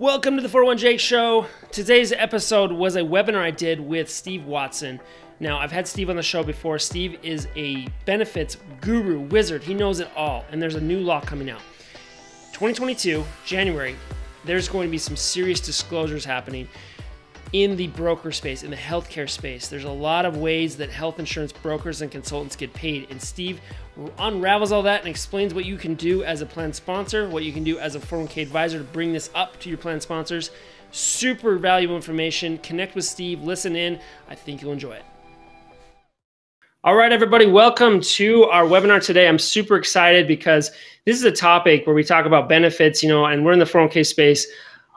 Welcome 0.00 0.36
to 0.36 0.42
the 0.42 0.48
401 0.48 0.78
Jake 0.78 1.00
Show. 1.00 1.46
Today's 1.72 2.12
episode 2.12 2.70
was 2.70 2.94
a 2.94 3.00
webinar 3.00 3.40
I 3.40 3.50
did 3.50 3.80
with 3.80 4.08
Steve 4.08 4.44
Watson. 4.44 5.00
Now, 5.40 5.58
I've 5.58 5.72
had 5.72 5.88
Steve 5.88 6.08
on 6.08 6.14
the 6.14 6.22
show 6.22 6.44
before. 6.44 6.78
Steve 6.78 7.18
is 7.24 7.48
a 7.56 7.88
benefits 8.04 8.58
guru, 8.80 9.18
wizard. 9.18 9.64
He 9.64 9.74
knows 9.74 9.98
it 9.98 10.08
all, 10.14 10.44
and 10.52 10.62
there's 10.62 10.76
a 10.76 10.80
new 10.80 11.00
law 11.00 11.20
coming 11.20 11.50
out. 11.50 11.62
2022, 12.52 13.24
January, 13.44 13.96
there's 14.44 14.68
going 14.68 14.86
to 14.86 14.90
be 14.92 14.98
some 14.98 15.16
serious 15.16 15.58
disclosures 15.58 16.24
happening 16.24 16.68
in 17.52 17.76
the 17.76 17.86
broker 17.88 18.30
space, 18.30 18.62
in 18.62 18.70
the 18.70 18.76
healthcare 18.76 19.28
space. 19.28 19.68
There's 19.68 19.84
a 19.84 19.90
lot 19.90 20.26
of 20.26 20.36
ways 20.36 20.76
that 20.76 20.90
health 20.90 21.18
insurance 21.18 21.52
brokers 21.52 22.02
and 22.02 22.10
consultants 22.10 22.56
get 22.56 22.72
paid. 22.74 23.10
And 23.10 23.20
Steve 23.20 23.60
unravels 24.18 24.72
all 24.72 24.82
that 24.82 25.00
and 25.00 25.08
explains 25.08 25.54
what 25.54 25.64
you 25.64 25.76
can 25.76 25.94
do 25.94 26.24
as 26.24 26.42
a 26.42 26.46
plan 26.46 26.72
sponsor, 26.72 27.28
what 27.28 27.44
you 27.44 27.52
can 27.52 27.64
do 27.64 27.78
as 27.78 27.94
a 27.94 28.00
401k 28.00 28.42
advisor 28.42 28.78
to 28.78 28.84
bring 28.84 29.12
this 29.12 29.30
up 29.34 29.58
to 29.60 29.68
your 29.68 29.78
plan 29.78 30.00
sponsors. 30.00 30.50
Super 30.90 31.56
valuable 31.56 31.96
information. 31.96 32.58
Connect 32.58 32.94
with 32.94 33.04
Steve, 33.04 33.42
listen 33.42 33.76
in. 33.76 33.98
I 34.28 34.34
think 34.34 34.62
you'll 34.62 34.72
enjoy 34.72 34.92
it. 34.92 35.04
All 36.84 36.94
right, 36.94 37.12
everybody, 37.12 37.44
welcome 37.44 38.00
to 38.00 38.44
our 38.44 38.62
webinar 38.62 39.04
today. 39.04 39.26
I'm 39.26 39.38
super 39.38 39.76
excited 39.76 40.28
because 40.28 40.70
this 41.06 41.16
is 41.16 41.24
a 41.24 41.32
topic 41.32 41.86
where 41.86 41.94
we 41.94 42.04
talk 42.04 42.24
about 42.24 42.48
benefits, 42.48 43.02
you 43.02 43.08
know, 43.08 43.26
and 43.26 43.44
we're 43.44 43.52
in 43.52 43.58
the 43.58 43.64
401k 43.64 44.06
space 44.06 44.46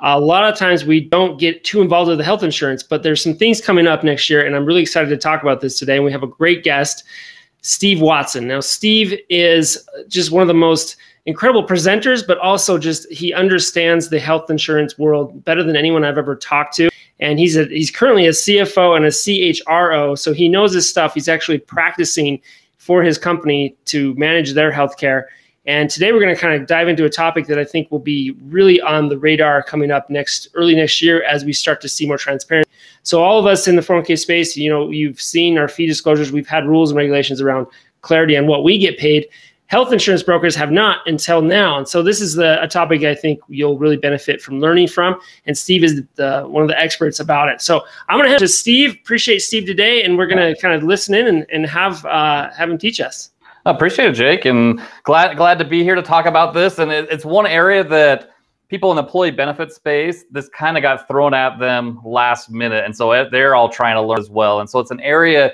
a 0.02 0.20
lot 0.20 0.52
of 0.52 0.58
times 0.58 0.84
we 0.84 1.00
don't 1.00 1.40
get 1.40 1.64
too 1.64 1.82
involved 1.82 2.10
with 2.10 2.18
the 2.18 2.24
health 2.24 2.44
insurance, 2.44 2.82
but 2.82 3.04
there's 3.04 3.22
some 3.22 3.36
things 3.36 3.62
coming 3.62 3.88
up 3.88 4.04
next 4.04 4.30
year, 4.30 4.44
and 4.46 4.56
I'm 4.56 4.66
really 4.66 4.82
excited 4.82 5.10
to 5.10 5.18
talk 5.18 5.42
about 5.44 5.62
this 5.62 5.78
today. 5.78 5.96
And 5.96 6.06
we 6.06 6.12
have 6.12 6.24
a 6.24 6.28
great 6.28 6.64
guest, 6.64 7.04
Steve 7.62 8.02
Watson. 8.02 8.48
Now, 8.48 8.62
Steve 8.62 9.20
is 9.30 9.88
just 10.08 10.32
one 10.32 10.42
of 10.42 10.48
the 10.48 10.56
most 10.56 10.98
incredible 11.28 11.66
presenters, 11.66 12.26
but 12.26 12.40
also 12.40 12.80
just 12.80 13.10
he 13.12 13.32
understands 13.32 14.10
the 14.10 14.20
health 14.20 14.50
insurance 14.50 14.98
world 14.98 15.46
better 15.46 15.64
than 15.64 15.76
anyone 15.76 16.04
I've 16.04 16.18
ever 16.18 16.36
talked 16.36 16.76
to. 16.78 16.90
And 17.20 17.38
he's 17.38 17.56
a, 17.56 17.66
he's 17.66 17.92
currently 17.92 18.26
a 18.26 18.32
CFO 18.32 18.96
and 18.96 19.06
a 19.06 19.10
CHRO, 19.10 20.18
so 20.18 20.34
he 20.34 20.50
knows 20.50 20.74
his 20.74 20.90
stuff. 20.90 21.14
He's 21.14 21.30
actually 21.30 21.60
practicing 21.60 22.42
for 22.78 23.04
his 23.04 23.20
company 23.20 23.76
to 23.86 24.16
manage 24.16 24.54
their 24.54 24.72
healthcare 24.72 25.26
and 25.66 25.90
today 25.90 26.12
we're 26.12 26.20
going 26.20 26.34
to 26.34 26.42
kind 26.42 26.60
of 26.60 26.68
dive 26.68 26.88
into 26.88 27.06
a 27.06 27.10
topic 27.10 27.46
that 27.48 27.60
I 27.60 27.66
think 27.66 27.92
will 27.92 28.00
be 28.00 28.32
really 28.46 28.82
on 28.82 29.10
the 29.10 29.18
radar 29.18 29.62
coming 29.62 29.92
up 29.92 30.10
next 30.10 30.48
early 30.56 30.76
next 30.76 31.02
year 31.02 31.24
as 31.24 31.46
we 31.46 31.54
start 31.54 31.82
to 31.82 31.90
see 31.90 32.08
more 32.08 32.18
transparency. 32.18 32.70
So 33.04 33.24
all 33.24 33.40
of 33.40 33.46
us 33.46 33.68
in 33.68 33.76
the 33.76 33.82
401k 33.82 34.18
space, 34.18 34.58
you 34.58 34.70
know, 34.70 34.90
you've 34.90 35.22
seen 35.22 35.58
our 35.58 35.68
fee 35.68 35.86
disclosures. 35.86 36.32
We've 36.32 36.48
had 36.48 36.66
rules 36.66 36.92
and 36.92 36.98
regulations 36.98 37.42
around 37.42 37.68
clarity 38.02 38.36
on 38.36 38.48
what 38.48 38.64
we 38.64 38.80
get 38.80 38.98
paid. 38.98 39.28
Health 39.68 39.94
insurance 39.94 40.22
brokers 40.22 40.54
have 40.56 40.70
not 40.70 41.00
until 41.08 41.42
now, 41.42 41.78
and 41.78 41.88
so 41.88 42.04
this 42.04 42.20
is 42.20 42.36
the, 42.36 42.62
a 42.62 42.68
topic 42.68 43.04
I 43.04 43.16
think 43.16 43.40
you'll 43.48 43.78
really 43.78 43.96
benefit 43.96 44.42
from 44.42 44.60
learning 44.60 44.90
from. 44.90 45.18
And 45.46 45.58
Steve 45.58 45.86
is 45.86 46.02
the, 46.16 46.42
one 46.42 46.62
of 46.62 46.68
the 46.68 46.78
experts 46.78 47.22
about 47.22 47.48
it. 47.48 47.62
So 47.62 47.86
I'm 48.10 48.18
going 48.18 48.26
to 48.26 48.32
have 48.32 48.40
to 48.40 48.50
Steve. 48.50 48.96
Appreciate 48.96 49.40
Steve 49.40 49.66
today, 49.66 50.04
and 50.04 50.18
we're 50.18 50.28
going 50.28 50.54
to 50.54 50.60
kind 50.60 50.76
of 50.76 50.84
listen 50.84 51.16
in 51.16 51.28
and, 51.28 51.46
and 51.54 51.66
have 51.68 52.06
uh, 52.06 52.52
have 52.52 52.70
him 52.70 52.78
teach 52.78 53.00
us. 53.00 53.31
Appreciate 53.66 54.10
it, 54.10 54.14
Jake, 54.14 54.46
and 54.46 54.82
glad 55.04 55.38
glad 55.38 55.60
to 55.60 55.66
be 55.66 55.84
here 55.84 55.96
to 55.96 56.02
talk 56.02 56.26
about 56.26 56.54
this. 56.54 56.80
And 56.80 56.92
it, 56.92 57.08
it's 57.12 57.26
one 57.26 57.46
area 57.46 57.84
that 57.84 58.32
people 58.70 58.90
in 58.90 58.96
the 58.96 59.04
employee 59.04 59.32
benefit 59.32 59.72
space, 59.72 60.24
this 60.32 60.50
kind 60.50 60.78
of 60.78 60.82
got 60.82 61.08
thrown 61.08 61.34
at 61.34 61.60
them 61.60 62.00
last 62.04 62.50
minute, 62.50 62.84
and 62.86 62.96
so 62.96 63.28
they're 63.30 63.54
all 63.54 63.70
trying 63.70 63.96
to 63.96 64.02
learn 64.02 64.20
as 64.20 64.30
well. 64.30 64.62
And 64.62 64.70
so 64.70 64.80
it's 64.80 64.92
an 64.92 65.00
area. 65.02 65.52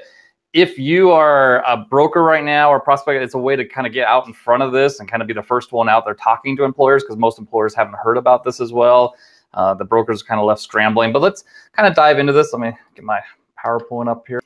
If 0.54 0.80
you 0.80 1.12
are 1.12 1.62
a 1.66 1.78
broker 1.78 2.24
right 2.24 2.44
now 2.44 2.70
or 2.70 2.80
prospect, 2.80 3.22
it's 3.22 3.34
a 3.34 3.38
way 3.38 3.56
to 3.58 3.66
kind 3.66 3.86
of 3.86 3.92
get 3.92 4.08
out 4.08 4.26
in 4.26 4.34
front 4.34 4.64
of 4.64 4.72
this 4.72 5.00
and 5.00 5.10
kind 5.10 5.22
of 5.22 5.28
be 5.28 5.34
the 5.34 5.44
first 5.44 5.74
one 5.74 5.90
out 5.90 6.06
there 6.06 6.16
talking 6.16 6.56
to 6.58 6.64
employers 6.64 7.04
because 7.04 7.18
most 7.18 7.38
employers 7.38 7.76
haven't 7.76 7.96
heard 7.96 8.18
about 8.18 8.44
this 8.44 8.62
as 8.62 8.72
well. 8.72 9.16
Uh, 9.54 9.74
the 9.74 9.84
brokers 9.84 10.22
are 10.22 10.26
kind 10.26 10.40
of 10.40 10.46
left 10.46 10.62
scrambling. 10.62 11.12
But 11.12 11.22
let's 11.22 11.44
kind 11.74 11.88
of 11.88 11.96
dive 11.96 12.18
into 12.18 12.32
this. 12.32 12.54
Let 12.54 12.62
me 12.62 12.72
get 12.96 13.04
my 13.04 13.20
PowerPoint 13.64 14.08
up 14.08 14.26
here. 14.28 14.40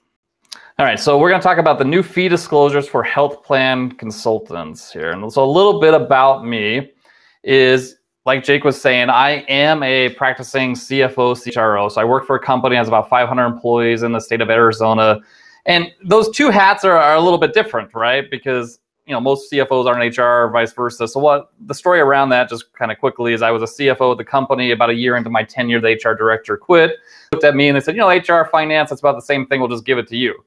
All 0.80 0.86
right, 0.86 1.00
so 1.00 1.18
we're 1.18 1.30
going 1.30 1.42
to 1.42 1.44
talk 1.44 1.58
about 1.58 1.78
the 1.78 1.86
new 1.86 2.02
fee 2.02 2.30
disclosures 2.30 2.88
for 2.88 3.04
health 3.04 3.44
plan 3.44 3.92
consultants 3.92 4.92
here. 4.92 5.12
And 5.12 5.32
so 5.32 5.44
a 5.44 5.46
little 5.46 5.80
bit 5.80 5.94
about 5.94 6.46
me 6.46 6.92
is 7.44 7.98
like 8.26 8.44
Jake 8.44 8.64
was 8.64 8.80
saying, 8.80 9.10
I 9.10 9.44
am 9.50 9.84
a 9.84 10.10
practicing 10.10 10.74
CFO, 10.74 11.36
CHRO. 11.36 11.92
So 11.92 12.02
I 12.02 12.06
work 12.06 12.26
for 12.26 12.36
a 12.36 12.40
company 12.40 12.76
that 12.76 12.80
has 12.80 12.88
about 12.88 13.10
500 13.10 13.46
employees 13.46 14.04
in 14.04 14.12
the 14.12 14.20
state 14.20 14.42
of 14.42 14.50
Arizona. 14.50 15.20
And 15.66 15.92
those 16.04 16.30
two 16.30 16.50
hats 16.50 16.86
are, 16.86 16.98
are 16.98 17.16
a 17.16 17.22
little 17.22 17.40
bit 17.40 17.54
different, 17.54 17.94
right? 17.94 18.30
Because 18.31 18.80
you 19.06 19.14
know 19.14 19.20
most 19.20 19.52
CFOs 19.52 19.88
are 19.88 20.02
in 20.02 20.08
HR, 20.10 20.52
vice 20.52 20.74
versa. 20.74 21.08
So 21.08 21.20
what 21.20 21.52
the 21.66 21.74
story 21.74 22.00
around 22.00 22.30
that, 22.30 22.50
just 22.50 22.72
kind 22.74 22.92
of 22.92 22.98
quickly, 23.00 23.34
is 23.34 23.42
I 23.42 23.52
was 23.52 23.62
a 23.64 23.66
CFO 23.66 24.12
at 24.14 24.18
the 24.18 24.26
company. 24.26 24.72
About 24.72 24.90
a 24.90 24.96
year 24.96 25.18
into 25.18 25.30
my 25.30 25.44
tenure, 25.44 25.81
the 25.81 26.00
HR 26.04 26.16
director 26.16 26.56
quit. 26.58 26.98
Looked 27.34 27.44
at 27.44 27.56
me 27.56 27.68
and 27.68 27.76
they 27.76 27.81
said, 27.81 27.96
you 27.96 28.02
know, 28.02 28.10
HR, 28.10 28.48
finance, 28.50 28.92
it's 28.92 29.02
about 29.02 29.16
the 29.16 29.22
same 29.22 29.46
thing. 29.48 29.60
We'll 29.60 29.70
just 29.70 29.86
give 29.86 29.98
it 29.98 30.08
to 30.08 30.18
you. 30.18 30.44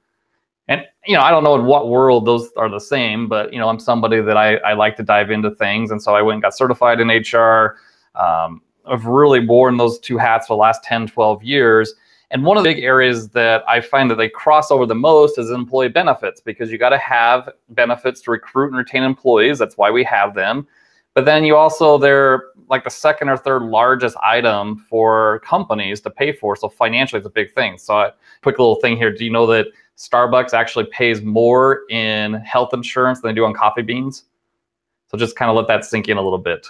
And 0.68 0.82
you 1.06 1.14
know, 1.14 1.22
I 1.22 1.30
don't 1.30 1.44
know 1.44 1.54
in 1.54 1.64
what 1.66 1.88
world 1.88 2.24
those 2.24 2.50
are 2.56 2.68
the 2.68 2.80
same, 2.80 3.28
but 3.28 3.52
you 3.52 3.58
know, 3.58 3.68
I'm 3.68 3.78
somebody 3.78 4.20
that 4.20 4.36
I, 4.36 4.56
I 4.56 4.72
like 4.72 4.96
to 4.96 5.02
dive 5.02 5.30
into 5.30 5.50
things, 5.50 5.90
and 5.90 6.02
so 6.02 6.14
I 6.14 6.22
went 6.22 6.36
and 6.36 6.42
got 6.42 6.56
certified 6.56 7.00
in 7.00 7.08
HR. 7.08 7.76
Um, 8.14 8.62
I've 8.86 9.06
really 9.06 9.46
worn 9.46 9.76
those 9.76 9.98
two 9.98 10.18
hats 10.18 10.46
for 10.46 10.54
the 10.54 10.60
last 10.60 10.82
10, 10.84 11.08
12 11.08 11.42
years. 11.42 11.94
And 12.30 12.44
one 12.44 12.56
of 12.56 12.64
the 12.64 12.74
big 12.74 12.82
areas 12.82 13.28
that 13.30 13.62
I 13.68 13.80
find 13.80 14.10
that 14.10 14.16
they 14.16 14.28
cross 14.28 14.70
over 14.70 14.86
the 14.86 14.94
most 14.94 15.38
is 15.38 15.50
employee 15.50 15.88
benefits 15.88 16.40
because 16.40 16.70
you 16.70 16.78
got 16.78 16.88
to 16.88 16.98
have 16.98 17.50
benefits 17.70 18.20
to 18.22 18.30
recruit 18.30 18.68
and 18.68 18.76
retain 18.76 19.02
employees. 19.02 19.58
That's 19.58 19.76
why 19.76 19.90
we 19.90 20.02
have 20.04 20.34
them. 20.34 20.66
But 21.14 21.26
then 21.26 21.44
you 21.44 21.54
also, 21.54 21.96
they're 21.96 22.46
like 22.68 22.82
the 22.82 22.90
second 22.90 23.28
or 23.28 23.36
third 23.36 23.62
largest 23.62 24.16
item 24.22 24.84
for 24.90 25.40
companies 25.40 26.00
to 26.00 26.10
pay 26.10 26.32
for. 26.32 26.56
So 26.56 26.68
financially, 26.68 27.18
it's 27.18 27.26
a 27.26 27.30
big 27.30 27.54
thing. 27.54 27.78
So, 27.78 28.10
quick 28.42 28.58
little 28.58 28.76
thing 28.76 28.96
here. 28.96 29.12
Do 29.12 29.24
you 29.24 29.30
know 29.30 29.46
that 29.46 29.66
Starbucks 29.96 30.52
actually 30.52 30.86
pays 30.86 31.22
more 31.22 31.82
in 31.90 32.34
health 32.34 32.74
insurance 32.74 33.20
than 33.20 33.30
they 33.30 33.34
do 33.34 33.44
on 33.44 33.54
coffee 33.54 33.82
beans. 33.82 34.24
So 35.08 35.16
just 35.16 35.36
kind 35.36 35.50
of 35.50 35.56
let 35.56 35.68
that 35.68 35.84
sink 35.84 36.08
in 36.08 36.16
a 36.16 36.22
little 36.22 36.38
bit. 36.38 36.66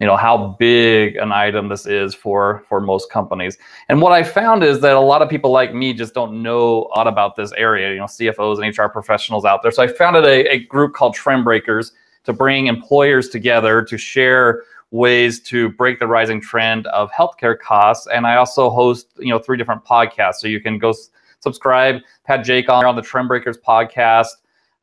You 0.00 0.06
know 0.06 0.16
how 0.16 0.56
big 0.60 1.16
an 1.16 1.32
item 1.32 1.68
this 1.68 1.84
is 1.84 2.14
for 2.14 2.64
for 2.68 2.80
most 2.80 3.10
companies. 3.10 3.58
And 3.88 4.00
what 4.00 4.12
I 4.12 4.22
found 4.22 4.62
is 4.62 4.80
that 4.80 4.94
a 4.94 5.00
lot 5.00 5.22
of 5.22 5.28
people 5.28 5.50
like 5.50 5.74
me 5.74 5.92
just 5.92 6.14
don't 6.14 6.40
know 6.40 6.88
a 6.94 6.98
lot 6.98 7.08
about 7.08 7.34
this 7.34 7.50
area. 7.52 7.90
You 7.92 7.98
know, 7.98 8.04
CFOs 8.04 8.64
and 8.64 8.78
HR 8.78 8.92
professionals 8.92 9.44
out 9.44 9.62
there. 9.62 9.72
So 9.72 9.82
I 9.82 9.88
founded 9.88 10.24
a, 10.24 10.52
a 10.52 10.58
group 10.66 10.94
called 10.94 11.14
Trend 11.14 11.42
Breakers 11.42 11.92
to 12.24 12.32
bring 12.32 12.68
employers 12.68 13.28
together 13.28 13.82
to 13.82 13.98
share 13.98 14.62
ways 14.92 15.40
to 15.40 15.70
break 15.70 15.98
the 15.98 16.06
rising 16.06 16.40
trend 16.40 16.86
of 16.88 17.10
healthcare 17.10 17.58
costs. 17.58 18.06
And 18.06 18.26
I 18.26 18.36
also 18.36 18.70
host, 18.70 19.08
you 19.18 19.30
know, 19.30 19.38
three 19.38 19.56
different 19.56 19.84
podcasts. 19.84 20.36
So 20.36 20.46
you 20.46 20.60
can 20.60 20.78
go 20.78 20.94
subscribe. 21.40 22.00
Had 22.24 22.44
Jake 22.44 22.68
on 22.68 22.84
on 22.84 22.96
the 22.96 23.02
Trend 23.02 23.28
Breakers 23.28 23.58
podcast. 23.58 24.28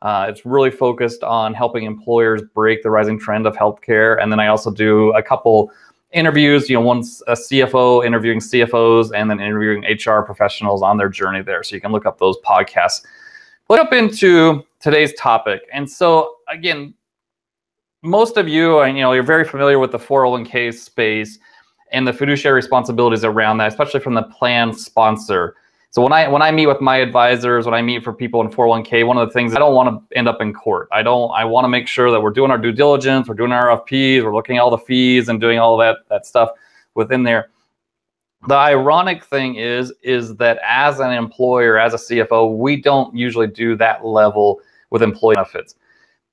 Uh, 0.01 0.27
it's 0.29 0.45
really 0.45 0.71
focused 0.71 1.23
on 1.23 1.53
helping 1.53 1.83
employers 1.83 2.41
break 2.53 2.83
the 2.83 2.89
rising 2.89 3.19
trend 3.19 3.47
of 3.47 3.55
healthcare. 3.55 4.21
And 4.21 4.31
then 4.31 4.39
I 4.39 4.47
also 4.47 4.69
do 4.69 5.11
a 5.13 5.23
couple 5.23 5.71
interviews. 6.11 6.69
You 6.69 6.75
know, 6.75 6.81
once 6.81 7.21
a 7.27 7.33
CFO 7.33 8.05
interviewing 8.05 8.39
CFOs, 8.39 9.11
and 9.15 9.29
then 9.29 9.39
interviewing 9.39 9.83
HR 9.83 10.21
professionals 10.21 10.81
on 10.81 10.97
their 10.97 11.09
journey 11.09 11.41
there. 11.41 11.63
So 11.63 11.75
you 11.75 11.81
can 11.81 11.91
look 11.91 12.05
up 12.05 12.19
those 12.19 12.37
podcasts. 12.45 13.05
Let's 13.67 13.81
jump 13.81 13.93
into 13.93 14.63
today's 14.79 15.13
topic. 15.13 15.61
And 15.73 15.89
so 15.89 16.35
again, 16.47 16.93
most 18.03 18.37
of 18.37 18.47
you, 18.47 18.83
you 18.85 18.93
know, 18.93 19.13
you're 19.13 19.23
very 19.23 19.43
familiar 19.43 19.79
with 19.79 19.91
the 19.91 19.97
401k 19.97 20.73
space 20.73 21.39
and 21.91 22.07
the 22.07 22.13
fiduciary 22.13 22.55
responsibilities 22.55 23.23
around 23.23 23.57
that, 23.57 23.69
especially 23.69 23.99
from 23.99 24.13
the 24.13 24.23
plan 24.23 24.71
sponsor. 24.73 25.55
So 25.95 26.01
when 26.01 26.11
I 26.11 26.27
when 26.27 26.41
I 26.41 26.51
meet 26.51 26.67
with 26.67 26.81
my 26.81 26.97
advisors, 26.97 27.63
when 27.63 27.73
I 27.73 27.81
meet 27.81 28.03
for 28.03 28.11
people 28.11 28.41
in 28.41 28.49
401k, 28.49 29.07
one 29.07 29.17
of 29.17 29.29
the 29.29 29.31
things 29.31 29.55
I 29.55 29.59
don't 29.59 29.73
want 29.73 30.09
to 30.09 30.17
end 30.17 30.27
up 30.27 30.41
in 30.41 30.53
court. 30.53 30.89
I 30.91 31.01
don't 31.01 31.31
I 31.31 31.45
want 31.45 31.63
to 31.63 31.69
make 31.69 31.87
sure 31.87 32.11
that 32.11 32.19
we're 32.19 32.31
doing 32.31 32.51
our 32.51 32.57
due 32.57 32.73
diligence, 32.73 33.29
we're 33.29 33.35
doing 33.35 33.53
our 33.53 33.67
RFPs, 33.67 34.21
we're 34.21 34.35
looking 34.35 34.57
at 34.57 34.59
all 34.59 34.69
the 34.69 34.77
fees 34.77 35.29
and 35.29 35.39
doing 35.39 35.57
all 35.57 35.77
that 35.77 35.99
that 36.09 36.25
stuff 36.25 36.49
within 36.95 37.23
there. 37.23 37.49
The 38.49 38.55
ironic 38.55 39.23
thing 39.23 39.55
is 39.55 39.93
is 40.03 40.35
that 40.35 40.59
as 40.67 40.99
an 40.99 41.13
employer, 41.13 41.79
as 41.79 41.93
a 41.93 41.97
CFO, 41.97 42.57
we 42.57 42.81
don't 42.81 43.15
usually 43.15 43.47
do 43.47 43.77
that 43.77 44.05
level 44.05 44.59
with 44.89 45.01
employee 45.01 45.35
benefits. 45.35 45.75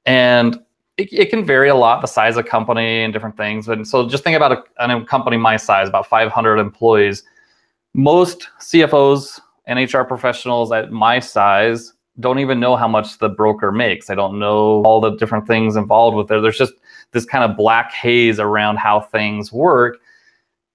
And 0.06 0.58
it, 0.96 1.12
it, 1.12 1.30
can 1.30 1.44
vary 1.46 1.68
a 1.68 1.76
lot, 1.76 2.00
the 2.00 2.08
size 2.08 2.36
of 2.36 2.46
company 2.46 3.04
and 3.04 3.12
different 3.12 3.36
things. 3.36 3.68
And 3.68 3.86
so 3.86 4.08
just 4.08 4.24
think 4.24 4.36
about 4.36 4.66
a, 4.78 4.92
a 4.92 5.04
company 5.04 5.36
my 5.36 5.56
size, 5.56 5.88
about 5.88 6.08
500 6.08 6.58
employees. 6.58 7.22
Most 7.94 8.48
CFOs 8.60 9.38
and 9.66 9.92
HR 9.92 10.02
professionals 10.02 10.72
at 10.72 10.90
my 10.90 11.20
size 11.20 11.92
don't 12.20 12.38
even 12.38 12.60
know 12.60 12.76
how 12.76 12.88
much 12.88 13.18
the 13.18 13.28
broker 13.28 13.72
makes. 13.72 14.10
I 14.10 14.14
don't 14.14 14.38
know 14.38 14.82
all 14.84 15.00
the 15.00 15.16
different 15.16 15.46
things 15.46 15.76
involved 15.76 16.16
with 16.16 16.30
it. 16.30 16.42
There's 16.42 16.58
just 16.58 16.74
this 17.12 17.24
kind 17.24 17.48
of 17.48 17.56
black 17.56 17.92
haze 17.92 18.38
around 18.38 18.76
how 18.76 19.00
things 19.00 19.52
work. 19.52 19.98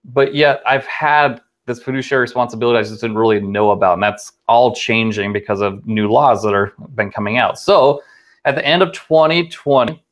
But 0.04 0.34
yet 0.34 0.62
I've 0.66 0.86
had 0.86 1.42
this 1.66 1.82
fiduciary 1.82 2.22
responsibility 2.22 2.80
I 2.80 2.84
just 2.84 3.02
didn't 3.02 3.18
really 3.18 3.42
know 3.42 3.72
about. 3.72 3.94
And 3.96 4.04
that's 4.04 4.32
all 4.48 4.74
changing 4.74 5.34
because 5.34 5.62
of 5.62 5.86
new 5.86 6.10
laws 6.10 6.42
that 6.44 6.54
are 6.54 6.74
been 6.96 7.12
coming 7.12 7.38
out. 7.38 7.60
So 7.60 8.02
at 8.46 8.56
the 8.56 8.66
end 8.66 8.82
of 8.82 8.92
2020, 8.94 10.04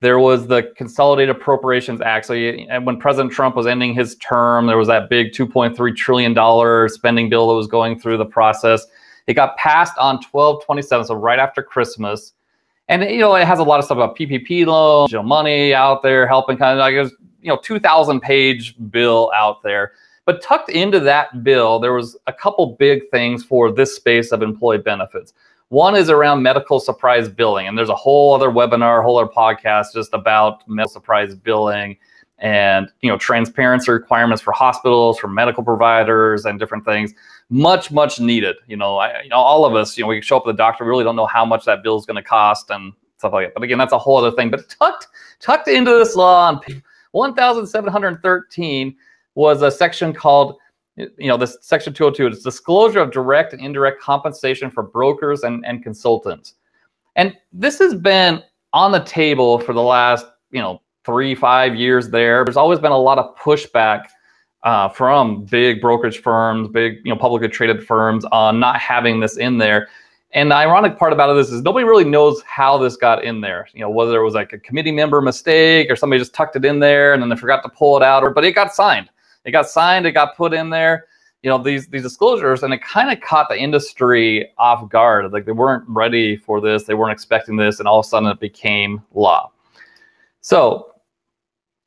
There 0.00 0.18
was 0.18 0.46
the 0.46 0.72
Consolidated 0.76 1.34
Appropriations 1.34 2.00
Act. 2.00 2.26
So, 2.26 2.34
you, 2.34 2.66
when 2.82 2.98
President 2.98 3.32
Trump 3.32 3.56
was 3.56 3.66
ending 3.66 3.94
his 3.94 4.16
term, 4.16 4.66
there 4.66 4.76
was 4.76 4.88
that 4.88 5.08
big 5.08 5.32
$2.3 5.32 5.96
trillion 5.96 6.88
spending 6.88 7.30
bill 7.30 7.48
that 7.48 7.54
was 7.54 7.66
going 7.66 7.98
through 7.98 8.18
the 8.18 8.26
process. 8.26 8.84
It 9.26 9.34
got 9.34 9.56
passed 9.56 9.96
on 9.98 10.16
1227, 10.16 11.06
so 11.06 11.14
right 11.14 11.38
after 11.38 11.62
Christmas. 11.62 12.32
And 12.88 13.02
you 13.02 13.18
know, 13.18 13.34
it 13.34 13.46
has 13.46 13.58
a 13.58 13.62
lot 13.62 13.78
of 13.78 13.86
stuff 13.86 13.96
about 13.96 14.16
PPP 14.16 14.66
loans, 14.66 15.10
you 15.10 15.18
know, 15.18 15.22
money 15.22 15.72
out 15.72 16.02
there 16.02 16.26
helping 16.26 16.58
kind 16.58 16.78
of 16.78 16.82
like 16.82 16.96
was, 16.96 17.14
you 17.40 17.48
know, 17.48 17.56
2,000 17.56 18.20
page 18.20 18.76
bill 18.90 19.32
out 19.34 19.62
there. 19.62 19.92
But 20.26 20.42
tucked 20.42 20.70
into 20.70 21.00
that 21.00 21.44
bill, 21.44 21.78
there 21.78 21.92
was 21.92 22.16
a 22.26 22.32
couple 22.32 22.76
big 22.78 23.10
things 23.10 23.44
for 23.44 23.70
this 23.70 23.94
space 23.94 24.32
of 24.32 24.42
employee 24.42 24.78
benefits. 24.78 25.32
One 25.68 25.96
is 25.96 26.10
around 26.10 26.42
medical 26.42 26.78
surprise 26.78 27.28
billing, 27.28 27.68
and 27.68 27.76
there's 27.76 27.88
a 27.88 27.94
whole 27.94 28.34
other 28.34 28.50
webinar, 28.50 29.02
whole 29.02 29.18
other 29.18 29.30
podcast 29.30 29.92
just 29.94 30.12
about 30.12 30.68
medical 30.68 30.92
surprise 30.92 31.34
billing 31.34 31.96
and 32.38 32.88
you 33.00 33.08
know 33.08 33.16
transparency 33.16 33.90
requirements 33.90 34.42
for 34.42 34.52
hospitals, 34.52 35.18
for 35.18 35.28
medical 35.28 35.64
providers, 35.64 36.44
and 36.44 36.58
different 36.58 36.84
things. 36.84 37.14
Much, 37.50 37.90
much 37.90 38.20
needed. 38.20 38.56
You 38.66 38.76
know, 38.76 38.96
I, 38.98 39.22
you 39.22 39.28
know, 39.28 39.36
all 39.36 39.64
of 39.64 39.74
us, 39.74 39.96
you 39.96 40.04
know, 40.04 40.08
we 40.08 40.20
show 40.20 40.36
up 40.36 40.44
at 40.46 40.52
the 40.52 40.56
doctor, 40.56 40.84
we 40.84 40.90
really 40.90 41.04
don't 41.04 41.16
know 41.16 41.26
how 41.26 41.44
much 41.44 41.64
that 41.64 41.82
bill 41.82 41.96
is 41.96 42.06
going 42.06 42.16
to 42.16 42.22
cost 42.22 42.70
and 42.70 42.92
stuff 43.18 43.32
like 43.32 43.48
that. 43.48 43.54
But 43.54 43.62
again, 43.62 43.78
that's 43.78 43.92
a 43.92 43.98
whole 43.98 44.16
other 44.16 44.34
thing. 44.34 44.50
But 44.50 44.68
tucked 44.68 45.08
tucked 45.40 45.68
into 45.68 45.90
this 45.92 46.16
law 46.16 46.48
on 46.48 46.60
1,713 47.12 48.96
was 49.34 49.62
a 49.62 49.70
section 49.70 50.12
called, 50.12 50.58
you 50.96 51.28
know, 51.28 51.36
this 51.36 51.56
section 51.60 51.92
202, 51.92 52.28
is 52.28 52.42
disclosure 52.42 53.00
of 53.00 53.10
direct 53.10 53.52
and 53.52 53.62
indirect 53.62 54.00
compensation 54.00 54.70
for 54.70 54.82
brokers 54.82 55.42
and, 55.42 55.64
and 55.66 55.82
consultants. 55.82 56.54
And 57.16 57.34
this 57.52 57.78
has 57.78 57.94
been 57.94 58.42
on 58.72 58.92
the 58.92 59.00
table 59.00 59.58
for 59.58 59.72
the 59.72 59.82
last, 59.82 60.26
you 60.50 60.60
know, 60.60 60.80
three, 61.04 61.34
five 61.34 61.74
years 61.74 62.08
there. 62.08 62.44
There's 62.44 62.56
always 62.56 62.78
been 62.78 62.92
a 62.92 62.98
lot 62.98 63.18
of 63.18 63.36
pushback 63.36 64.04
uh, 64.62 64.88
from 64.88 65.44
big 65.44 65.80
brokerage 65.80 66.22
firms, 66.22 66.68
big, 66.68 66.98
you 67.04 67.12
know, 67.12 67.18
publicly 67.18 67.48
traded 67.48 67.86
firms 67.86 68.24
on 68.26 68.58
not 68.58 68.78
having 68.78 69.20
this 69.20 69.36
in 69.36 69.58
there. 69.58 69.88
And 70.32 70.50
the 70.50 70.56
ironic 70.56 70.98
part 70.98 71.12
about 71.12 71.30
it 71.30 71.38
is, 71.38 71.52
is 71.52 71.62
nobody 71.62 71.84
really 71.84 72.04
knows 72.04 72.42
how 72.42 72.76
this 72.78 72.96
got 72.96 73.22
in 73.22 73.40
there. 73.40 73.68
You 73.72 73.80
know, 73.80 73.90
whether 73.90 74.20
it 74.20 74.24
was 74.24 74.34
like 74.34 74.52
a 74.52 74.58
committee 74.58 74.90
member 74.90 75.20
mistake 75.20 75.88
or 75.90 75.96
somebody 75.96 76.18
just 76.18 76.34
tucked 76.34 76.56
it 76.56 76.64
in 76.64 76.80
there 76.80 77.12
and 77.12 77.22
then 77.22 77.28
they 77.28 77.36
forgot 77.36 77.62
to 77.62 77.68
pull 77.68 77.96
it 77.96 78.02
out, 78.02 78.24
or 78.24 78.30
but 78.30 78.44
it 78.44 78.52
got 78.52 78.74
signed. 78.74 79.08
It 79.44 79.52
got 79.52 79.68
signed, 79.68 80.06
it 80.06 80.12
got 80.12 80.36
put 80.36 80.54
in 80.54 80.70
there. 80.70 81.06
You 81.42 81.50
know, 81.50 81.58
these 81.58 81.86
these 81.88 82.02
disclosures, 82.02 82.62
and 82.62 82.72
it 82.72 82.82
kind 82.82 83.10
of 83.10 83.20
caught 83.20 83.50
the 83.50 83.58
industry 83.58 84.50
off 84.56 84.88
guard. 84.88 85.30
Like 85.32 85.44
they 85.44 85.52
weren't 85.52 85.84
ready 85.86 86.36
for 86.36 86.60
this, 86.60 86.84
they 86.84 86.94
weren't 86.94 87.12
expecting 87.12 87.56
this, 87.56 87.80
and 87.80 87.88
all 87.88 88.00
of 88.00 88.06
a 88.06 88.08
sudden 88.08 88.30
it 88.30 88.40
became 88.40 89.02
law. 89.12 89.52
So 90.40 90.94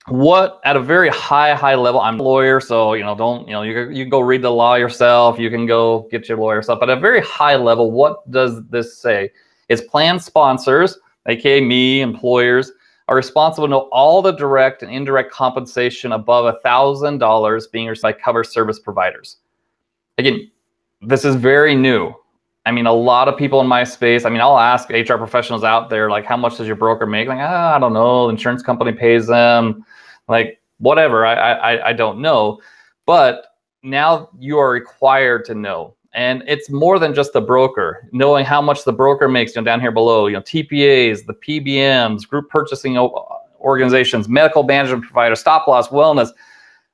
what 0.07 0.62
at 0.63 0.77
a 0.77 0.80
very 0.80 1.09
high 1.09 1.54
high 1.54 1.75
level 1.75 2.00
i'm 2.00 2.18
a 2.19 2.24
lawyer 2.24 2.62
so 2.62 2.94
you 2.94 3.04
know 3.04 3.13
don't 3.13 3.45
you 3.45 3.54
know 3.54 3.62
you, 3.62 3.89
you 3.89 4.06
can 4.06 4.09
go 4.09 4.21
read 4.21 4.42
the 4.42 4.50
law 4.50 4.75
yourself 4.75 5.38
you 5.38 5.50
can 5.50 5.65
go 5.65 6.07
get 6.09 6.30
your 6.30 6.38
lawyer 6.38 6.62
stuff 6.62 6.80
but 6.80 6.89
at 6.89 6.98
a 6.98 7.01
very 7.01 7.19
high 7.19 7.57
level 7.57 7.92
what 7.92 8.30
does 8.31 8.65
this 8.68 8.98
say 8.98 9.30
it's 9.68 9.81
plan 9.81 10.18
sponsors 10.18 10.98
aka 11.27 11.59
me 11.59 12.00
employers 12.00 12.71
are 13.07 13.15
responsible 13.15 13.68
to 13.68 13.71
know 13.71 13.89
all 13.92 14.21
the 14.21 14.31
direct 14.31 14.83
and 14.83 14.92
indirect 14.92 15.31
compensation 15.31 16.12
above 16.12 16.45
a 16.45 16.59
thousand 16.59 17.19
dollars 17.19 17.68
being 17.68 17.88
received 17.88 18.04
by 18.04 18.13
cover 18.13 18.44
service 18.44 18.80
providers. 18.80 19.38
Again, 20.18 20.51
this 21.01 21.24
is 21.24 21.36
very 21.36 21.75
new. 21.75 22.13
I 22.65 22.71
mean, 22.71 22.86
a 22.86 22.94
lot 22.94 23.30
of 23.30 23.38
people 23.38 23.62
in 23.62 23.68
my 23.68 23.86
space. 23.86 24.25
I 24.25 24.30
mean, 24.30 24.42
I'll 24.42 24.59
ask 24.59 24.89
HR 24.89 25.15
professionals 25.15 25.63
out 25.63 25.89
there, 25.89 26.09
like, 26.09 26.25
how 26.25 26.36
much 26.36 26.57
does 26.57 26.68
your 26.68 26.75
broker 26.75 27.06
make? 27.06 27.30
Like, 27.30 27.39
ah, 27.39 27.75
I 27.75 27.80
don't 27.80 27.94
know. 27.94 28.27
The 28.27 28.31
insurance 28.31 28.62
company 28.62 28.92
pays 28.92 29.25
them, 29.25 29.86
like, 30.27 30.59
whatever. 30.80 31.25
I, 31.25 31.33
I, 31.33 31.89
I 31.89 31.94
don't 31.94 32.19
know. 32.19 32.59
But 33.06 33.45
now 33.83 34.30
you 34.38 34.57
are 34.57 34.69
required 34.69 35.45
to 35.45 35.56
know 35.56 35.95
and 36.13 36.44
it's 36.48 36.69
more 36.69 37.00
than 37.00 37.13
just 37.13 37.33
the 37.33 37.42
broker 37.42 38.07
knowing 38.12 38.45
how 38.45 38.62
much 38.62 38.83
the 38.83 38.94
broker 38.94 39.27
makes 39.27 39.56
you 39.56 39.62
know 39.62 39.65
down 39.65 39.80
here 39.80 39.92
below 39.92 40.27
you 40.27 40.33
know 40.33 40.42
tpas 40.42 41.25
the 41.25 41.33
pbms 41.33 42.27
group 42.27 42.50
purchasing 42.50 42.98
organizations 43.59 44.27
medical 44.27 44.63
management 44.63 45.04
providers 45.04 45.39
stop 45.39 45.68
loss 45.68 45.89
wellness 45.89 46.30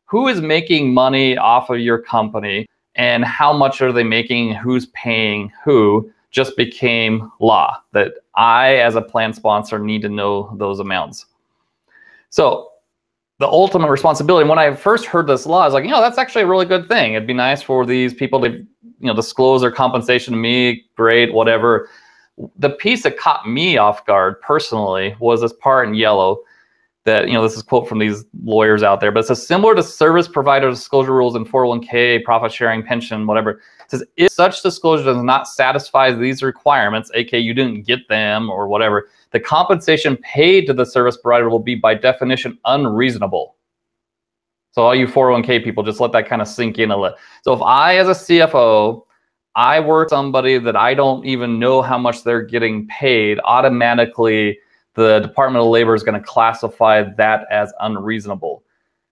who 0.06 0.28
is 0.28 0.42
making 0.42 0.94
money 0.94 1.38
off 1.38 1.70
of 1.70 1.80
your 1.80 2.00
company 2.00 2.68
and 2.96 3.26
how 3.26 3.52
much 3.52 3.82
are 3.82 3.92
they 3.92 4.04
making 4.04 4.54
who's 4.54 4.88
paying 4.88 5.52
who 5.64 6.10
just 6.32 6.56
became 6.58 7.32
law 7.40 7.78
that 7.92 8.14
i 8.36 8.76
as 8.78 8.96
a 8.96 9.02
plan 9.02 9.34
sponsor 9.34 9.80
need 9.80 10.02
to 10.02 10.10
know 10.10 10.56
those 10.58 10.80
amounts 10.80 11.26
so 12.30 12.70
the 13.44 13.48
ultimate 13.48 13.90
responsibility. 13.90 14.48
When 14.48 14.58
I 14.58 14.74
first 14.74 15.06
heard 15.06 15.28
this 15.28 15.46
law, 15.46 15.64
I 15.64 15.66
was 15.66 15.74
like, 15.74 15.84
you 15.84 15.90
know, 15.90 16.00
that's 16.00 16.18
actually 16.18 16.44
a 16.44 16.48
really 16.48 16.66
good 16.66 16.88
thing. 16.88 17.14
It'd 17.14 17.28
be 17.28 17.34
nice 17.34 17.62
for 17.62 17.86
these 17.86 18.14
people 18.14 18.40
to, 18.42 18.66
you 19.04 19.10
know, 19.10 19.16
disclose 19.16 19.62
their 19.62 19.72
compensation 19.72 20.34
to 20.34 20.40
me. 20.40 20.86
Great, 20.96 21.34
whatever. 21.34 21.90
The 22.58 22.70
piece 22.70 23.04
that 23.04 23.18
caught 23.18 23.48
me 23.48 23.78
off 23.78 24.06
guard 24.06 24.40
personally 24.42 25.16
was 25.20 25.42
this 25.42 25.54
part 25.54 25.88
in 25.88 25.94
yellow 25.94 26.40
that, 27.04 27.28
you 27.28 27.34
know, 27.34 27.44
this 27.44 27.58
is 27.58 27.62
quote 27.62 27.88
from 27.88 28.00
these 28.00 28.24
lawyers 28.46 28.82
out 28.82 29.02
there, 29.02 29.12
but 29.12 29.20
it 29.20 29.28
says 29.28 29.46
similar 29.46 29.76
to 29.76 29.84
service 29.84 30.30
provider 30.30 30.70
disclosure 30.70 31.14
rules 31.14 31.36
in 31.36 31.44
401k, 31.44 32.24
profit 32.24 32.54
sharing, 32.54 32.82
pension, 32.82 33.28
whatever. 33.28 33.52
It 33.52 33.90
says 33.90 34.04
if 34.16 34.32
such 34.32 34.64
disclosure 34.64 35.04
does 35.04 35.22
not 35.22 35.50
satisfy 35.50 36.14
these 36.14 36.42
requirements, 36.42 37.12
aka 37.14 37.38
you 37.38 37.54
didn't 37.54 37.86
get 37.86 38.08
them 38.08 38.50
or 38.50 38.70
whatever, 38.70 39.10
the 39.32 39.40
compensation 39.42 40.16
paid 40.18 40.66
to 40.68 40.74
the 40.74 40.86
service 40.86 41.18
provider 41.18 41.50
will 41.50 41.60
be 41.60 41.76
by 41.76 41.94
definition 41.94 42.58
unreasonable. 42.64 43.58
So 44.74 44.82
all 44.82 44.96
you 44.96 45.08
401k 45.08 45.64
people, 45.64 45.84
just 45.84 46.00
let 46.00 46.12
that 46.14 46.28
kind 46.28 46.42
of 46.42 46.48
sink 46.48 46.80
in 46.80 46.90
a 46.90 46.98
little. 46.98 47.18
So 47.44 47.54
if 47.54 47.62
I, 47.62 47.98
as 47.98 48.08
a 48.08 48.12
CFO, 48.12 49.04
I 49.56 49.80
work 49.80 50.10
somebody 50.10 50.58
that 50.58 50.76
I 50.76 50.96
don't 50.96 51.24
even 51.26 51.60
know 51.60 51.84
how 51.84 51.98
much 51.98 52.24
they're 52.24 52.42
getting 52.42 52.88
paid, 52.88 53.40
automatically 53.44 54.58
the 54.96 55.20
Department 55.20 55.64
of 55.64 55.70
Labor 55.70 55.94
is 55.94 56.02
going 56.02 56.20
to 56.20 56.28
classify 56.28 57.04
that 57.18 57.46
as 57.52 57.72
unreasonable. 57.82 58.64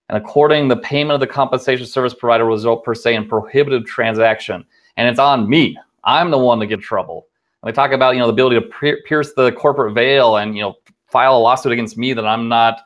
And 0.09 0.17
according 0.17 0.67
the 0.67 0.77
payment 0.77 1.13
of 1.13 1.19
the 1.19 1.27
compensation 1.27 1.85
service 1.85 2.13
provider 2.13 2.45
will 2.45 2.55
result 2.55 2.83
per 2.83 2.95
se 2.95 3.15
in 3.15 3.27
prohibited 3.27 3.85
transaction. 3.85 4.65
And 4.97 5.07
it's 5.07 5.19
on 5.19 5.47
me. 5.47 5.77
I'm 6.03 6.31
the 6.31 6.39
one 6.39 6.59
to 6.59 6.65
get 6.65 6.81
trouble. 6.81 7.27
And 7.61 7.71
they 7.71 7.75
talk 7.75 7.91
about, 7.91 8.15
you 8.15 8.19
know, 8.19 8.25
the 8.25 8.33
ability 8.33 8.59
to 8.59 8.97
pierce 9.05 9.33
the 9.33 9.51
corporate 9.51 9.93
veil 9.93 10.37
and, 10.37 10.55
you 10.55 10.63
know, 10.63 10.73
file 11.07 11.37
a 11.37 11.39
lawsuit 11.39 11.71
against 11.71 11.97
me 11.97 12.13
that 12.13 12.25
I'm 12.25 12.49
not, 12.49 12.81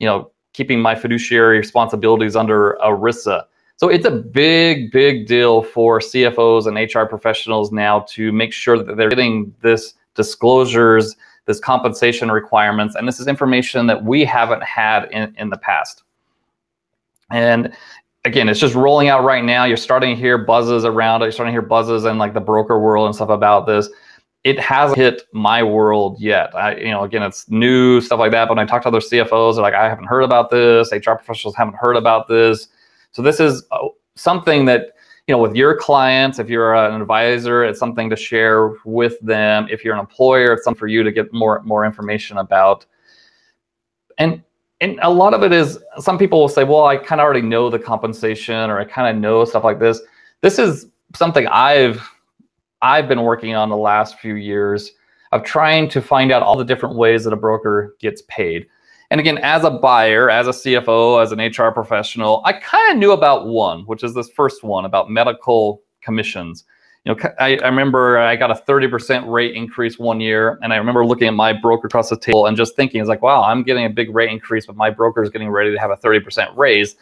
you 0.00 0.06
know, 0.06 0.32
keeping 0.58 0.80
my 0.80 0.96
fiduciary 0.96 1.56
responsibilities 1.56 2.34
under 2.34 2.76
ERISA. 2.84 3.44
So 3.76 3.88
it's 3.88 4.04
a 4.04 4.10
big, 4.10 4.90
big 4.90 5.28
deal 5.28 5.62
for 5.62 6.00
CFOs 6.00 6.66
and 6.66 6.76
HR 6.76 7.08
professionals 7.08 7.70
now 7.70 8.00
to 8.08 8.32
make 8.32 8.52
sure 8.52 8.76
that 8.76 8.96
they're 8.96 9.08
getting 9.08 9.54
this 9.62 9.94
disclosures, 10.16 11.14
this 11.44 11.60
compensation 11.60 12.28
requirements, 12.32 12.96
and 12.96 13.06
this 13.06 13.20
is 13.20 13.28
information 13.28 13.86
that 13.86 14.02
we 14.02 14.24
haven't 14.24 14.64
had 14.64 15.08
in, 15.12 15.32
in 15.38 15.48
the 15.48 15.58
past. 15.58 16.02
And 17.30 17.72
again, 18.24 18.48
it's 18.48 18.58
just 18.58 18.74
rolling 18.74 19.08
out 19.08 19.22
right 19.22 19.44
now. 19.44 19.64
You're 19.64 19.76
starting 19.76 20.16
to 20.16 20.20
hear 20.20 20.38
buzzes 20.38 20.84
around 20.84 21.22
it. 21.22 21.26
You're 21.26 21.32
starting 21.38 21.54
to 21.54 21.60
hear 21.60 21.68
buzzes 21.68 22.04
in 22.04 22.18
like 22.18 22.34
the 22.34 22.40
broker 22.40 22.80
world 22.80 23.06
and 23.06 23.14
stuff 23.14 23.28
about 23.28 23.64
this 23.68 23.88
it 24.48 24.58
hasn't 24.58 24.96
hit 24.96 25.22
my 25.32 25.62
world 25.62 26.18
yet. 26.18 26.54
I, 26.54 26.76
you 26.76 26.90
know, 26.90 27.04
again, 27.04 27.22
it's 27.22 27.50
new 27.50 28.00
stuff 28.00 28.18
like 28.18 28.30
that. 28.32 28.48
But 28.48 28.56
when 28.56 28.66
I 28.66 28.66
talk 28.66 28.80
to 28.82 28.88
other 28.88 29.00
CFOs, 29.00 29.54
they're 29.54 29.62
like, 29.62 29.74
I 29.74 29.88
haven't 29.90 30.06
heard 30.06 30.22
about 30.22 30.48
this. 30.48 30.90
HR 30.90 31.12
professionals 31.12 31.54
haven't 31.54 31.76
heard 31.76 31.96
about 31.96 32.28
this. 32.28 32.68
So 33.12 33.20
this 33.20 33.40
is 33.40 33.66
uh, 33.72 33.88
something 34.16 34.64
that 34.64 34.94
you 35.26 35.34
know, 35.34 35.38
with 35.38 35.54
your 35.54 35.76
clients, 35.76 36.38
if 36.38 36.48
you're 36.48 36.74
an 36.74 36.98
advisor, 36.98 37.62
it's 37.62 37.78
something 37.78 38.08
to 38.08 38.16
share 38.16 38.72
with 38.86 39.20
them. 39.20 39.68
If 39.70 39.84
you're 39.84 39.92
an 39.92 40.00
employer, 40.00 40.54
it's 40.54 40.64
something 40.64 40.78
for 40.78 40.86
you 40.86 41.02
to 41.02 41.12
get 41.12 41.30
more 41.34 41.60
more 41.64 41.84
information 41.84 42.38
about. 42.38 42.86
And 44.16 44.42
and 44.80 44.98
a 45.02 45.10
lot 45.10 45.34
of 45.34 45.42
it 45.42 45.52
is 45.52 45.78
some 45.98 46.16
people 46.16 46.40
will 46.40 46.48
say, 46.48 46.64
well, 46.64 46.86
I 46.86 46.96
kind 46.96 47.20
of 47.20 47.26
already 47.26 47.42
know 47.42 47.68
the 47.68 47.78
compensation 47.78 48.70
or 48.70 48.78
I 48.78 48.84
kind 48.84 49.14
of 49.14 49.20
know 49.20 49.44
stuff 49.44 49.64
like 49.64 49.78
this. 49.78 50.00
This 50.40 50.58
is 50.58 50.86
something 51.14 51.46
I've 51.48 52.00
I've 52.82 53.08
been 53.08 53.22
working 53.22 53.54
on 53.54 53.68
the 53.68 53.76
last 53.76 54.18
few 54.18 54.34
years 54.34 54.92
of 55.32 55.44
trying 55.44 55.88
to 55.90 56.00
find 56.00 56.32
out 56.32 56.42
all 56.42 56.56
the 56.56 56.64
different 56.64 56.96
ways 56.96 57.24
that 57.24 57.32
a 57.32 57.36
broker 57.36 57.96
gets 58.00 58.22
paid. 58.28 58.66
And 59.10 59.20
again, 59.20 59.38
as 59.38 59.64
a 59.64 59.70
buyer, 59.70 60.30
as 60.30 60.46
a 60.46 60.50
CFO, 60.50 61.22
as 61.22 61.32
an 61.32 61.38
HR 61.40 61.72
professional, 61.72 62.42
I 62.44 62.52
kind 62.52 62.92
of 62.92 62.98
knew 62.98 63.12
about 63.12 63.46
one, 63.46 63.80
which 63.82 64.04
is 64.04 64.14
this 64.14 64.30
first 64.30 64.62
one 64.62 64.84
about 64.84 65.10
medical 65.10 65.82
commissions. 66.02 66.64
You 67.04 67.14
know, 67.14 67.30
I, 67.38 67.56
I 67.56 67.68
remember 67.68 68.18
I 68.18 68.36
got 68.36 68.50
a 68.50 68.54
30% 68.54 69.30
rate 69.30 69.54
increase 69.54 69.98
one 69.98 70.20
year, 70.20 70.58
and 70.62 70.72
I 70.72 70.76
remember 70.76 71.06
looking 71.06 71.28
at 71.28 71.34
my 71.34 71.54
broker 71.54 71.86
across 71.86 72.10
the 72.10 72.18
table 72.18 72.46
and 72.46 72.56
just 72.56 72.76
thinking, 72.76 73.00
it's 73.00 73.08
like, 73.08 73.22
wow, 73.22 73.42
I'm 73.44 73.62
getting 73.62 73.86
a 73.86 73.90
big 73.90 74.14
rate 74.14 74.30
increase, 74.30 74.66
but 74.66 74.76
my 74.76 74.90
broker 74.90 75.22
is 75.22 75.30
getting 75.30 75.48
ready 75.48 75.72
to 75.72 75.78
have 75.78 75.90
a 75.90 75.96
30% 75.96 76.56
raise 76.56 76.96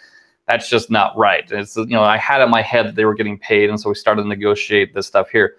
that's 0.46 0.68
just 0.68 0.90
not 0.90 1.16
right. 1.16 1.50
It's 1.50 1.76
you 1.76 1.86
know 1.86 2.02
I 2.02 2.16
had 2.16 2.40
in 2.40 2.50
my 2.50 2.62
head 2.62 2.86
that 2.86 2.94
they 2.94 3.04
were 3.04 3.14
getting 3.14 3.38
paid, 3.38 3.68
and 3.68 3.80
so 3.80 3.88
we 3.88 3.94
started 3.94 4.22
to 4.22 4.28
negotiate 4.28 4.94
this 4.94 5.06
stuff 5.06 5.28
here 5.28 5.56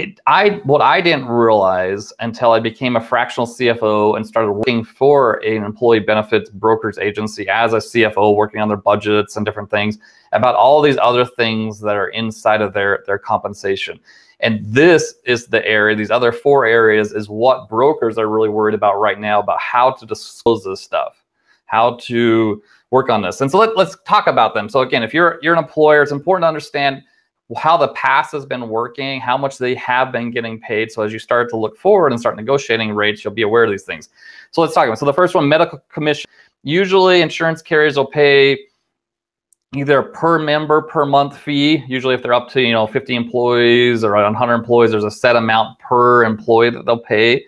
it, 0.00 0.20
I 0.26 0.60
what 0.64 0.80
I 0.80 1.00
didn't 1.00 1.26
realize 1.26 2.12
until 2.20 2.52
I 2.52 2.60
became 2.60 2.96
a 2.96 3.00
fractional 3.00 3.46
CFO 3.46 4.16
and 4.16 4.26
started 4.26 4.52
working 4.52 4.82
for 4.84 5.34
an 5.44 5.62
employee 5.64 6.00
benefits 6.00 6.48
brokerage 6.50 6.98
agency 6.98 7.48
as 7.48 7.72
a 7.72 7.76
CFO, 7.78 8.34
working 8.34 8.60
on 8.60 8.68
their 8.68 8.76
budgets 8.76 9.36
and 9.36 9.44
different 9.44 9.70
things 9.70 9.98
about 10.32 10.54
all 10.54 10.80
these 10.80 10.96
other 10.98 11.24
things 11.24 11.80
that 11.80 11.96
are 11.96 12.08
inside 12.08 12.62
of 12.62 12.72
their 12.72 13.04
their 13.06 13.18
compensation. 13.18 14.00
And 14.40 14.64
this 14.64 15.14
is 15.24 15.46
the 15.46 15.64
area, 15.66 15.94
these 15.94 16.10
other 16.10 16.32
four 16.32 16.64
areas 16.64 17.12
is 17.12 17.28
what 17.28 17.68
brokers 17.68 18.16
are 18.16 18.28
really 18.28 18.48
worried 18.48 18.74
about 18.74 18.98
right 18.98 19.20
now 19.20 19.40
about 19.40 19.60
how 19.60 19.90
to 19.92 20.06
disclose 20.06 20.64
this 20.64 20.80
stuff, 20.80 21.22
how 21.66 21.96
to 22.02 22.62
work 22.90 23.10
on 23.10 23.20
this. 23.20 23.42
And 23.42 23.50
so 23.50 23.58
let, 23.58 23.76
let's 23.76 23.98
talk 24.06 24.26
about 24.28 24.54
them. 24.54 24.70
So 24.70 24.80
again, 24.80 25.02
if 25.02 25.12
you're 25.12 25.38
you're 25.42 25.52
an 25.52 25.62
employer, 25.62 26.02
it's 26.02 26.12
important 26.12 26.44
to 26.44 26.48
understand 26.48 27.02
how 27.56 27.76
the 27.76 27.88
past 27.88 28.32
has 28.32 28.46
been 28.46 28.68
working, 28.68 29.20
how 29.20 29.36
much 29.36 29.58
they 29.58 29.74
have 29.74 30.12
been 30.12 30.30
getting 30.30 30.60
paid. 30.60 30.92
So 30.92 31.02
as 31.02 31.12
you 31.12 31.18
start 31.18 31.50
to 31.50 31.56
look 31.56 31.76
forward 31.76 32.12
and 32.12 32.20
start 32.20 32.36
negotiating 32.36 32.94
rates, 32.94 33.24
you'll 33.24 33.34
be 33.34 33.42
aware 33.42 33.64
of 33.64 33.70
these 33.70 33.82
things. 33.82 34.08
So 34.50 34.60
let's 34.60 34.74
talk 34.74 34.86
about. 34.86 34.98
So 34.98 35.06
the 35.06 35.12
first 35.12 35.34
one, 35.34 35.48
medical 35.48 35.82
commission. 35.88 36.30
Usually, 36.62 37.22
insurance 37.22 37.62
carriers 37.62 37.96
will 37.96 38.06
pay 38.06 38.58
either 39.74 40.02
per 40.02 40.38
member 40.38 40.82
per 40.82 41.06
month 41.06 41.38
fee. 41.38 41.84
Usually, 41.88 42.14
if 42.14 42.22
they're 42.22 42.34
up 42.34 42.48
to 42.50 42.60
you 42.60 42.72
know 42.72 42.86
50 42.86 43.14
employees 43.14 44.04
or 44.04 44.14
100 44.14 44.54
employees, 44.54 44.90
there's 44.90 45.04
a 45.04 45.10
set 45.10 45.36
amount 45.36 45.78
per 45.78 46.24
employee 46.24 46.70
that 46.70 46.86
they'll 46.86 46.98
pay, 46.98 47.44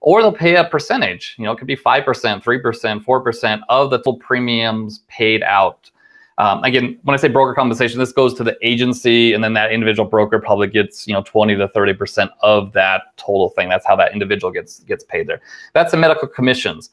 or 0.00 0.22
they'll 0.22 0.32
pay 0.32 0.56
a 0.56 0.64
percentage. 0.64 1.34
You 1.38 1.44
know, 1.44 1.52
it 1.52 1.58
could 1.58 1.66
be 1.66 1.76
five 1.76 2.04
percent, 2.04 2.42
three 2.42 2.58
percent, 2.58 3.04
four 3.04 3.20
percent 3.20 3.62
of 3.68 3.90
the 3.90 3.98
total 3.98 4.16
premiums 4.16 5.00
paid 5.08 5.42
out. 5.42 5.90
Um, 6.38 6.64
again, 6.64 6.98
when 7.02 7.14
I 7.14 7.18
say 7.18 7.28
broker 7.28 7.54
compensation, 7.54 7.98
this 7.98 8.12
goes 8.12 8.34
to 8.34 8.44
the 8.44 8.56
agency, 8.62 9.34
and 9.34 9.44
then 9.44 9.52
that 9.54 9.70
individual 9.70 10.08
broker 10.08 10.38
probably 10.38 10.66
gets 10.66 11.06
you 11.06 11.12
know 11.12 11.22
20 11.22 11.56
to 11.56 11.68
30 11.68 11.94
percent 11.94 12.30
of 12.40 12.72
that 12.72 13.16
total 13.16 13.50
thing. 13.50 13.68
That's 13.68 13.86
how 13.86 13.96
that 13.96 14.12
individual 14.12 14.52
gets 14.52 14.80
gets 14.80 15.04
paid 15.04 15.26
there. 15.26 15.40
That's 15.74 15.92
the 15.92 15.98
medical 15.98 16.28
commissions. 16.28 16.90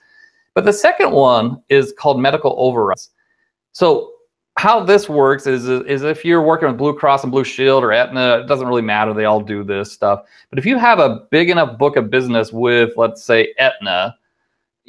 But 0.54 0.66
the 0.66 0.74
second 0.74 1.12
one 1.12 1.62
is 1.70 1.94
called 1.98 2.20
medical 2.20 2.56
overrides. 2.58 3.12
So 3.72 4.12
how 4.60 4.84
this 4.84 5.08
works 5.08 5.48
is, 5.48 5.70
is 5.70 6.04
if 6.04 6.26
you're 6.26 6.42
working 6.42 6.68
with 6.68 6.78
Blue 6.78 6.94
Cross 6.94 7.24
and 7.24 7.32
Blue 7.32 7.46
Shield 7.46 7.82
or 7.82 7.94
Aetna, 7.94 8.40
it 8.40 8.48
doesn't 8.48 8.68
really 8.68 8.82
matter. 8.82 9.14
They 9.14 9.24
all 9.24 9.40
do 9.40 9.64
this 9.64 9.90
stuff. 9.90 10.24
But 10.50 10.60
if 10.60 10.66
you 10.66 10.78
have 10.78 11.00
a 11.00 11.26
big 11.32 11.50
enough 11.50 11.78
book 11.78 11.96
of 11.96 12.10
business 12.10 12.52
with, 12.52 12.92
let's 12.98 13.24
say, 13.24 13.54
Aetna, 13.58 14.18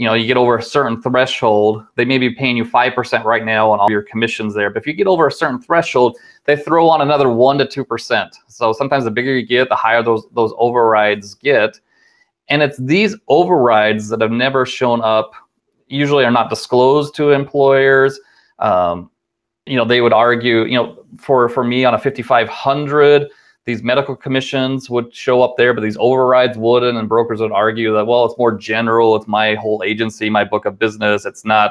you 0.00 0.06
know, 0.06 0.14
you 0.14 0.26
get 0.26 0.38
over 0.38 0.56
a 0.56 0.62
certain 0.62 1.02
threshold, 1.02 1.84
they 1.96 2.06
may 2.06 2.16
be 2.16 2.30
paying 2.30 2.56
you 2.56 2.64
5% 2.64 3.24
right 3.24 3.44
now 3.44 3.70
on 3.70 3.80
all 3.80 3.90
your 3.90 4.00
commissions 4.00 4.54
there. 4.54 4.70
But 4.70 4.80
if 4.80 4.86
you 4.86 4.94
get 4.94 5.06
over 5.06 5.26
a 5.26 5.30
certain 5.30 5.60
threshold, 5.60 6.16
they 6.46 6.56
throw 6.56 6.88
on 6.88 7.02
another 7.02 7.26
1% 7.26 7.68
to 7.68 7.84
2%. 7.84 8.30
So 8.48 8.72
sometimes 8.72 9.04
the 9.04 9.10
bigger 9.10 9.36
you 9.36 9.44
get, 9.44 9.68
the 9.68 9.76
higher 9.76 10.02
those, 10.02 10.26
those 10.32 10.54
overrides 10.56 11.34
get. 11.34 11.78
And 12.48 12.62
it's 12.62 12.78
these 12.78 13.14
overrides 13.28 14.08
that 14.08 14.22
have 14.22 14.30
never 14.30 14.64
shown 14.64 15.02
up, 15.02 15.34
usually 15.88 16.24
are 16.24 16.30
not 16.30 16.48
disclosed 16.48 17.14
to 17.16 17.32
employers. 17.32 18.18
Um, 18.58 19.10
you 19.66 19.76
know, 19.76 19.84
they 19.84 20.00
would 20.00 20.14
argue, 20.14 20.64
you 20.64 20.76
know, 20.76 21.04
for, 21.18 21.46
for 21.50 21.62
me 21.62 21.84
on 21.84 21.92
a 21.92 21.98
5,500, 21.98 23.28
these 23.70 23.82
medical 23.84 24.16
commissions 24.16 24.90
would 24.90 25.14
show 25.14 25.42
up 25.42 25.56
there, 25.56 25.72
but 25.72 25.82
these 25.82 25.96
overrides 26.00 26.58
wouldn't. 26.58 26.98
And 26.98 27.08
brokers 27.08 27.40
would 27.40 27.52
argue 27.52 27.94
that, 27.94 28.06
well, 28.06 28.24
it's 28.24 28.36
more 28.36 28.52
general. 28.52 29.14
It's 29.14 29.28
my 29.28 29.54
whole 29.54 29.82
agency, 29.84 30.28
my 30.28 30.44
book 30.44 30.64
of 30.64 30.78
business. 30.78 31.24
It's 31.24 31.44
not 31.44 31.70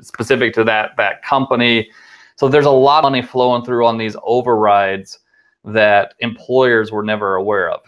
specific 0.00 0.54
to 0.54 0.64
that 0.64 0.92
that 0.96 1.22
company. 1.22 1.90
So 2.36 2.48
there's 2.48 2.66
a 2.66 2.70
lot 2.70 3.04
of 3.04 3.12
money 3.12 3.22
flowing 3.22 3.64
through 3.64 3.84
on 3.84 3.98
these 3.98 4.16
overrides 4.22 5.18
that 5.64 6.14
employers 6.20 6.90
were 6.90 7.02
never 7.02 7.34
aware 7.34 7.70
of. 7.70 7.80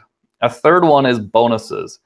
A 0.42 0.50
third 0.50 0.84
one 0.84 1.06
is 1.06 1.18
bonuses. 1.18 2.00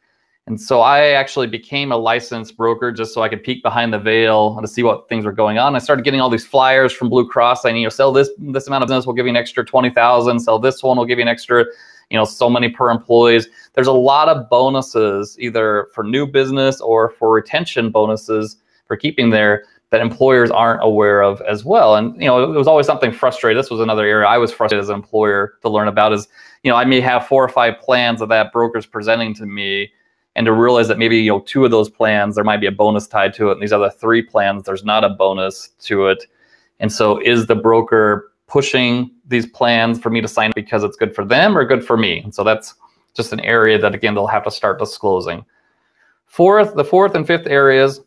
And 0.46 0.60
so 0.60 0.80
I 0.80 1.08
actually 1.08 1.46
became 1.46 1.90
a 1.90 1.96
licensed 1.96 2.56
broker 2.56 2.92
just 2.92 3.14
so 3.14 3.22
I 3.22 3.30
could 3.30 3.42
peek 3.42 3.62
behind 3.62 3.94
the 3.94 3.98
veil 3.98 4.60
to 4.60 4.68
see 4.68 4.82
what 4.82 5.08
things 5.08 5.24
were 5.24 5.32
going 5.32 5.56
on. 5.56 5.74
I 5.74 5.78
started 5.78 6.04
getting 6.04 6.20
all 6.20 6.28
these 6.28 6.44
flyers 6.44 6.92
from 6.92 7.08
Blue 7.08 7.26
Cross 7.26 7.62
saying, 7.62 7.76
you 7.76 7.84
know, 7.84 7.88
sell 7.88 8.12
this 8.12 8.28
this 8.38 8.66
amount 8.66 8.82
of 8.82 8.88
business, 8.88 9.06
we'll 9.06 9.16
give 9.16 9.24
you 9.24 9.30
an 9.30 9.36
extra 9.36 9.64
20,000, 9.64 10.40
sell 10.40 10.58
this 10.58 10.82
one, 10.82 10.98
we'll 10.98 11.06
give 11.06 11.18
you 11.18 11.22
an 11.22 11.28
extra, 11.28 11.64
you 12.10 12.18
know, 12.18 12.26
so 12.26 12.50
many 12.50 12.68
per 12.68 12.90
employees. 12.90 13.48
There's 13.72 13.86
a 13.86 13.92
lot 13.92 14.28
of 14.28 14.50
bonuses 14.50 15.34
either 15.40 15.88
for 15.94 16.04
new 16.04 16.26
business 16.26 16.78
or 16.78 17.10
for 17.10 17.32
retention 17.32 17.90
bonuses 17.90 18.58
for 18.86 18.98
keeping 18.98 19.30
there 19.30 19.64
that 19.88 20.02
employers 20.02 20.50
aren't 20.50 20.82
aware 20.82 21.22
of 21.22 21.40
as 21.42 21.64
well. 21.64 21.96
And 21.96 22.20
you 22.20 22.26
know, 22.26 22.42
it 22.42 22.54
was 22.54 22.66
always 22.66 22.84
something 22.84 23.12
frustrating. 23.12 23.56
This 23.56 23.70
was 23.70 23.80
another 23.80 24.04
area 24.04 24.26
I 24.26 24.36
was 24.36 24.52
frustrated 24.52 24.82
as 24.82 24.90
an 24.90 24.96
employer 24.96 25.54
to 25.62 25.70
learn 25.70 25.88
about 25.88 26.12
is, 26.12 26.28
you 26.64 26.70
know, 26.70 26.76
I 26.76 26.84
may 26.84 27.00
have 27.00 27.26
four 27.26 27.42
or 27.42 27.48
five 27.48 27.78
plans 27.80 28.20
that 28.20 28.28
that 28.28 28.52
broker's 28.52 28.84
presenting 28.84 29.32
to 29.36 29.46
me 29.46 29.90
and 30.36 30.46
to 30.46 30.52
realize 30.52 30.88
that 30.88 30.98
maybe 30.98 31.16
you 31.18 31.30
know 31.30 31.40
two 31.40 31.64
of 31.64 31.70
those 31.70 31.88
plans 31.88 32.34
there 32.34 32.44
might 32.44 32.60
be 32.60 32.66
a 32.66 32.72
bonus 32.72 33.06
tied 33.06 33.34
to 33.34 33.50
it 33.50 33.52
and 33.52 33.62
these 33.62 33.72
other 33.72 33.90
three 33.90 34.22
plans 34.22 34.64
there's 34.64 34.84
not 34.84 35.04
a 35.04 35.10
bonus 35.10 35.70
to 35.80 36.06
it. 36.06 36.26
And 36.80 36.92
so 36.92 37.18
is 37.20 37.46
the 37.46 37.54
broker 37.54 38.32
pushing 38.46 39.10
these 39.26 39.46
plans 39.46 39.98
for 40.00 40.10
me 40.10 40.20
to 40.20 40.28
sign 40.28 40.52
because 40.54 40.84
it's 40.84 40.96
good 40.96 41.14
for 41.14 41.24
them 41.24 41.56
or 41.56 41.64
good 41.64 41.84
for 41.84 41.96
me? 41.96 42.20
And 42.20 42.34
so 42.34 42.44
that's 42.44 42.74
just 43.14 43.32
an 43.32 43.40
area 43.40 43.78
that 43.78 43.94
again 43.94 44.14
they'll 44.14 44.26
have 44.26 44.44
to 44.44 44.50
start 44.50 44.78
disclosing. 44.78 45.44
Fourth 46.26 46.74
the 46.74 46.84
fourth 46.84 47.14
and 47.14 47.26
fifth 47.26 47.46
areas 47.46 48.00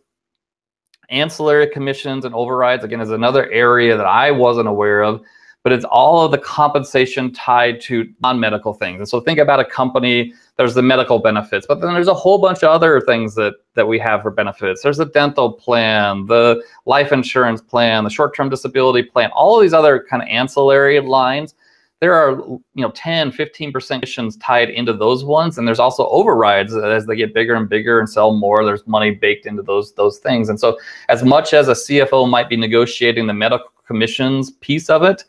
ancillary 1.10 1.68
commissions 1.68 2.26
and 2.26 2.36
overrides 2.36 2.84
again 2.84 3.00
is 3.00 3.12
another 3.12 3.50
area 3.50 3.96
that 3.96 4.06
i 4.06 4.30
wasn't 4.30 4.68
aware 4.68 5.04
of 5.04 5.22
but 5.68 5.74
it's 5.74 5.84
all 5.84 6.24
of 6.24 6.32
the 6.32 6.38
compensation 6.38 7.30
tied 7.34 7.82
to 7.82 8.10
non-medical 8.22 8.74
things. 8.74 9.00
And 9.00 9.10
so 9.10 9.20
think 9.20 9.38
about 9.38 9.60
a 9.60 9.66
company, 9.66 10.32
there's 10.56 10.74
the 10.74 10.82
medical 10.82 11.20
benefits, 11.20 11.68
but 11.68 11.82
then 11.82 11.94
there's 11.94 12.08
a 12.08 12.14
whole 12.14 12.38
bunch 12.38 12.64
of 12.64 12.70
other 12.70 13.02
things 13.02 13.36
that, 13.36 13.56
that 13.74 13.86
we 13.86 14.00
have 14.00 14.22
for 14.22 14.32
benefits. 14.32 14.82
There's 14.82 14.96
the 14.96 15.08
dental 15.08 15.52
plan, 15.52 16.26
the 16.26 16.64
life 16.86 17.12
insurance 17.12 17.60
plan, 17.60 18.06
the 18.06 18.10
short-term 18.10 18.48
disability 18.48 19.04
plan, 19.10 19.30
all 19.32 19.60
these 19.60 19.74
other 19.74 20.06
kind 20.10 20.24
of 20.24 20.30
ancillary 20.30 21.02
lines. 21.02 21.54
There 22.00 22.14
are, 22.14 22.38
you 22.40 22.62
know, 22.76 22.92
10, 22.92 23.34
15% 23.34 23.90
commissions 23.90 24.38
tied 24.38 24.70
into 24.70 24.94
those 24.94 25.26
ones. 25.26 25.58
And 25.58 25.68
there's 25.68 25.80
also 25.80 26.08
overrides 26.08 26.78
as 26.78 27.06
they 27.08 27.18
get 27.18 27.34
bigger 27.34 27.56
and 27.56 27.68
bigger 27.68 28.00
and 28.00 28.10
sell 28.10 28.32
more, 28.32 28.64
there's 28.64 28.88
money 28.88 29.12
baked 29.12 29.46
into 29.46 29.64
those, 29.64 29.92
those 29.96 30.20
things. 30.20 30.48
And 30.48 30.58
so 30.58 30.80
as 31.10 31.26
much 31.26 31.54
as 31.54 31.68
a 31.68 31.74
CFO 31.74 32.30
might 32.30 32.48
be 32.48 32.56
negotiating 32.56 33.28
the 33.28 33.34
medical 33.34 33.68
commissions 33.86 34.52
piece 34.52 34.90
of 34.90 35.04
it, 35.04 35.26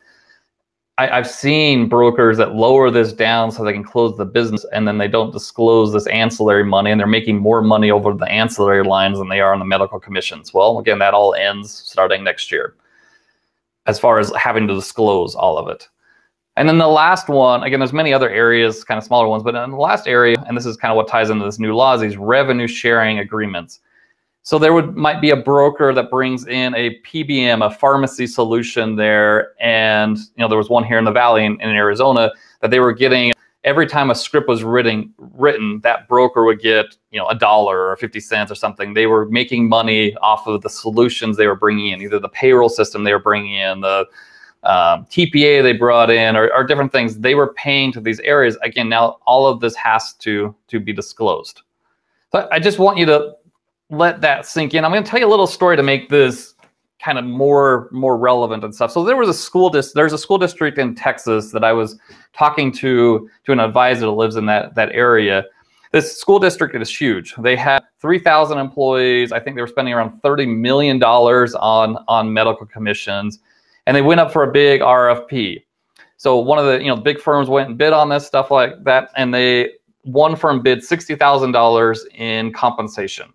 I, 0.99 1.07
have 1.07 1.31
seen 1.31 1.89
brokers 1.89 2.37
that 2.39 2.57
lower 2.57 2.91
this 2.91 3.13
down 3.13 3.53
so 3.53 3.63
they 3.63 3.73
can 3.73 3.85
close 3.85 4.17
the 4.17 4.25
business 4.25 4.67
and 4.73 4.87
then 4.87 4.99
they 4.99 5.07
don't 5.07 5.33
disclose 5.33 5.93
this 5.93 6.09
ancillary 6.09 6.65
money 6.65 6.91
and 6.91 6.99
they're 6.99 7.07
making 7.07 7.39
more 7.39 7.63
money 7.63 7.93
over 7.93 8.13
the 8.13 8.29
ancillary 8.29 8.83
lines 8.83 9.19
than 9.19 9.29
they 9.29 9.41
are 9.41 9.53
on 9.53 9.61
the 9.61 9.65
medical 9.65 10.01
commissions. 10.01 10.53
Well, 10.53 10.81
again, 10.81 10.99
that 10.99 11.15
all 11.15 11.35
ends 11.35 11.71
starting 11.73 12.25
next 12.25 12.51
year 12.51 12.75
as 13.87 13.99
far 13.99 14.19
as 14.19 14.33
having 14.37 14.67
to 14.67 14.75
disclose 14.75 15.37
all 15.37 15.57
of 15.57 15.69
it. 15.69 15.89
And 16.57 16.69
then 16.69 16.79
the 16.79 16.89
last 16.89 17.29
one, 17.29 17.63
again, 17.63 17.79
there's 17.79 17.93
many 17.93 18.13
other 18.13 18.29
areas, 18.29 18.83
kind 18.83 18.99
of 18.99 19.05
smaller 19.05 19.29
ones, 19.29 19.45
but 19.45 19.55
in 19.55 19.71
the 19.71 19.77
last 19.77 20.09
area, 20.09 20.37
and 20.49 20.57
this 20.57 20.67
is 20.67 20.77
kind 20.77 20.91
of 20.91 20.97
what 20.97 21.07
ties 21.07 21.31
into 21.31 21.45
this 21.45 21.61
new 21.61 21.75
law, 21.75 21.95
is 21.95 22.01
these 22.01 22.17
revenue 22.17 22.67
sharing 22.67 23.21
agreements. 23.21 23.79
So 24.43 24.59
there 24.59 24.73
would 24.73 24.97
might 24.97 25.21
be 25.21 25.31
a 25.31 25.37
broker 25.37 25.93
that 25.93 26.11
brings 26.11 26.47
in 26.47 26.75
a 26.75 26.99
PBM, 27.01 27.65
a 27.65 27.71
pharmacy 27.71 28.27
solution 28.27 28.97
there, 28.97 29.53
and 29.61 30.17
you 30.17 30.39
know 30.39 30.49
there 30.49 30.59
was 30.59 30.71
one 30.71 30.85
here 30.85 30.99
in 30.99 31.05
the 31.05 31.13
valley 31.13 31.45
in, 31.45 31.61
in 31.61 31.71
Arizona 31.71 32.31
that 32.61 32.71
they 32.71 32.81
were 32.81 32.93
getting 32.93 33.33
every 33.65 33.87
time 33.87 34.11
a 34.11 34.15
script 34.15 34.49
was 34.49 34.63
written, 34.63 35.13
written 35.19 35.81
that 35.81 36.09
broker 36.09 36.45
would 36.45 36.61
get 36.61 36.97
you 37.11 37.19
know 37.19 37.29
a 37.29 37.35
dollar 37.35 37.89
or 37.89 37.97
50 37.97 38.21
cents 38.21 38.51
or 38.51 38.55
something. 38.55 38.95
They 38.95 39.07
were 39.07 39.27
making 39.27 39.69
money 39.69 40.17
off 40.17 40.47
of 40.47 40.63
the 40.63 40.71
solutions 40.71 41.37
they 41.37 41.47
were 41.47 41.57
bringing 41.57 41.89
in 41.89 42.01
either 42.01 42.19
the 42.19 42.29
payroll 42.29 42.69
system 42.69 43.05
they 43.05 43.13
were 43.13 43.19
bringing 43.19 43.55
in 43.55 43.81
the 43.81 44.07
um, 44.65 45.07
tpa 45.07 45.63
they 45.63 45.73
brought 45.73 46.11
in 46.11 46.37
or, 46.37 46.53
or, 46.53 46.65
different 46.65 46.91
things. 46.91 47.19
They 47.19 47.37
were 47.37 47.55
paying 47.55 47.93
to 47.93 48.01
these 48.01 48.19
areas. 48.21 48.57
Again 48.63 48.89
now 48.89 49.19
all 49.25 49.47
of 49.47 49.61
this 49.61 49.77
has 49.77 50.15
to 50.15 50.55
to 50.69 50.81
be 50.81 50.93
disclosed. 50.93 51.63
But 52.33 52.53
i 52.53 52.59
just 52.59 52.79
want 52.79 52.99
you 52.99 53.07
to 53.07 53.35
let 53.91 54.21
that 54.21 54.47
sink 54.47 54.75
in. 54.75 54.85
I'm 54.85 54.91
going 54.91 55.03
to 55.03 55.11
tell 55.11 55.21
you 55.21 55.27
a 55.27 55.29
little 55.29 55.47
story 55.47 55.77
to 55.77 55.83
make 55.83 56.09
this 56.09 56.55
kind 57.03 57.19
of 57.19 57.25
more 57.25 57.89
more 57.93 58.19
relevant 58.19 58.65
and 58.65 58.75
stuff. 58.75 58.91
So 58.91 59.05
there 59.05 59.17
was 59.17 59.29
a 59.29 59.35
school 59.35 59.71
dis- 59.71 59.93
there's 59.93 60.13
a 60.13 60.19
school 60.19 60.39
district 60.39 60.79
in 60.79 60.95
Texas 60.95 61.53
that 61.53 61.65
I 61.65 61.73
was 61.73 61.99
talking 62.33 62.73
to 62.73 63.29
to 63.45 63.53
an 63.53 63.61
advisor 63.61 64.07
that 64.07 64.13
lives 64.13 64.37
in 64.37 64.47
that 64.47 64.75
that 64.75 64.91
area. 64.93 65.45
This 65.93 66.19
school 66.19 66.39
district 66.39 66.75
is 66.77 66.95
huge. 66.95 67.35
They 67.39 67.57
had 67.57 67.83
3,000 68.03 68.59
employees. 68.59 69.33
I 69.33 69.41
think 69.41 69.57
they 69.57 69.63
were 69.63 69.69
spending 69.69 69.95
around 69.95 70.21
30 70.21 70.45
million 70.47 70.99
dollars 70.99 71.55
on 71.55 71.97
on 72.09 72.33
medical 72.33 72.67
commissions, 72.67 73.39
and 73.87 73.97
they 73.97 74.03
went 74.03 74.21
up 74.21 74.33
for 74.33 74.43
a 74.43 74.53
big 74.53 74.81
RFP. 74.81 75.65
So 76.19 76.39
one 76.39 76.59
of 76.59 76.67
the 76.67 76.81
you 76.81 76.89
know 76.89 76.97
big 76.97 77.21
firms 77.21 77.49
went 77.49 77.69
and 77.69 77.79
bid 77.79 77.93
on 77.93 78.09
this 78.09 78.27
stuff 78.27 78.51
like 78.51 78.83
that, 78.85 79.11
and 79.17 79.33
they 79.33 79.73
one 80.03 80.37
firm 80.37 80.63
bid 80.63 80.85
sixty 80.85 81.15
thousand 81.15 81.53
dollars 81.53 82.05
in 82.15 82.53
compensation 82.53 83.33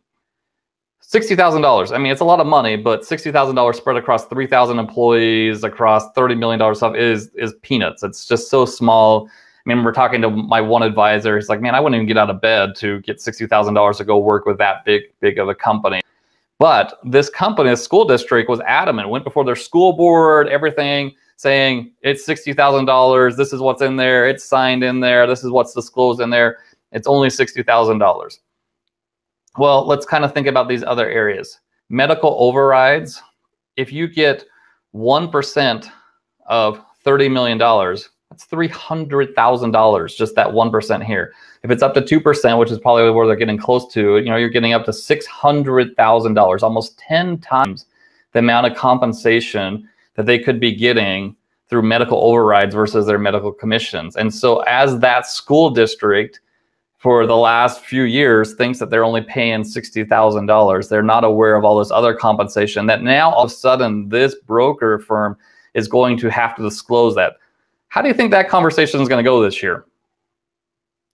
$60,000. 1.11 1.93
I 1.93 1.97
mean, 1.97 2.11
it's 2.11 2.21
a 2.21 2.25
lot 2.25 2.39
of 2.39 2.47
money, 2.47 2.75
but 2.75 3.01
$60,000 3.01 3.75
spread 3.75 3.97
across 3.97 4.25
3,000 4.27 4.79
employees, 4.79 5.63
across 5.63 6.11
$30 6.13 6.37
million 6.37 6.75
stuff 6.75 6.95
is, 6.95 7.29
is 7.35 7.53
peanuts. 7.61 8.03
It's 8.03 8.25
just 8.25 8.49
so 8.49 8.65
small. 8.65 9.29
I 9.65 9.69
mean, 9.69 9.83
we're 9.83 9.93
talking 9.93 10.21
to 10.21 10.29
my 10.29 10.59
one 10.59 10.83
advisor. 10.83 11.37
He's 11.37 11.49
like, 11.49 11.61
man, 11.61 11.75
I 11.75 11.79
wouldn't 11.79 11.95
even 11.95 12.07
get 12.07 12.17
out 12.17 12.29
of 12.29 12.41
bed 12.41 12.75
to 12.77 12.99
get 13.01 13.17
$60,000 13.17 13.97
to 13.97 14.03
go 14.03 14.17
work 14.17 14.45
with 14.45 14.57
that 14.57 14.85
big, 14.85 15.03
big 15.19 15.39
of 15.39 15.47
a 15.49 15.55
company. 15.55 16.01
But 16.59 16.99
this 17.03 17.29
company, 17.29 17.69
the 17.69 17.77
school 17.77 18.05
district, 18.05 18.49
was 18.49 18.59
adamant, 18.61 19.09
went 19.09 19.23
before 19.23 19.43
their 19.43 19.55
school 19.55 19.93
board, 19.93 20.47
everything, 20.47 21.13
saying 21.35 21.91
it's 22.01 22.27
$60,000. 22.27 23.35
This 23.35 23.53
is 23.53 23.59
what's 23.59 23.81
in 23.81 23.95
there. 23.97 24.27
It's 24.27 24.43
signed 24.43 24.83
in 24.83 24.99
there. 24.99 25.27
This 25.27 25.43
is 25.43 25.51
what's 25.51 25.73
disclosed 25.73 26.21
in 26.21 26.29
there. 26.29 26.59
It's 26.91 27.07
only 27.07 27.29
$60,000. 27.29 28.39
Well, 29.57 29.85
let's 29.85 30.05
kind 30.05 30.25
of 30.25 30.33
think 30.33 30.47
about 30.47 30.67
these 30.67 30.83
other 30.83 31.09
areas. 31.09 31.59
Medical 31.89 32.35
overrides. 32.39 33.21
If 33.77 33.91
you 33.91 34.07
get 34.07 34.45
1% 34.95 35.89
of 36.47 36.83
$30 37.05 37.31
million, 37.31 37.57
that's 37.57 38.47
$300,000, 38.47 40.15
just 40.15 40.35
that 40.35 40.47
1% 40.47 41.03
here. 41.03 41.33
If 41.61 41.69
it's 41.69 41.83
up 41.83 41.93
to 41.93 42.01
2%, 42.01 42.59
which 42.59 42.71
is 42.71 42.79
probably 42.79 43.09
where 43.11 43.27
they're 43.27 43.35
getting 43.35 43.59
close 43.59 43.91
to, 43.93 44.17
you 44.17 44.25
know, 44.25 44.37
you're 44.37 44.49
getting 44.49 44.73
up 44.73 44.85
to 44.85 44.91
$600,000, 44.91 46.63
almost 46.63 46.97
10 46.97 47.37
times 47.39 47.85
the 48.31 48.39
amount 48.39 48.65
of 48.67 48.75
compensation 48.75 49.87
that 50.15 50.25
they 50.25 50.39
could 50.39 50.59
be 50.59 50.73
getting 50.73 51.35
through 51.69 51.83
medical 51.83 52.23
overrides 52.23 52.73
versus 52.73 53.05
their 53.05 53.19
medical 53.19 53.51
commissions. 53.51 54.15
And 54.15 54.33
so 54.33 54.59
as 54.61 54.99
that 54.99 55.27
school 55.27 55.69
district 55.69 56.39
for 57.03 57.27
the 57.27 57.35
last 57.35 57.83
few 57.83 58.03
years 58.03 58.53
thinks 58.53 58.79
that 58.79 58.89
they're 58.89 59.03
only 59.03 59.19
paying 59.19 59.63
$60,000. 59.63 60.87
They're 60.87 61.03
not 61.03 61.25
aware 61.25 61.57
of 61.57 61.65
all 61.65 61.77
this 61.77 61.91
other 61.91 62.15
compensation 62.15 62.85
that 62.85 63.03
now 63.03 63.29
all 63.29 63.43
of 63.43 63.51
a 63.51 63.53
sudden 63.53 64.07
this 64.07 64.35
broker 64.35 64.99
firm 64.99 65.37
is 65.73 65.89
going 65.89 66.17
to 66.19 66.31
have 66.31 66.55
to 66.55 66.63
disclose 66.63 67.13
that. 67.15 67.33
How 67.89 68.01
do 68.01 68.07
you 68.07 68.13
think 68.13 68.31
that 68.31 68.47
conversation 68.47 69.01
is 69.01 69.09
going 69.09 69.21
to 69.21 69.29
go 69.29 69.43
this 69.43 69.61
year? 69.61 69.83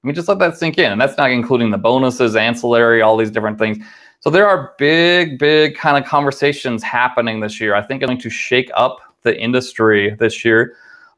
I 0.04 0.08
mean, 0.08 0.14
just 0.14 0.28
let 0.28 0.38
that 0.38 0.60
sink 0.60 0.78
in. 0.78 0.92
And 0.92 1.02
that's 1.02 1.18
not 1.18 1.32
including 1.32 1.72
the 1.72 1.80
bonuses, 1.80 2.36
ancillary, 2.36 3.02
all 3.02 3.18
these 3.18 3.32
different 3.32 3.58
things. 3.58 3.84
So 4.20 4.30
there 4.30 4.48
are 4.48 4.76
big, 4.78 5.40
big 5.40 5.76
kind 5.76 5.98
of 5.98 6.08
conversations 6.08 6.84
happening 6.84 7.40
this 7.40 7.60
year. 7.60 7.74
I 7.74 7.82
think 7.82 8.04
it's 8.04 8.08
going 8.08 8.22
to 8.22 8.30
shake 8.30 8.70
up 8.76 9.00
the 9.24 9.36
industry 9.42 10.16
this 10.20 10.46
year, 10.46 10.76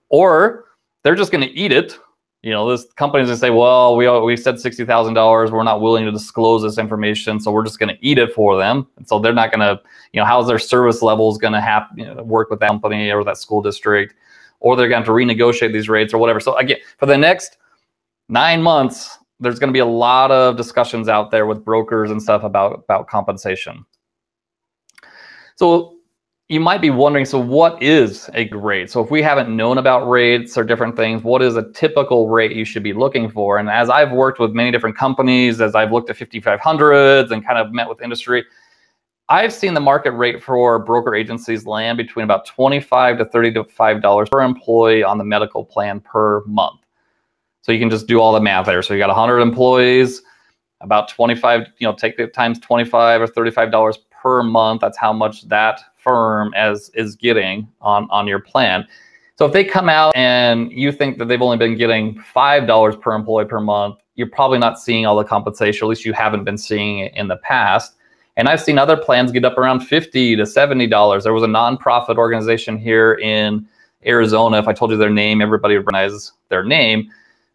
or 0.07 0.63
they're 1.03 1.15
just 1.15 1.33
going 1.33 1.45
to 1.45 1.53
eat 1.53 1.73
it 1.73 1.99
you 2.43 2.51
know, 2.51 2.69
this 2.69 2.91
company's 2.93 3.27
gonna 3.27 3.37
say, 3.37 3.51
well, 3.51 3.95
we 3.95 4.09
we 4.21 4.35
said 4.35 4.59
sixty 4.59 4.83
thousand 4.83 5.13
dollars. 5.13 5.51
We're 5.51 5.63
not 5.63 5.81
willing 5.81 6.05
to 6.05 6.11
disclose 6.11 6.63
this 6.63 6.79
information, 6.79 7.39
so 7.39 7.51
we're 7.51 7.63
just 7.63 7.77
gonna 7.77 7.97
eat 8.01 8.17
it 8.17 8.33
for 8.33 8.57
them. 8.57 8.87
And 8.97 9.07
so 9.07 9.19
they're 9.19 9.33
not 9.33 9.51
gonna, 9.51 9.79
you 10.11 10.19
know, 10.19 10.25
how's 10.25 10.47
their 10.47 10.59
service 10.59 11.01
levels 11.03 11.37
gonna 11.37 11.61
have 11.61 11.87
you 11.95 12.05
know, 12.05 12.23
work 12.23 12.49
with 12.49 12.59
that 12.61 12.69
company 12.69 13.11
or 13.11 13.23
that 13.23 13.37
school 13.37 13.61
district, 13.61 14.15
or 14.59 14.75
they're 14.75 14.89
going 14.89 15.03
to 15.03 15.11
renegotiate 15.11 15.71
these 15.71 15.87
rates 15.87 16.13
or 16.13 16.17
whatever. 16.17 16.39
So 16.39 16.57
again, 16.57 16.77
for 16.97 17.05
the 17.05 17.17
next 17.17 17.57
nine 18.27 18.61
months, 18.63 19.19
there's 19.39 19.59
going 19.59 19.69
to 19.69 19.73
be 19.73 19.79
a 19.79 19.85
lot 19.85 20.31
of 20.31 20.55
discussions 20.55 21.09
out 21.09 21.31
there 21.31 21.45
with 21.45 21.65
brokers 21.65 22.11
and 22.11 22.21
stuff 22.21 22.43
about 22.43 22.73
about 22.73 23.07
compensation. 23.07 23.85
So 25.57 25.97
you 26.51 26.59
might 26.59 26.81
be 26.81 26.89
wondering, 26.89 27.23
so 27.23 27.39
what 27.39 27.81
is 27.81 28.29
a 28.33 28.49
rate? 28.49 28.91
So 28.91 29.01
if 29.01 29.09
we 29.09 29.21
haven't 29.21 29.55
known 29.55 29.77
about 29.77 30.09
rates 30.09 30.57
or 30.57 30.65
different 30.65 30.97
things, 30.97 31.23
what 31.23 31.41
is 31.41 31.55
a 31.55 31.71
typical 31.71 32.27
rate 32.27 32.51
you 32.51 32.65
should 32.65 32.83
be 32.83 32.91
looking 32.91 33.29
for? 33.31 33.57
And 33.57 33.69
as 33.69 33.89
I've 33.89 34.11
worked 34.11 34.37
with 34.37 34.51
many 34.51 34.69
different 34.69 34.97
companies, 34.97 35.61
as 35.61 35.75
I've 35.75 35.93
looked 35.93 36.09
at 36.09 36.17
5500s 36.17 37.31
and 37.31 37.45
kind 37.47 37.57
of 37.57 37.71
met 37.71 37.87
with 37.87 38.01
industry, 38.01 38.43
I've 39.29 39.53
seen 39.53 39.73
the 39.73 39.79
market 39.79 40.11
rate 40.11 40.43
for 40.43 40.77
broker 40.77 41.15
agencies 41.15 41.65
land 41.65 41.97
between 41.97 42.25
about 42.25 42.45
25 42.47 43.19
to 43.19 43.25
35 43.25 44.01
dollars 44.01 44.27
per 44.29 44.41
employee 44.41 45.03
on 45.03 45.17
the 45.17 45.23
medical 45.23 45.63
plan 45.63 46.01
per 46.01 46.43
month. 46.47 46.81
So 47.61 47.71
you 47.71 47.79
can 47.79 47.89
just 47.89 48.07
do 48.07 48.19
all 48.19 48.33
the 48.33 48.41
math 48.41 48.65
there. 48.65 48.81
So 48.81 48.93
you 48.93 48.99
got 48.99 49.07
100 49.07 49.39
employees, 49.39 50.21
about 50.81 51.07
25, 51.07 51.67
you 51.77 51.87
know, 51.87 51.93
take 51.93 52.19
it 52.19 52.33
times 52.33 52.59
25 52.59 53.21
or 53.21 53.27
35 53.27 53.71
dollars 53.71 53.99
per 54.21 54.43
month. 54.43 54.81
That's 54.81 54.97
how 54.97 55.13
much 55.13 55.47
that 55.47 55.81
firm 56.03 56.53
as 56.55 56.91
is 56.93 57.15
getting 57.15 57.67
on 57.81 58.07
on 58.09 58.27
your 58.27 58.39
plan. 58.39 58.87
So 59.37 59.45
if 59.45 59.53
they 59.53 59.63
come 59.63 59.89
out 59.89 60.15
and 60.15 60.71
you 60.71 60.91
think 60.91 61.17
that 61.17 61.25
they've 61.25 61.41
only 61.41 61.57
been 61.57 61.75
getting 61.77 62.19
five 62.19 62.67
dollars 62.67 62.95
per 62.95 63.13
employee 63.13 63.45
per 63.45 63.59
month, 63.59 63.97
you're 64.15 64.29
probably 64.29 64.59
not 64.59 64.79
seeing 64.79 65.05
all 65.05 65.15
the 65.15 65.23
compensation. 65.23 65.85
At 65.85 65.89
least 65.89 66.05
you 66.05 66.13
haven't 66.13 66.43
been 66.43 66.57
seeing 66.57 66.99
it 66.99 67.13
in 67.15 67.27
the 67.27 67.37
past. 67.37 67.95
And 68.37 68.47
I've 68.47 68.61
seen 68.61 68.77
other 68.77 68.97
plans 68.97 69.31
get 69.31 69.43
up 69.43 69.57
around 69.57 69.81
fifty 69.81 70.35
to 70.35 70.45
seventy 70.45 70.87
dollars. 70.87 71.23
There 71.23 71.33
was 71.33 71.43
a 71.43 71.47
nonprofit 71.47 72.17
organization 72.17 72.77
here 72.77 73.13
in 73.15 73.67
Arizona. 74.05 74.57
If 74.59 74.67
I 74.67 74.73
told 74.73 74.91
you 74.91 74.97
their 74.97 75.09
name, 75.09 75.41
everybody 75.41 75.75
would 75.75 75.85
recognize 75.85 76.31
their 76.49 76.63
name. 76.63 77.11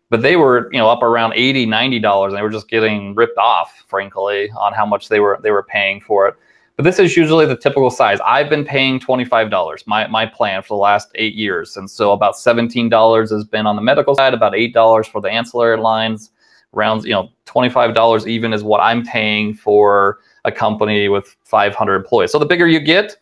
But 0.09 0.23
they 0.23 0.37
were, 0.37 0.69
you 0.73 0.79
know, 0.79 0.89
up 0.89 1.03
around 1.03 1.33
80 1.35 1.67
$90 1.67 2.27
and 2.27 2.37
they 2.37 2.43
were 2.43 2.51
just 2.51 2.69
getting 2.69 3.15
ripped 3.17 3.39
off, 3.39 3.85
frankly, 3.89 4.51
on 4.57 4.73
how 4.73 4.87
much 4.87 5.09
they 5.09 5.19
were 5.19 5.39
they 5.43 5.51
were 5.51 5.65
paying 5.65 6.01
for 6.01 6.29
it. 6.29 6.37
But 6.77 6.85
this 6.85 6.99
is 6.99 7.17
usually 7.17 7.47
the 7.47 7.57
typical 7.57 7.91
size. 7.91 8.19
I've 8.25 8.51
been 8.51 8.65
paying 8.65 9.01
$25, 9.01 9.87
my, 9.87 10.07
my 10.09 10.27
plan 10.27 10.63
for 10.63 10.69
the 10.69 10.83
last 10.83 11.09
eight 11.15 11.35
years. 11.35 11.77
And 11.79 11.91
so 11.91 12.13
about 12.13 12.35
$17 12.35 13.31
has 13.31 13.45
been 13.45 13.67
on 13.67 13.77
the 13.77 13.83
medical 13.83 14.15
side, 14.15 14.35
about 14.35 14.53
$8 14.53 15.07
for 15.11 15.23
the 15.23 15.29
ancillary 15.29 15.79
lines, 15.79 16.33
Rounds, 16.73 17.07
you 17.07 17.13
know, 17.13 17.31
$25 17.47 18.27
even 18.27 18.53
is 18.53 18.63
what 18.63 18.81
I'm 18.81 19.03
paying 19.03 19.55
for 19.55 20.19
a 20.45 20.53
company 20.53 21.09
with 21.09 21.35
500 21.45 21.95
employees. 21.95 22.33
So 22.33 22.39
the 22.39 22.45
bigger 22.45 22.67
you 22.67 22.81
get, 22.81 23.17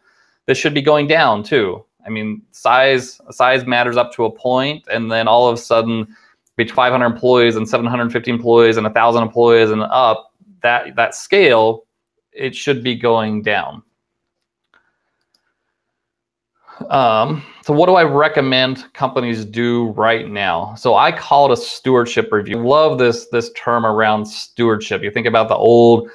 this 0.46 0.58
should 0.58 0.74
be 0.74 0.82
going 0.82 1.06
down 1.06 1.44
too. 1.44 1.84
I 2.04 2.10
mean, 2.10 2.42
size 2.50 3.20
size 3.30 3.64
matters 3.64 3.96
up 3.96 4.12
to 4.14 4.24
a 4.24 4.30
point, 4.30 4.84
and 4.92 5.10
then 5.10 5.28
all 5.28 5.48
of 5.48 5.54
a 5.54 5.60
sudden, 5.60 6.14
between 6.56 6.74
500 6.74 7.06
employees 7.06 7.56
and 7.56 7.68
750 7.68 8.30
employees 8.30 8.76
and 8.76 8.84
1,000 8.84 9.22
employees 9.22 9.70
and 9.70 9.82
up, 9.82 10.32
that 10.62 10.96
that 10.96 11.14
scale 11.14 11.84
it 12.34 12.54
should 12.54 12.82
be 12.82 12.94
going 12.94 13.42
down. 13.42 13.82
Um, 16.90 17.42
so 17.62 17.72
what 17.72 17.86
do 17.86 17.94
I 17.94 18.02
recommend 18.02 18.92
companies 18.94 19.44
do 19.44 19.90
right 19.90 20.28
now? 20.28 20.74
So 20.74 20.96
I 20.96 21.12
call 21.12 21.50
it 21.50 21.52
a 21.52 21.56
stewardship 21.56 22.32
review. 22.32 22.56
Love 22.56 22.98
this 22.98 23.26
this 23.28 23.50
term 23.52 23.86
around 23.86 24.26
stewardship. 24.26 25.02
You 25.02 25.10
think 25.10 25.26
about 25.26 25.48
the 25.48 25.54
old, 25.54 26.10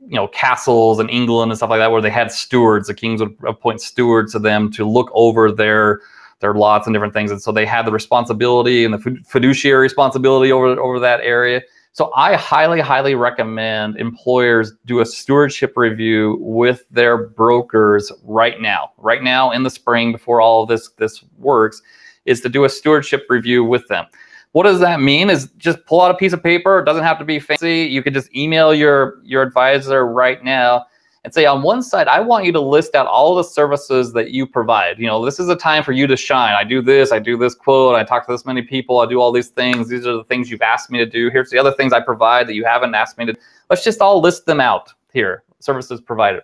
you 0.00 0.14
know, 0.14 0.28
castles 0.28 1.00
in 1.00 1.08
England 1.08 1.50
and 1.50 1.56
stuff 1.56 1.70
like 1.70 1.80
that, 1.80 1.90
where 1.90 2.02
they 2.02 2.10
had 2.10 2.30
stewards. 2.30 2.88
The 2.88 2.94
kings 2.94 3.20
would 3.20 3.34
appoint 3.46 3.80
stewards 3.80 4.32
to 4.32 4.38
them 4.38 4.70
to 4.72 4.84
look 4.88 5.10
over 5.14 5.50
their 5.50 6.00
their 6.40 6.54
lots 6.54 6.86
and 6.86 6.94
different 6.94 7.14
things, 7.14 7.30
and 7.30 7.40
so 7.40 7.50
they 7.50 7.64
had 7.64 7.86
the 7.86 7.92
responsibility 7.92 8.84
and 8.84 8.92
the 8.92 9.22
fiduciary 9.26 9.80
responsibility 9.80 10.52
over 10.52 10.78
over 10.78 10.98
that 11.00 11.20
area. 11.22 11.62
So 11.94 12.10
I 12.16 12.36
highly, 12.36 12.80
highly 12.80 13.14
recommend 13.14 13.96
employers 13.96 14.72
do 14.86 15.00
a 15.00 15.06
stewardship 15.06 15.74
review 15.76 16.38
with 16.40 16.84
their 16.90 17.18
brokers 17.18 18.10
right 18.24 18.58
now. 18.60 18.92
Right 18.96 19.22
now 19.22 19.50
in 19.50 19.62
the 19.62 19.70
spring, 19.70 20.10
before 20.10 20.40
all 20.40 20.62
of 20.62 20.68
this 20.68 20.90
this 20.96 21.22
works, 21.36 21.82
is 22.24 22.40
to 22.40 22.48
do 22.48 22.64
a 22.64 22.68
stewardship 22.70 23.26
review 23.28 23.62
with 23.62 23.86
them. 23.88 24.06
What 24.52 24.62
does 24.62 24.80
that 24.80 25.00
mean? 25.00 25.28
Is 25.28 25.50
just 25.58 25.84
pull 25.84 26.00
out 26.00 26.10
a 26.10 26.16
piece 26.16 26.32
of 26.32 26.42
paper. 26.42 26.78
It 26.78 26.86
doesn't 26.86 27.04
have 27.04 27.18
to 27.18 27.24
be 27.26 27.38
fancy. 27.38 27.82
You 27.82 28.02
could 28.02 28.14
just 28.14 28.34
email 28.34 28.72
your 28.72 29.18
your 29.22 29.42
advisor 29.42 30.06
right 30.06 30.42
now 30.42 30.86
and 31.24 31.32
say 31.32 31.46
on 31.46 31.62
one 31.62 31.82
side, 31.82 32.08
I 32.08 32.20
want 32.20 32.44
you 32.44 32.52
to 32.52 32.60
list 32.60 32.94
out 32.94 33.06
all 33.06 33.36
the 33.36 33.44
services 33.44 34.12
that 34.12 34.30
you 34.30 34.46
provide. 34.46 34.98
You 34.98 35.06
know, 35.06 35.24
this 35.24 35.38
is 35.38 35.48
a 35.48 35.54
time 35.54 35.84
for 35.84 35.92
you 35.92 36.06
to 36.08 36.16
shine. 36.16 36.54
I 36.54 36.64
do 36.64 36.82
this, 36.82 37.12
I 37.12 37.20
do 37.20 37.36
this 37.36 37.54
quote, 37.54 37.94
I 37.94 38.02
talk 38.02 38.26
to 38.26 38.32
this 38.32 38.44
many 38.44 38.62
people, 38.62 38.98
I 38.98 39.06
do 39.06 39.20
all 39.20 39.30
these 39.30 39.48
things. 39.48 39.88
These 39.88 40.06
are 40.06 40.16
the 40.16 40.24
things 40.24 40.50
you've 40.50 40.62
asked 40.62 40.90
me 40.90 40.98
to 40.98 41.06
do. 41.06 41.30
Here's 41.30 41.50
the 41.50 41.58
other 41.58 41.72
things 41.72 41.92
I 41.92 42.00
provide 42.00 42.48
that 42.48 42.54
you 42.54 42.64
haven't 42.64 42.94
asked 42.94 43.18
me 43.18 43.26
to. 43.26 43.34
Let's 43.70 43.84
just 43.84 44.00
all 44.00 44.20
list 44.20 44.46
them 44.46 44.60
out 44.60 44.92
here. 45.12 45.44
Services 45.60 46.00
provided. 46.00 46.42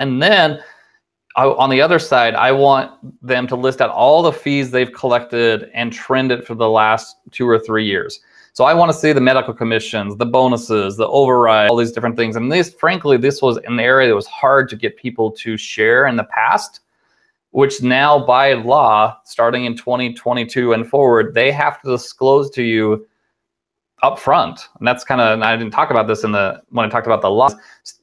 And 0.00 0.20
then 0.20 0.60
I, 1.36 1.44
on 1.44 1.70
the 1.70 1.80
other 1.80 2.00
side, 2.00 2.34
I 2.34 2.50
want 2.50 2.90
them 3.24 3.46
to 3.46 3.54
list 3.54 3.80
out 3.80 3.90
all 3.90 4.22
the 4.22 4.32
fees 4.32 4.72
they've 4.72 4.92
collected 4.92 5.70
and 5.72 5.92
trend 5.92 6.32
it 6.32 6.44
for 6.44 6.56
the 6.56 6.68
last 6.68 7.16
two 7.30 7.48
or 7.48 7.60
three 7.60 7.84
years. 7.84 8.20
So 8.58 8.64
I 8.64 8.74
want 8.74 8.90
to 8.90 8.98
see 8.98 9.12
the 9.12 9.20
medical 9.20 9.54
commissions, 9.54 10.16
the 10.16 10.26
bonuses, 10.26 10.96
the 10.96 11.06
override, 11.06 11.70
all 11.70 11.76
these 11.76 11.92
different 11.92 12.16
things. 12.16 12.34
And 12.34 12.50
this, 12.50 12.74
frankly, 12.74 13.16
this 13.16 13.40
was 13.40 13.56
an 13.58 13.78
area 13.78 14.08
that 14.08 14.16
was 14.16 14.26
hard 14.26 14.68
to 14.70 14.74
get 14.74 14.96
people 14.96 15.30
to 15.30 15.56
share 15.56 16.08
in 16.08 16.16
the 16.16 16.24
past, 16.24 16.80
which 17.52 17.80
now 17.82 18.18
by 18.18 18.54
law, 18.54 19.16
starting 19.24 19.64
in 19.64 19.76
2022 19.76 20.72
and 20.72 20.88
forward, 20.88 21.34
they 21.34 21.52
have 21.52 21.80
to 21.82 21.88
disclose 21.88 22.50
to 22.50 22.64
you 22.64 23.06
up 24.02 24.18
front. 24.18 24.58
And 24.80 24.88
that's 24.88 25.04
kind 25.04 25.20
of, 25.20 25.40
I 25.40 25.56
didn't 25.56 25.72
talk 25.72 25.92
about 25.92 26.08
this 26.08 26.24
in 26.24 26.32
the, 26.32 26.60
when 26.70 26.84
I 26.84 26.88
talked 26.88 27.06
about 27.06 27.22
the 27.22 27.30
law. 27.30 27.50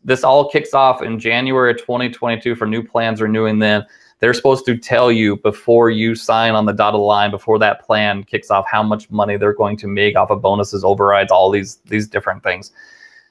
This 0.06 0.24
all 0.24 0.50
kicks 0.50 0.74
off 0.74 1.02
in 1.02 1.20
January 1.20 1.76
2022 1.76 2.56
for 2.56 2.66
new 2.66 2.82
plans 2.82 3.22
renewing 3.22 3.60
then 3.60 3.86
they're 4.20 4.34
supposed 4.34 4.66
to 4.66 4.78
tell 4.78 5.12
you 5.12 5.38
before 5.38 5.90
you 5.90 6.16
sign 6.16 6.54
on 6.56 6.66
the 6.66 6.74
dotted 6.74 7.02
line, 7.02 7.32
before 7.32 7.60
that 7.60 7.82
plan 7.86 8.24
kicks 8.24 8.50
off, 8.50 8.66
how 8.68 8.82
much 8.82 9.10
money 9.12 9.38
they're 9.38 9.54
going 9.54 9.78
to 9.78 9.88
make 9.88 10.16
off 10.16 10.32
of 10.32 10.42
bonuses, 10.42 10.84
overrides, 10.84 11.32
all 11.32 11.50
these 11.52 11.78
these 11.86 12.08
different 12.08 12.44
things. 12.44 12.72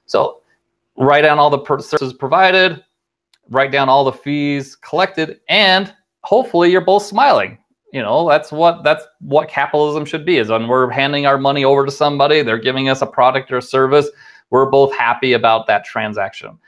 So 0.06 0.40
write 0.96 1.22
down 1.22 1.38
all 1.38 1.50
the 1.50 1.64
services 1.80 2.12
provided, 2.12 2.84
write 3.50 3.72
down 3.72 3.88
all 3.88 4.04
the 4.04 4.12
fees 4.12 4.76
collected, 4.76 5.40
and 5.48 5.92
hopefully 6.22 6.70
you're 6.70 6.80
both 6.84 7.02
smiling. 7.04 7.58
you 7.94 8.02
know 8.02 8.28
that's 8.28 8.50
what 8.50 8.82
that's 8.82 9.04
what 9.20 9.48
capitalism 9.48 10.04
should 10.04 10.26
be 10.26 10.36
is 10.38 10.48
when 10.48 10.66
we're 10.66 10.90
handing 10.90 11.26
our 11.26 11.38
money 11.38 11.64
over 11.64 11.86
to 11.86 11.92
somebody 11.92 12.42
they're 12.42 12.58
giving 12.58 12.88
us 12.88 13.00
a 13.02 13.06
product 13.06 13.52
or 13.52 13.58
a 13.58 13.62
service 13.62 14.08
we're 14.50 14.66
both 14.66 14.92
happy 14.96 15.32
about 15.32 15.66
that 15.68 15.84
transaction 15.84 16.58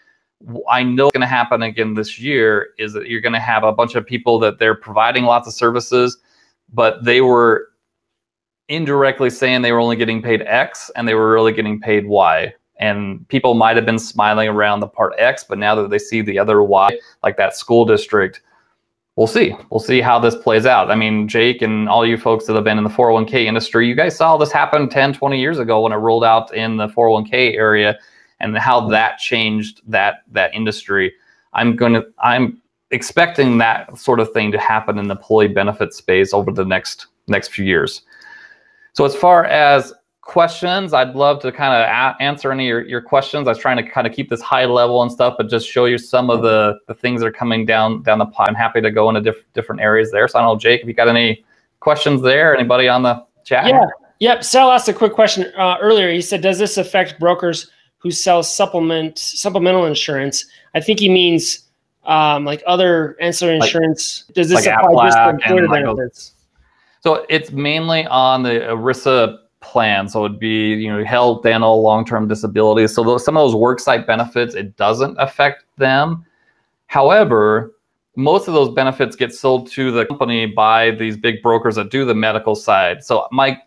i 0.68 0.82
know 0.82 1.06
what's 1.06 1.14
going 1.14 1.20
to 1.20 1.26
happen 1.26 1.62
again 1.62 1.94
this 1.94 2.18
year 2.18 2.68
is 2.78 2.92
that 2.92 3.08
you're 3.08 3.20
going 3.20 3.32
to 3.32 3.40
have 3.40 3.64
a 3.64 3.72
bunch 3.72 3.94
of 3.94 4.06
people 4.06 4.38
that 4.38 4.58
they're 4.58 4.74
providing 4.74 5.24
lots 5.24 5.48
of 5.48 5.54
services 5.54 6.18
but 6.72 7.04
they 7.04 7.20
were 7.20 7.68
indirectly 8.68 9.30
saying 9.30 9.62
they 9.62 9.72
were 9.72 9.80
only 9.80 9.96
getting 9.96 10.20
paid 10.20 10.42
x 10.42 10.90
and 10.96 11.06
they 11.06 11.14
were 11.14 11.32
really 11.32 11.52
getting 11.52 11.80
paid 11.80 12.06
y 12.06 12.52
and 12.78 13.26
people 13.28 13.54
might 13.54 13.76
have 13.76 13.86
been 13.86 13.98
smiling 13.98 14.48
around 14.48 14.80
the 14.80 14.88
part 14.88 15.14
x 15.18 15.44
but 15.44 15.58
now 15.58 15.74
that 15.74 15.90
they 15.90 15.98
see 15.98 16.20
the 16.20 16.38
other 16.38 16.62
y 16.62 16.90
like 17.22 17.36
that 17.36 17.56
school 17.56 17.84
district 17.84 18.42
we'll 19.16 19.26
see. 19.26 19.54
We'll 19.70 19.80
see 19.80 20.00
how 20.00 20.18
this 20.18 20.36
plays 20.36 20.66
out. 20.66 20.90
I 20.90 20.94
mean, 20.94 21.26
Jake 21.26 21.62
and 21.62 21.88
all 21.88 22.06
you 22.06 22.16
folks 22.16 22.46
that 22.46 22.54
have 22.54 22.64
been 22.64 22.78
in 22.78 22.84
the 22.84 22.90
401k 22.90 23.46
industry, 23.46 23.88
you 23.88 23.94
guys 23.94 24.14
saw 24.14 24.36
this 24.36 24.52
happen 24.52 24.88
10, 24.88 25.14
20 25.14 25.40
years 25.40 25.58
ago 25.58 25.80
when 25.80 25.92
it 25.92 25.96
rolled 25.96 26.24
out 26.24 26.54
in 26.54 26.76
the 26.76 26.88
401k 26.88 27.56
area 27.56 27.98
and 28.40 28.56
how 28.56 28.88
that 28.88 29.18
changed 29.18 29.82
that 29.86 30.22
that 30.32 30.54
industry. 30.54 31.12
I'm 31.52 31.76
going 31.76 31.94
to 31.94 32.06
I'm 32.22 32.60
expecting 32.90 33.58
that 33.58 33.98
sort 33.98 34.20
of 34.20 34.32
thing 34.32 34.52
to 34.52 34.58
happen 34.58 34.98
in 34.98 35.08
the 35.08 35.16
employee 35.16 35.48
benefit 35.48 35.94
space 35.94 36.32
over 36.32 36.50
the 36.52 36.64
next 36.64 37.06
next 37.28 37.48
few 37.48 37.64
years. 37.64 38.02
So 38.92 39.04
as 39.04 39.14
far 39.14 39.44
as 39.44 39.92
questions. 40.26 40.92
I'd 40.92 41.14
love 41.14 41.40
to 41.42 41.52
kind 41.52 41.72
of 41.72 42.16
answer 42.20 42.50
any 42.52 42.64
of 42.64 42.68
your, 42.68 42.86
your 42.86 43.00
questions. 43.00 43.46
I 43.46 43.52
was 43.52 43.58
trying 43.58 43.76
to 43.76 43.88
kind 43.88 44.06
of 44.06 44.12
keep 44.12 44.28
this 44.28 44.42
high 44.42 44.64
level 44.64 45.02
and 45.02 45.10
stuff, 45.10 45.34
but 45.38 45.48
just 45.48 45.68
show 45.68 45.84
you 45.86 45.96
some 45.96 46.30
of 46.30 46.42
the, 46.42 46.78
the 46.88 46.94
things 46.94 47.20
that 47.20 47.28
are 47.28 47.32
coming 47.32 47.64
down 47.64 48.02
down 48.02 48.18
the 48.18 48.26
pipe. 48.26 48.48
I'm 48.48 48.54
happy 48.54 48.80
to 48.80 48.90
go 48.90 49.08
into 49.08 49.20
diff- 49.20 49.44
different 49.54 49.80
areas 49.80 50.10
there. 50.10 50.26
So 50.28 50.38
I 50.38 50.42
don't 50.42 50.54
know, 50.54 50.58
Jake, 50.58 50.82
if 50.82 50.88
you 50.88 50.94
got 50.94 51.08
any 51.08 51.44
questions 51.80 52.20
there, 52.20 52.54
anybody 52.54 52.88
on 52.88 53.02
the 53.02 53.24
chat? 53.44 53.66
Yeah. 53.68 53.86
Yep. 54.18 54.44
Sal 54.44 54.72
asked 54.72 54.88
a 54.88 54.92
quick 54.92 55.12
question 55.12 55.52
uh, 55.56 55.76
earlier. 55.80 56.10
He 56.10 56.22
said, 56.22 56.40
"Does 56.40 56.58
this 56.58 56.78
affect 56.78 57.20
brokers 57.20 57.70
who 57.98 58.10
sells 58.10 58.52
supplement 58.54 59.18
supplemental 59.18 59.86
insurance?" 59.86 60.44
I 60.74 60.80
think 60.80 61.00
he 61.00 61.08
means 61.08 61.66
um, 62.04 62.44
like 62.44 62.62
other 62.66 63.16
ancillary 63.20 63.58
Like- 63.58 63.68
insurance. 63.68 64.24
Does 64.34 64.48
this 64.48 64.66
like 64.66 64.74
apply 64.74 65.06
just 65.08 65.18
to 65.18 65.28
employer 65.30 65.68
benefits? 65.68 66.32
So 67.00 67.24
it's 67.28 67.52
mainly 67.52 68.06
on 68.06 68.42
the 68.42 68.50
ERISA 68.50 69.38
plan. 69.60 70.08
So 70.08 70.24
it'd 70.24 70.38
be 70.38 70.74
you 70.74 70.92
know 70.92 71.04
health, 71.04 71.42
dental, 71.42 71.82
long-term 71.82 72.28
disability. 72.28 72.86
So 72.88 73.02
those, 73.04 73.24
some 73.24 73.36
of 73.36 73.50
those 73.50 73.54
worksite 73.54 74.06
benefits, 74.06 74.54
it 74.54 74.76
doesn't 74.76 75.16
affect 75.18 75.64
them. 75.76 76.24
However, 76.86 77.74
most 78.16 78.48
of 78.48 78.54
those 78.54 78.70
benefits 78.70 79.14
get 79.16 79.34
sold 79.34 79.70
to 79.72 79.90
the 79.90 80.06
company 80.06 80.46
by 80.46 80.92
these 80.92 81.16
big 81.16 81.42
brokers 81.42 81.74
that 81.74 81.90
do 81.90 82.04
the 82.04 82.14
medical 82.14 82.54
side. 82.54 83.04
So 83.04 83.26
Mike, 83.30 83.58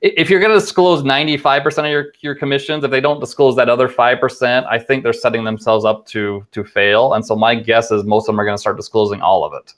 if 0.00 0.30
you're 0.30 0.40
going 0.40 0.52
to 0.52 0.58
disclose 0.58 1.02
95% 1.02 1.78
of 1.78 1.90
your, 1.90 2.12
your 2.20 2.34
commissions, 2.34 2.84
if 2.84 2.90
they 2.90 3.00
don't 3.00 3.20
disclose 3.20 3.54
that 3.56 3.68
other 3.68 3.88
5%, 3.88 4.66
I 4.66 4.78
think 4.78 5.02
they're 5.02 5.12
setting 5.12 5.44
themselves 5.44 5.84
up 5.84 6.06
to 6.06 6.46
to 6.52 6.64
fail. 6.64 7.12
And 7.14 7.24
so 7.24 7.36
my 7.36 7.54
guess 7.54 7.90
is 7.90 8.04
most 8.04 8.24
of 8.24 8.32
them 8.32 8.40
are 8.40 8.44
going 8.44 8.56
to 8.56 8.60
start 8.60 8.76
disclosing 8.76 9.20
all 9.20 9.44
of 9.44 9.52
it. 9.52 9.74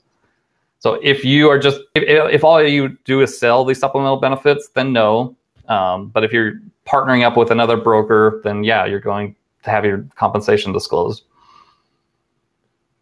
So 0.79 0.95
if 1.01 1.23
you 1.23 1.49
are 1.49 1.59
just 1.59 1.79
if, 1.95 2.03
if 2.33 2.43
all 2.43 2.61
you 2.63 2.97
do 3.05 3.21
is 3.21 3.37
sell 3.37 3.65
these 3.65 3.79
supplemental 3.79 4.17
benefits, 4.17 4.69
then 4.75 4.93
no. 4.93 5.35
Um, 5.67 6.09
but 6.09 6.23
if 6.23 6.31
you're 6.33 6.59
partnering 6.85 7.23
up 7.23 7.37
with 7.37 7.51
another 7.51 7.77
broker, 7.77 8.41
then 8.43 8.63
yeah, 8.63 8.85
you're 8.85 8.99
going 8.99 9.35
to 9.63 9.69
have 9.69 9.85
your 9.85 10.05
compensation 10.15 10.73
disclosed. 10.73 11.23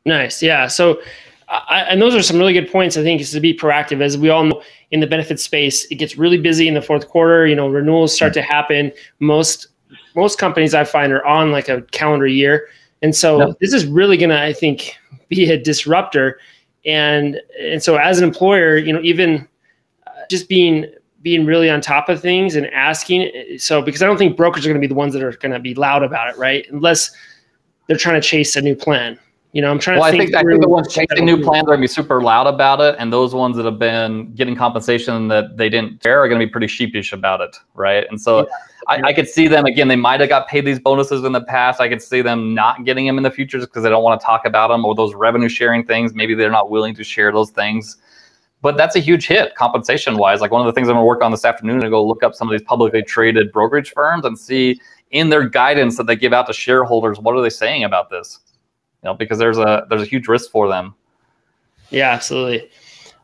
Nice. 0.05 0.41
Yeah. 0.41 0.67
So, 0.67 0.99
I, 1.51 1.81
and 1.81 2.01
those 2.01 2.15
are 2.15 2.21
some 2.21 2.37
really 2.37 2.53
good 2.53 2.71
points. 2.71 2.95
I 2.95 3.03
think 3.03 3.19
is 3.19 3.31
to 3.31 3.41
be 3.41 3.53
proactive. 3.53 4.01
As 4.01 4.17
we 4.17 4.29
all 4.29 4.45
know, 4.45 4.61
in 4.91 5.01
the 5.01 5.07
benefit 5.07 5.39
space, 5.39 5.85
it 5.91 5.95
gets 5.95 6.17
really 6.17 6.37
busy 6.37 6.67
in 6.67 6.73
the 6.73 6.81
fourth 6.81 7.09
quarter. 7.09 7.45
You 7.45 7.55
know, 7.55 7.67
renewals 7.67 8.15
start 8.15 8.33
to 8.35 8.41
happen. 8.41 8.91
Most 9.19 9.67
most 10.15 10.39
companies 10.39 10.73
I 10.73 10.85
find 10.85 11.11
are 11.11 11.25
on 11.25 11.51
like 11.51 11.67
a 11.67 11.81
calendar 11.91 12.27
year, 12.27 12.69
and 13.01 13.13
so 13.15 13.53
this 13.59 13.73
is 13.73 13.85
really 13.85 14.15
going 14.15 14.29
to, 14.29 14.41
I 14.41 14.53
think, 14.53 14.97
be 15.27 15.49
a 15.51 15.61
disruptor. 15.61 16.39
And 16.85 17.41
and 17.59 17.83
so 17.83 17.97
as 17.97 18.17
an 18.17 18.23
employer, 18.23 18.77
you 18.77 18.93
know, 18.93 19.01
even 19.01 19.47
uh, 20.07 20.11
just 20.29 20.47
being 20.47 20.85
being 21.21 21.45
really 21.45 21.69
on 21.69 21.81
top 21.81 22.07
of 22.07 22.21
things 22.21 22.55
and 22.55 22.67
asking. 22.67 23.29
So 23.57 23.81
because 23.81 24.01
I 24.01 24.05
don't 24.05 24.17
think 24.17 24.37
brokers 24.37 24.65
are 24.65 24.69
going 24.69 24.81
to 24.81 24.87
be 24.87 24.91
the 24.91 24.95
ones 24.95 25.13
that 25.13 25.21
are 25.21 25.33
going 25.33 25.51
to 25.51 25.59
be 25.59 25.75
loud 25.75 26.01
about 26.01 26.29
it, 26.29 26.37
right? 26.37 26.65
Unless 26.71 27.11
they're 27.87 27.97
trying 27.97 28.19
to 28.19 28.25
chase 28.27 28.55
a 28.55 28.61
new 28.61 28.75
plan. 28.75 29.19
You 29.53 29.61
know, 29.61 29.69
I'm 29.69 29.79
trying 29.79 29.99
Well, 29.99 30.09
to 30.09 30.15
I 30.15 30.17
think. 30.17 30.31
think 30.31 30.45
I 30.45 30.49
think 30.49 30.61
the 30.61 30.69
ones 30.69 30.93
chasing 30.93 31.25
new 31.25 31.41
plans 31.41 31.63
are 31.63 31.67
going 31.67 31.79
to 31.79 31.81
be 31.81 31.87
super 31.87 32.21
loud 32.21 32.47
about 32.47 32.79
it, 32.79 32.95
and 32.99 33.11
those 33.11 33.35
ones 33.35 33.57
that 33.57 33.65
have 33.65 33.79
been 33.79 34.33
getting 34.33 34.55
compensation 34.55 35.27
that 35.27 35.57
they 35.57 35.67
didn't 35.67 36.01
care 36.01 36.21
are 36.23 36.29
going 36.29 36.39
to 36.39 36.45
be 36.45 36.49
pretty 36.49 36.67
sheepish 36.67 37.11
about 37.11 37.41
it, 37.41 37.55
right? 37.73 38.07
And 38.09 38.19
so 38.19 38.47
I, 38.87 39.01
I 39.07 39.13
could 39.13 39.27
see 39.27 39.49
them 39.49 39.65
again. 39.65 39.89
They 39.89 39.97
might 39.97 40.21
have 40.21 40.29
got 40.29 40.47
paid 40.47 40.65
these 40.65 40.79
bonuses 40.79 41.25
in 41.25 41.33
the 41.33 41.43
past. 41.43 41.81
I 41.81 41.89
could 41.89 42.01
see 42.01 42.21
them 42.21 42.53
not 42.53 42.85
getting 42.85 43.05
them 43.05 43.17
in 43.17 43.23
the 43.23 43.31
future 43.31 43.57
just 43.57 43.69
because 43.69 43.83
they 43.83 43.89
don't 43.89 44.03
want 44.03 44.21
to 44.21 44.25
talk 44.25 44.45
about 44.45 44.69
them 44.69 44.85
or 44.85 44.95
those 44.95 45.13
revenue 45.15 45.49
sharing 45.49 45.85
things. 45.85 46.13
Maybe 46.13 46.33
they're 46.33 46.49
not 46.49 46.69
willing 46.69 46.95
to 46.95 47.03
share 47.03 47.33
those 47.33 47.51
things. 47.51 47.97
But 48.61 48.77
that's 48.77 48.95
a 48.95 48.99
huge 48.99 49.27
hit 49.27 49.55
compensation 49.55 50.17
wise. 50.17 50.39
Like 50.39 50.51
one 50.51 50.61
of 50.61 50.67
the 50.67 50.71
things 50.73 50.87
I'm 50.87 50.93
going 50.93 51.03
to 51.03 51.07
work 51.07 51.23
on 51.23 51.31
this 51.31 51.43
afternoon 51.43 51.81
to 51.81 51.89
go 51.89 52.05
look 52.05 52.23
up 52.23 52.35
some 52.35 52.47
of 52.47 52.51
these 52.53 52.65
publicly 52.65 53.01
traded 53.01 53.51
brokerage 53.51 53.91
firms 53.91 54.23
and 54.23 54.37
see 54.37 54.79
in 55.09 55.29
their 55.29 55.49
guidance 55.49 55.97
that 55.97 56.05
they 56.07 56.15
give 56.15 56.31
out 56.31 56.47
to 56.47 56.53
shareholders 56.53 57.19
what 57.19 57.35
are 57.35 57.41
they 57.41 57.49
saying 57.49 57.83
about 57.83 58.09
this 58.09 58.39
you 59.03 59.09
know, 59.09 59.13
because 59.13 59.39
there's 59.39 59.57
a 59.57 59.85
there's 59.89 60.01
a 60.01 60.05
huge 60.05 60.27
risk 60.27 60.51
for 60.51 60.67
them. 60.67 60.93
Yeah, 61.89 62.11
absolutely. 62.11 62.69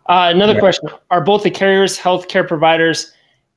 Uh, 0.07 0.31
another 0.33 0.53
Yeah. 0.53 0.59
question: 0.59 0.89
Are 1.11 1.21
both 1.21 1.43
the 1.43 1.51
carriers, 1.51 1.97
healthcare 1.97 2.47
providers, 2.47 3.13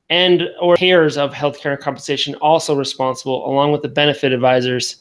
and 0.09 0.49
or 0.59 0.75
payers 0.75 1.17
of 1.17 1.33
healthcare 1.33 1.79
compensation 1.79 2.35
also 2.35 2.75
responsible, 2.75 3.47
along 3.49 3.71
with 3.71 3.81
the 3.81 3.89
benefit 3.89 4.31
advisors 4.33 4.97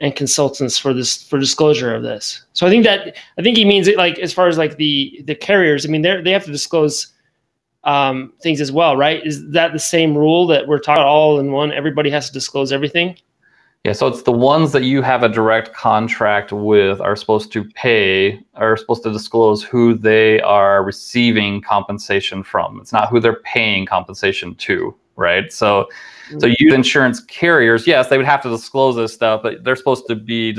and 0.00 0.14
consultants 0.14 0.78
for 0.78 0.92
this 0.92 1.22
for 1.22 1.38
disclosure 1.38 1.94
of 1.94 2.02
this? 2.02 2.44
So 2.52 2.66
I 2.66 2.70
think 2.70 2.84
that 2.84 3.16
I 3.38 3.42
think 3.42 3.56
he 3.56 3.64
means 3.64 3.88
it 3.88 3.96
like 3.96 4.18
as 4.18 4.32
far 4.32 4.48
as 4.48 4.58
like 4.58 4.76
the 4.76 5.22
the 5.24 5.34
carriers. 5.34 5.84
I 5.84 5.88
mean, 5.88 6.02
they 6.02 6.20
they 6.20 6.32
have 6.32 6.44
to 6.44 6.52
disclose 6.52 7.08
um, 7.84 8.32
things 8.40 8.60
as 8.60 8.70
well, 8.70 8.96
right? 8.96 9.26
Is 9.26 9.50
that 9.50 9.72
the 9.72 9.78
same 9.78 10.16
rule 10.16 10.46
that 10.46 10.68
we're 10.68 10.78
talking 10.78 11.02
all 11.02 11.40
in 11.40 11.50
one? 11.50 11.72
Everybody 11.72 12.10
has 12.10 12.28
to 12.28 12.32
disclose 12.32 12.72
everything. 12.72 13.16
Yeah, 13.84 13.92
so 13.94 14.06
it's 14.06 14.22
the 14.22 14.30
ones 14.30 14.70
that 14.72 14.84
you 14.84 15.02
have 15.02 15.24
a 15.24 15.28
direct 15.28 15.74
contract 15.74 16.52
with 16.52 17.00
are 17.00 17.16
supposed 17.16 17.50
to 17.52 17.64
pay, 17.64 18.40
are 18.54 18.76
supposed 18.76 19.02
to 19.02 19.12
disclose 19.12 19.64
who 19.64 19.94
they 19.94 20.40
are 20.42 20.84
receiving 20.84 21.60
compensation 21.60 22.44
from. 22.44 22.80
It's 22.80 22.92
not 22.92 23.08
who 23.08 23.18
they're 23.18 23.40
paying 23.40 23.84
compensation 23.84 24.54
to, 24.54 24.94
right? 25.16 25.52
So, 25.52 25.88
so 26.30 26.36
mm-hmm. 26.36 26.54
you 26.60 26.72
insurance 26.72 27.24
carriers, 27.24 27.84
yes, 27.84 28.06
they 28.06 28.18
would 28.18 28.26
have 28.26 28.40
to 28.42 28.50
disclose 28.50 28.94
this 28.94 29.12
stuff, 29.12 29.42
but 29.42 29.64
they're 29.64 29.74
supposed 29.74 30.06
to 30.06 30.14
be, 30.14 30.56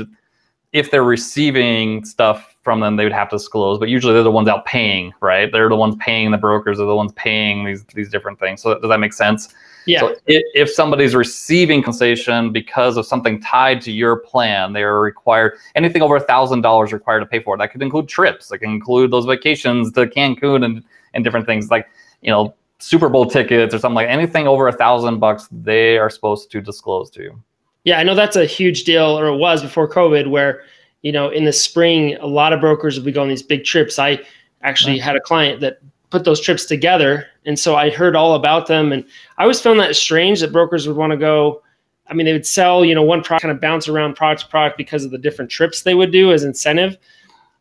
if 0.74 0.90
they're 0.90 1.02
receiving 1.02 2.04
stuff 2.04 2.54
from 2.60 2.80
them, 2.80 2.96
they 2.96 3.04
would 3.04 3.12
have 3.14 3.30
to 3.30 3.36
disclose. 3.36 3.78
But 3.78 3.88
usually 3.88 4.12
they're 4.12 4.22
the 4.22 4.30
ones 4.30 4.48
out 4.48 4.66
paying, 4.66 5.14
right? 5.22 5.50
They're 5.50 5.70
the 5.70 5.76
ones 5.76 5.96
paying 5.98 6.30
the 6.30 6.36
brokers, 6.36 6.76
they're 6.76 6.86
the 6.86 6.94
ones 6.94 7.12
paying 7.12 7.64
these 7.64 7.84
these 7.94 8.10
different 8.10 8.38
things. 8.38 8.60
So 8.60 8.78
does 8.78 8.90
that 8.90 9.00
make 9.00 9.14
sense? 9.14 9.54
Yeah. 9.86 10.00
So 10.00 10.16
if, 10.26 10.70
somebody's 10.70 11.14
receiving 11.14 11.82
compensation 11.82 12.52
because 12.52 12.96
of 12.96 13.06
something 13.06 13.40
tied 13.40 13.80
to 13.82 13.92
your 13.92 14.16
plan, 14.16 14.72
they 14.72 14.82
are 14.82 15.00
required 15.00 15.58
anything 15.74 16.02
over 16.02 16.16
a 16.16 16.20
thousand 16.20 16.62
dollars 16.62 16.92
required 16.92 17.20
to 17.20 17.26
pay 17.26 17.40
for 17.40 17.54
it. 17.54 17.58
That 17.58 17.70
could 17.70 17.82
include 17.82 18.08
trips. 18.08 18.48
That 18.48 18.58
can 18.58 18.70
include 18.70 19.10
those 19.10 19.26
vacations 19.26 19.92
to 19.92 20.06
Cancun 20.06 20.64
and 20.64 20.82
and 21.12 21.22
different 21.22 21.46
things 21.46 21.70
like 21.70 21.88
you 22.22 22.30
know 22.30 22.54
Super 22.78 23.08
Bowl 23.08 23.26
tickets 23.26 23.74
or 23.74 23.78
something 23.78 23.94
like 23.94 24.08
anything 24.08 24.46
over 24.46 24.68
a 24.68 24.72
thousand 24.72 25.18
bucks. 25.18 25.48
They 25.50 25.98
are 25.98 26.10
supposed 26.10 26.50
to 26.50 26.60
disclose 26.60 27.10
to 27.10 27.22
you. 27.22 27.42
Yeah, 27.84 27.98
I 27.98 28.02
know 28.02 28.14
that's 28.14 28.36
a 28.36 28.46
huge 28.46 28.84
deal, 28.84 29.18
or 29.18 29.26
it 29.26 29.36
was 29.36 29.62
before 29.62 29.88
COVID, 29.88 30.28
where 30.28 30.62
you 31.02 31.12
know 31.12 31.28
in 31.28 31.44
the 31.44 31.52
spring 31.52 32.16
a 32.16 32.26
lot 32.26 32.52
of 32.52 32.60
brokers 32.60 32.96
would 32.96 33.04
be 33.04 33.12
going 33.12 33.28
these 33.28 33.42
big 33.42 33.64
trips. 33.64 33.98
I 33.98 34.20
actually 34.62 34.98
had 34.98 35.14
a 35.14 35.20
client 35.20 35.60
that 35.60 35.80
put 36.14 36.24
those 36.24 36.40
trips 36.40 36.64
together, 36.64 37.26
and 37.44 37.58
so 37.58 37.74
I 37.74 37.90
heard 37.90 38.14
all 38.14 38.34
about 38.36 38.68
them, 38.68 38.92
and 38.92 39.04
I 39.36 39.42
always 39.42 39.60
found 39.60 39.80
that 39.80 39.96
strange 39.96 40.38
that 40.40 40.52
brokers 40.52 40.86
would 40.86 40.96
want 40.96 41.10
to 41.10 41.16
go. 41.16 41.60
I 42.06 42.14
mean, 42.14 42.24
they 42.24 42.32
would 42.32 42.46
sell 42.46 42.84
you 42.84 42.94
know 42.94 43.02
one 43.02 43.20
product, 43.20 43.42
kind 43.42 43.52
of 43.52 43.60
bounce 43.60 43.88
around 43.88 44.14
product 44.14 44.42
to 44.42 44.48
product 44.48 44.78
because 44.78 45.04
of 45.04 45.10
the 45.10 45.18
different 45.18 45.50
trips 45.50 45.82
they 45.82 45.94
would 45.94 46.12
do 46.12 46.32
as 46.32 46.44
incentive. 46.44 46.96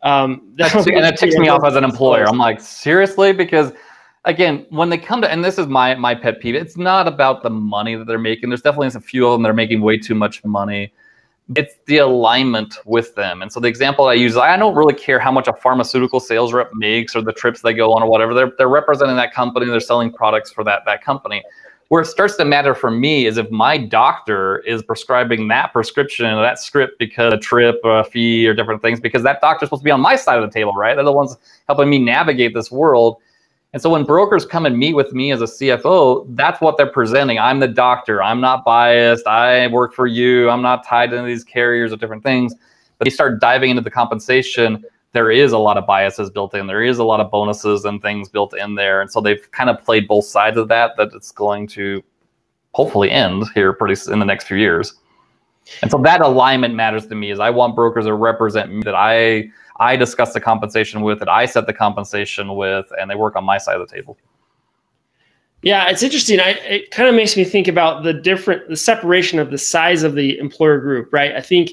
Um, 0.04 0.54
that 0.58 0.72
That's, 0.72 0.86
and 0.88 1.04
it 1.04 1.18
ticks 1.18 1.36
me 1.36 1.48
off 1.48 1.66
as 1.66 1.76
an 1.76 1.84
employer. 1.84 2.26
I'm 2.28 2.38
like, 2.38 2.62
seriously? 2.62 3.34
Because 3.34 3.72
again, 4.26 4.68
when 4.70 4.90
they 4.90 5.00
come 5.00 5.20
to, 5.24 5.32
and 5.32 5.44
this 5.44 5.58
is 5.58 5.66
my 5.66 5.96
my 5.96 6.14
pet 6.14 6.40
peeve, 6.40 6.54
it's 6.54 6.78
not 6.78 7.08
about 7.08 7.42
the 7.42 7.50
money 7.50 7.96
that 7.96 8.06
they're 8.06 8.20
making. 8.20 8.50
There's 8.50 8.62
definitely 8.62 8.90
a 8.90 9.02
few 9.02 9.26
of 9.26 9.34
them 9.34 9.42
that 9.42 9.50
are 9.50 9.56
making 9.56 9.82
way 9.82 9.98
too 9.98 10.14
much 10.14 10.46
money. 10.46 10.94
It's 11.56 11.76
the 11.88 11.98
alignment 11.98 12.78
with 12.86 13.16
them. 13.16 13.42
And 13.42 13.52
so 13.52 13.60
the 13.60 13.68
example 13.68 14.08
I 14.08 14.14
use, 14.14 14.38
I 14.38 14.56
don't 14.56 14.76
really 14.76 14.94
care 14.94 15.20
how 15.20 15.32
much 15.32 15.48
a 15.48 15.54
pharmaceutical 15.54 16.20
sales 16.20 16.54
rep 16.54 16.72
makes 16.74 17.16
or 17.16 17.22
the 17.22 17.34
trips 17.34 17.62
they 17.62 17.74
go 17.74 17.94
on 17.94 18.02
or 18.02 18.10
whatever. 18.10 18.34
They're 18.34 18.54
they're 18.58 18.70
representing 18.70 19.18
that 19.18 19.34
company. 19.34 19.66
They're 19.66 19.82
selling 19.82 20.12
products 20.12 20.52
for 20.52 20.64
that 20.64 20.84
that 20.86 21.04
company. 21.04 21.44
Where 21.90 22.02
it 22.02 22.06
starts 22.06 22.38
to 22.38 22.46
matter 22.46 22.74
for 22.74 22.90
me 22.90 23.26
is 23.26 23.38
if 23.38 23.52
my 23.52 23.78
doctor 23.78 24.60
is 24.60 24.82
prescribing 24.82 25.48
that 25.50 25.74
prescription 25.74 26.26
or 26.26 26.42
that 26.42 26.58
script 26.60 26.98
because 26.98 27.34
a 27.34 27.38
trip 27.38 27.82
or 27.84 28.00
a 28.00 28.04
fee 28.04 28.48
or 28.48 28.54
different 28.54 28.82
things, 28.82 29.00
because 29.00 29.22
that 29.24 29.42
doctor's 29.42 29.68
supposed 29.68 29.82
to 29.82 29.86
be 29.86 29.92
on 29.92 30.02
my 30.02 30.16
side 30.16 30.42
of 30.42 30.50
the 30.50 30.52
table, 30.52 30.74
right? 30.74 30.96
They're 30.96 31.04
the 31.04 31.12
ones 31.12 31.38
helping 31.68 31.90
me 31.90 32.00
navigate 32.00 32.54
this 32.54 32.72
world. 32.72 33.18
And 33.74 33.82
so 33.82 33.90
when 33.90 34.04
brokers 34.04 34.46
come 34.46 34.68
and 34.68 34.78
meet 34.78 34.94
with 34.94 35.14
me 35.14 35.32
as 35.32 35.42
a 35.42 35.46
CFO, 35.46 36.28
that's 36.36 36.62
what 36.62 36.78
they're 36.78 36.86
presenting. 36.86 37.40
I'm 37.40 37.60
the 37.60 37.68
doctor. 37.68 38.22
I'm 38.22 38.40
not 38.40 38.64
biased. 38.64 39.26
I 39.26 39.66
work 39.68 39.96
for 39.96 40.06
you. 40.06 40.50
I'm 40.50 40.62
not 40.62 40.86
tied 40.86 41.12
into 41.12 41.26
these 41.26 41.44
carriers 41.44 41.92
or 41.92 41.98
different 41.98 42.22
things. 42.22 42.54
But 43.00 43.08
you 43.08 43.12
start 43.12 43.42
diving 43.42 43.72
into 43.72 43.82
the 43.82 43.90
compensation, 43.90 44.86
there 45.14 45.32
is 45.32 45.54
a 45.54 45.58
lot 45.58 45.78
of 45.78 45.88
biases 45.88 46.30
built 46.30 46.54
in. 46.54 46.68
There 46.68 46.84
is 46.84 47.00
a 47.00 47.04
lot 47.04 47.20
of 47.20 47.32
bonuses 47.32 47.86
and 47.86 48.00
things 48.00 48.30
built 48.30 48.56
in 48.56 48.76
there. 48.76 49.02
And 49.02 49.12
so 49.12 49.22
they've 49.22 49.50
kind 49.52 49.70
of 49.70 49.84
played 49.84 50.08
both 50.08 50.26
sides 50.26 50.58
of 50.58 50.68
that, 50.68 50.92
that 50.98 51.10
it's 51.14 51.32
going 51.32 51.68
to 51.70 52.04
hopefully 52.74 53.10
end 53.10 53.46
here 53.56 53.74
pretty 53.74 54.00
in 54.12 54.20
the 54.20 54.26
next 54.26 54.46
few 54.46 54.58
years. 54.58 54.96
And 55.82 55.90
so 55.90 55.98
that 56.00 56.22
alignment 56.22 56.76
matters 56.76 57.08
to 57.08 57.16
me 57.16 57.32
is 57.32 57.40
I 57.40 57.50
want 57.50 57.76
brokers 57.76 58.06
to 58.06 58.14
represent 58.14 58.72
me 58.72 58.82
that 58.84 58.96
I 58.96 59.50
I 59.78 59.96
discuss 59.96 60.34
the 60.34 60.42
compensation 60.42 61.02
with, 61.02 61.20
that 61.20 61.30
I 61.30 61.46
set 61.46 61.66
the 61.66 61.74
compensation 61.74 62.56
with, 62.56 62.86
and 63.00 63.10
they 63.10 63.16
work 63.16 63.36
on 63.36 63.44
my 63.44 63.58
side 63.58 63.80
of 63.80 63.88
the 63.88 63.94
table. 63.94 64.18
Yeah, 65.64 65.90
it's 65.90 66.04
interesting. 66.04 66.40
I, 66.40 66.50
it 66.50 66.92
kind 66.92 67.08
of 67.08 67.16
makes 67.16 67.38
me 67.38 67.46
think 67.46 67.68
about 67.68 68.04
the 68.04 68.14
different, 68.14 68.68
the 68.68 68.76
separation 68.76 69.40
of 69.40 69.50
the 69.50 69.58
size 69.58 70.04
of 70.04 70.14
the 70.14 70.38
employer 70.38 70.80
group, 70.80 71.12
right? 71.14 71.34
I 71.36 71.42
think 71.42 71.72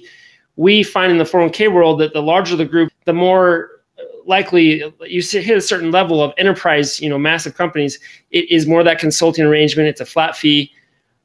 we 0.56 0.82
find 0.82 1.10
in 1.10 1.18
the 1.18 1.24
401k 1.24 1.72
world 1.72 2.00
that 2.00 2.12
the 2.12 2.22
larger 2.22 2.54
the 2.54 2.64
group, 2.64 2.92
the 3.04 3.12
more 3.12 3.82
uh, 3.98 4.02
likely 4.26 4.82
uh, 4.82 4.90
you 5.00 5.22
hit 5.22 5.56
a 5.56 5.60
certain 5.60 5.90
level 5.90 6.22
of 6.22 6.32
enterprise, 6.38 7.00
you 7.00 7.08
know, 7.08 7.18
massive 7.18 7.56
companies, 7.56 7.98
it 8.30 8.48
is 8.48 8.66
more 8.66 8.84
that 8.84 9.00
consulting 9.00 9.44
arrangement. 9.44 9.88
It's 9.88 10.00
a 10.00 10.06
flat 10.06 10.36
fee. 10.36 10.72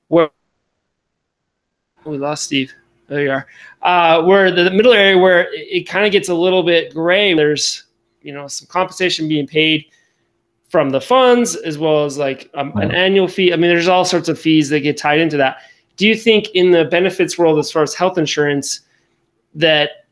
Where 0.08 0.30
we 2.04 2.18
lost 2.18 2.46
Steve. 2.46 2.74
There 3.08 3.22
you 3.22 3.32
are. 3.32 3.48
Uh, 3.82 4.24
where 4.24 4.52
the, 4.52 4.64
the, 4.64 4.72
middle 4.72 4.94
area 4.94 5.18
where 5.18 5.54
it, 5.54 5.68
it 5.70 5.84
kind 5.84 6.06
of 6.06 6.12
gets 6.12 6.30
a 6.30 6.34
little 6.34 6.64
bit 6.64 6.94
gray. 6.94 7.34
There's 7.34 7.84
you 8.22 8.34
know 8.34 8.48
some 8.48 8.68
compensation 8.68 9.28
being 9.28 9.48
paid 9.48 9.86
from 10.70 10.90
the 10.90 11.00
funds 11.00 11.56
as 11.56 11.78
well 11.78 12.06
as 12.06 12.18
like 12.18 12.50
um, 12.56 12.76
an 12.78 12.92
annual 12.92 13.28
fee. 13.28 13.54
I 13.54 13.56
mean, 13.56 13.70
there's 13.70 13.88
all 13.88 14.06
sorts 14.06 14.28
of 14.28 14.40
fees 14.40 14.70
that 14.70 14.82
get 14.82 14.98
tied 14.98 15.20
into 15.20 15.38
that. 15.38 15.58
Do 15.98 16.08
you 16.08 16.16
think 16.16 16.50
in 16.50 16.72
the 16.72 16.86
benefits 16.86 17.38
world, 17.38 17.60
as 17.60 17.72
far 17.72 17.84
as 17.84 17.94
health 17.94 18.18
insurance, 18.18 18.82
that 19.54 20.06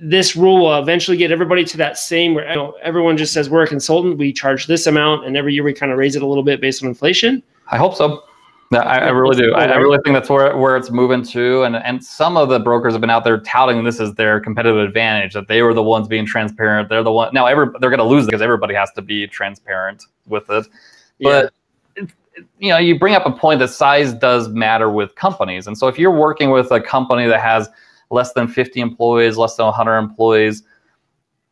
this 0.00 0.36
rule 0.36 0.64
will 0.64 0.78
eventually 0.78 1.16
get 1.16 1.30
everybody 1.30 1.64
to 1.64 1.76
that 1.76 1.98
same 1.98 2.34
where 2.34 2.48
you 2.48 2.54
know, 2.54 2.74
everyone 2.82 3.16
just 3.16 3.32
says 3.32 3.48
we're 3.50 3.62
a 3.62 3.68
consultant, 3.68 4.18
we 4.18 4.32
charge 4.32 4.66
this 4.66 4.86
amount, 4.86 5.26
and 5.26 5.36
every 5.36 5.54
year 5.54 5.62
we 5.62 5.72
kind 5.72 5.92
of 5.92 5.98
raise 5.98 6.16
it 6.16 6.22
a 6.22 6.26
little 6.26 6.42
bit 6.42 6.60
based 6.60 6.82
on 6.82 6.88
inflation? 6.88 7.42
I 7.70 7.76
hope 7.76 7.94
so. 7.94 8.22
No, 8.70 8.80
I, 8.80 8.98
I, 8.98 9.08
really 9.08 9.36
do. 9.36 9.54
I, 9.54 9.64
I, 9.64 9.76
really 9.76 9.98
think 10.04 10.14
that's 10.14 10.28
where, 10.28 10.54
where 10.54 10.76
it's 10.76 10.90
moving 10.90 11.22
to. 11.22 11.62
And 11.62 11.76
and 11.76 12.04
some 12.04 12.36
of 12.36 12.50
the 12.50 12.60
brokers 12.60 12.92
have 12.92 13.00
been 13.00 13.08
out 13.08 13.24
there 13.24 13.40
touting 13.40 13.82
this 13.82 13.98
as 13.98 14.12
their 14.14 14.40
competitive 14.40 14.76
advantage, 14.76 15.32
that 15.32 15.48
they 15.48 15.62
were 15.62 15.72
the 15.72 15.82
ones 15.82 16.06
being 16.06 16.26
transparent. 16.26 16.90
They're 16.90 17.02
the 17.02 17.12
one 17.12 17.32
now 17.32 17.46
every 17.46 17.68
they're 17.80 17.88
gonna 17.88 18.04
lose 18.04 18.26
because 18.26 18.42
everybody 18.42 18.74
has 18.74 18.90
to 18.92 19.02
be 19.02 19.26
transparent 19.26 20.04
with 20.26 20.50
it. 20.50 20.66
But 21.18 21.54
yeah. 21.96 22.04
it, 22.04 22.10
you 22.58 22.68
know, 22.68 22.76
you 22.76 22.98
bring 22.98 23.14
up 23.14 23.24
a 23.24 23.32
point 23.32 23.58
that 23.60 23.68
size 23.68 24.12
does 24.12 24.48
matter 24.48 24.90
with 24.90 25.14
companies. 25.14 25.66
And 25.66 25.76
so 25.76 25.88
if 25.88 25.98
you're 25.98 26.10
working 26.10 26.50
with 26.50 26.70
a 26.70 26.80
company 26.80 27.26
that 27.26 27.40
has 27.40 27.70
less 28.10 28.34
than 28.34 28.48
50 28.48 28.80
employees, 28.80 29.38
less 29.38 29.56
than 29.56 29.64
100 29.64 29.96
employees, 29.96 30.62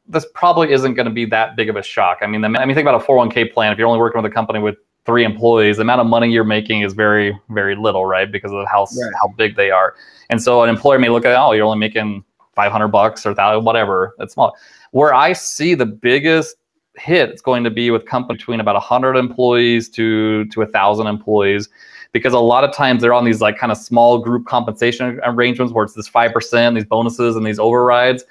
this 0.09 0.26
probably 0.35 0.72
isn't 0.72 0.94
going 0.94 1.07
to 1.07 1.12
be 1.12 1.24
that 1.26 1.57
big 1.57 1.68
of 1.68 1.76
a 1.76 1.83
shock. 1.83 2.18
I 2.20 2.26
mean, 2.26 2.40
the, 2.40 2.48
I 2.48 2.64
mean, 2.64 2.74
think 2.74 2.87
about 2.87 3.02
a 3.02 3.05
401k 3.05 3.52
plan. 3.52 3.72
If 3.72 3.79
you're 3.79 3.88
only 3.88 3.98
working 3.98 4.22
with 4.22 4.31
a 4.31 4.35
company 4.35 4.59
with 4.59 4.76
three 5.07 5.25
employees, 5.25 5.77
the 5.77 5.83
amount 5.83 6.01
of 6.01 6.07
money 6.07 6.31
you're 6.31 6.45
making 6.45 6.83
is 6.83 6.92
very, 6.92 7.38
very 7.51 7.77
little, 7.77 8.05
right? 8.05 8.31
Because 8.31 8.53
of 8.53 8.66
how 8.66 8.83
right. 9.01 9.12
how 9.21 9.29
big 9.38 9.57
they 9.57 9.71
are. 9.71 9.95
And 10.29 10.42
so 10.42 10.62
an 10.62 10.69
employer 10.69 10.99
may 10.99 11.09
look 11.09 11.25
at, 11.25 11.37
oh, 11.38 11.53
you're 11.53 11.64
only 11.64 11.79
making 11.79 12.25
500 12.55 12.88
bucks 12.88 13.25
or 13.25 13.35
thousand, 13.35 13.64
whatever. 13.64 14.14
That's 14.19 14.35
small. 14.35 14.57
Where 14.90 15.14
I 15.14 15.33
see 15.33 15.75
the 15.75 15.87
biggest 15.87 16.57
hit 16.97 17.31
is 17.31 17.40
going 17.40 17.62
to 17.64 17.71
be 17.71 17.90
with 17.90 18.07
company 18.07 18.37
between 18.37 18.61
about 18.61 18.75
100 18.75 19.16
employees 19.16 19.88
to 19.90 20.45
to 20.47 20.62
a 20.62 20.66
thousand 20.66 21.07
employees 21.07 21.69
because 22.12 22.33
a 22.33 22.38
lot 22.38 22.64
of 22.64 22.73
times 22.73 23.03
they're 23.03 23.12
on 23.12 23.25
these 23.25 23.42
like 23.42 23.59
kind 23.59 23.71
of 23.71 23.77
small 23.77 24.19
group 24.19 24.47
compensation 24.47 25.21
arrangements 25.25 25.73
where 25.75 25.85
it's 25.85 25.92
this 25.92 26.09
5% 26.09 26.75
these 26.75 26.87
bonuses 26.87 27.37
and 27.37 27.45
these 27.45 27.59
overrides 27.59 28.25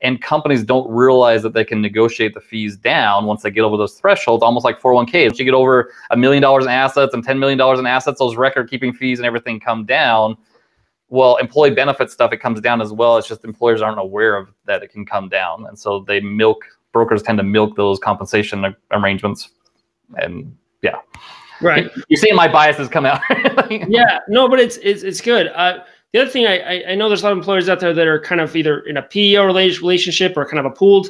and 0.00 0.22
companies 0.22 0.62
don't 0.62 0.88
realize 0.88 1.42
that 1.42 1.54
they 1.54 1.64
can 1.64 1.82
negotiate 1.82 2.34
the 2.34 2.40
fees 2.40 2.76
down 2.76 3.26
once 3.26 3.42
they 3.42 3.50
get 3.50 3.62
over 3.62 3.76
those 3.76 3.94
thresholds, 3.94 4.42
almost 4.42 4.64
like 4.64 4.80
401k. 4.80 5.26
If 5.26 5.38
you 5.38 5.44
get 5.44 5.54
over 5.54 5.92
a 6.10 6.16
million 6.16 6.40
dollars 6.40 6.64
in 6.64 6.70
assets 6.70 7.14
and 7.14 7.26
$10 7.26 7.38
million 7.38 7.60
in 7.78 7.86
assets, 7.86 8.20
those 8.20 8.36
record 8.36 8.70
keeping 8.70 8.92
fees 8.92 9.18
and 9.18 9.26
everything 9.26 9.58
come 9.58 9.84
down. 9.84 10.36
Well, 11.08 11.36
employee 11.36 11.70
benefit 11.70 12.10
stuff, 12.10 12.32
it 12.32 12.36
comes 12.36 12.60
down 12.60 12.80
as 12.80 12.92
well. 12.92 13.16
It's 13.16 13.26
just 13.26 13.44
employers 13.44 13.82
aren't 13.82 13.98
aware 13.98 14.36
of 14.36 14.52
that 14.66 14.82
it 14.82 14.92
can 14.92 15.04
come 15.04 15.28
down. 15.28 15.66
And 15.66 15.76
so 15.76 16.04
they 16.06 16.20
milk, 16.20 16.58
brokers 16.92 17.22
tend 17.22 17.38
to 17.38 17.44
milk 17.44 17.74
those 17.76 17.98
compensation 17.98 18.76
arrangements. 18.92 19.50
And 20.16 20.56
yeah. 20.82 20.96
Right. 21.60 21.90
You're 22.08 22.20
seeing 22.20 22.36
my 22.36 22.46
biases 22.46 22.88
come 22.88 23.04
out. 23.04 23.20
yeah. 23.70 24.20
No, 24.28 24.48
but 24.48 24.60
it's, 24.60 24.76
it's, 24.76 25.02
it's 25.02 25.20
good. 25.20 25.48
Uh, 25.48 25.82
the 26.12 26.20
other 26.20 26.30
thing 26.30 26.46
I, 26.46 26.84
I 26.88 26.94
know 26.94 27.08
there's 27.08 27.22
a 27.22 27.24
lot 27.24 27.32
of 27.32 27.38
employers 27.38 27.68
out 27.68 27.80
there 27.80 27.92
that 27.92 28.06
are 28.06 28.20
kind 28.20 28.40
of 28.40 28.54
either 28.56 28.80
in 28.80 28.96
a 28.96 29.02
PEO 29.02 29.44
related 29.44 29.80
relationship 29.80 30.36
or 30.36 30.46
kind 30.46 30.58
of 30.58 30.64
a 30.64 30.74
pooled 30.74 31.08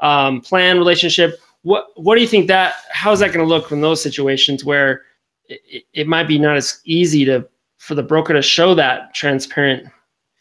um, 0.00 0.40
plan 0.40 0.78
relationship. 0.78 1.38
What 1.62 1.86
what 1.94 2.16
do 2.16 2.20
you 2.20 2.26
think 2.26 2.48
that 2.48 2.74
how's 2.90 3.20
that 3.20 3.32
going 3.32 3.46
to 3.46 3.48
look 3.48 3.70
in 3.70 3.80
those 3.80 4.02
situations 4.02 4.64
where 4.64 5.02
it, 5.48 5.84
it 5.92 6.06
might 6.08 6.26
be 6.26 6.38
not 6.38 6.56
as 6.56 6.80
easy 6.84 7.24
to 7.26 7.48
for 7.78 7.94
the 7.94 8.02
broker 8.02 8.32
to 8.32 8.42
show 8.42 8.74
that 8.74 9.14
transparent 9.14 9.86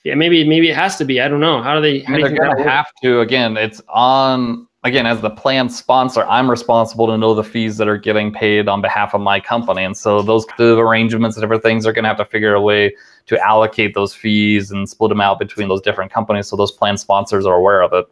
yeah, 0.03 0.15
maybe 0.15 0.47
maybe 0.47 0.69
it 0.69 0.75
has 0.75 0.97
to 0.97 1.05
be. 1.05 1.21
I 1.21 1.27
don't 1.27 1.39
know. 1.39 1.61
How 1.61 1.75
do 1.75 1.81
they? 1.81 1.99
How 1.99 2.13
I 2.13 2.17
mean, 2.17 2.25
they're 2.25 2.35
going 2.35 2.57
to 2.57 2.69
have 2.69 2.87
to. 3.03 3.19
Again, 3.19 3.55
it's 3.55 3.81
on 3.87 4.67
again, 4.83 5.05
as 5.05 5.21
the 5.21 5.29
plan 5.29 5.69
sponsor, 5.69 6.23
I'm 6.23 6.49
responsible 6.49 7.07
to 7.07 7.17
know 7.17 7.33
the 7.33 7.43
fees 7.43 7.77
that 7.77 7.87
are 7.87 7.97
getting 7.97 8.33
paid 8.33 8.67
on 8.67 8.81
behalf 8.81 9.13
of 9.13 9.21
my 9.21 9.39
company. 9.39 9.83
And 9.83 9.95
so 9.95 10.21
those 10.21 10.45
arrangements 10.59 11.37
and 11.37 11.43
different 11.43 11.63
things 11.63 11.85
are 11.85 11.93
going 11.93 12.03
to 12.03 12.09
have 12.09 12.17
to 12.17 12.25
figure 12.25 12.53
a 12.53 12.61
way 12.61 12.95
to 13.27 13.39
allocate 13.39 13.93
those 13.93 14.13
fees 14.13 14.71
and 14.71 14.89
split 14.89 15.09
them 15.09 15.21
out 15.21 15.39
between 15.39 15.67
those 15.67 15.81
different 15.81 16.11
companies 16.11 16.47
so 16.47 16.55
those 16.55 16.71
plan 16.71 16.97
sponsors 16.97 17.45
are 17.45 17.55
aware 17.55 17.81
of 17.81 17.93
it. 17.93 18.05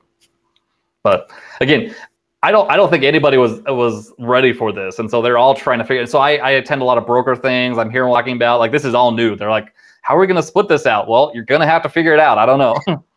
But 1.01 1.31
again, 1.61 1.95
I 2.41 2.51
don't 2.51 2.69
I 2.71 2.77
don't 2.77 2.89
think 2.89 3.03
anybody 3.03 3.37
was 3.37 3.61
was 3.65 4.13
ready 4.17 4.53
for 4.53 4.71
this. 4.71 4.99
And 4.99 5.09
so 5.09 5.21
they're 5.21 5.37
all 5.37 5.55
trying 5.55 5.79
to 5.79 5.85
figure 5.85 6.03
it. 6.03 6.09
So 6.09 6.19
I, 6.19 6.35
I 6.35 6.51
attend 6.51 6.81
a 6.81 6.85
lot 6.85 6.97
of 6.97 7.05
broker 7.05 7.35
things. 7.35 7.77
I'm 7.77 7.89
hearing 7.89 8.13
talking 8.13 8.35
about 8.35 8.59
like 8.59 8.71
this 8.71 8.85
is 8.85 8.93
all 8.93 9.11
new. 9.11 9.35
They're 9.35 9.49
like, 9.49 9.73
how 10.03 10.15
are 10.15 10.19
we 10.19 10.27
gonna 10.27 10.43
split 10.43 10.67
this 10.67 10.85
out? 10.85 11.09
Well, 11.09 11.31
you're 11.33 11.43
gonna 11.43 11.67
have 11.67 11.83
to 11.83 11.89
figure 11.89 12.13
it 12.13 12.19
out. 12.19 12.37
I 12.37 12.45
don't 12.45 12.59
know. 12.59 13.03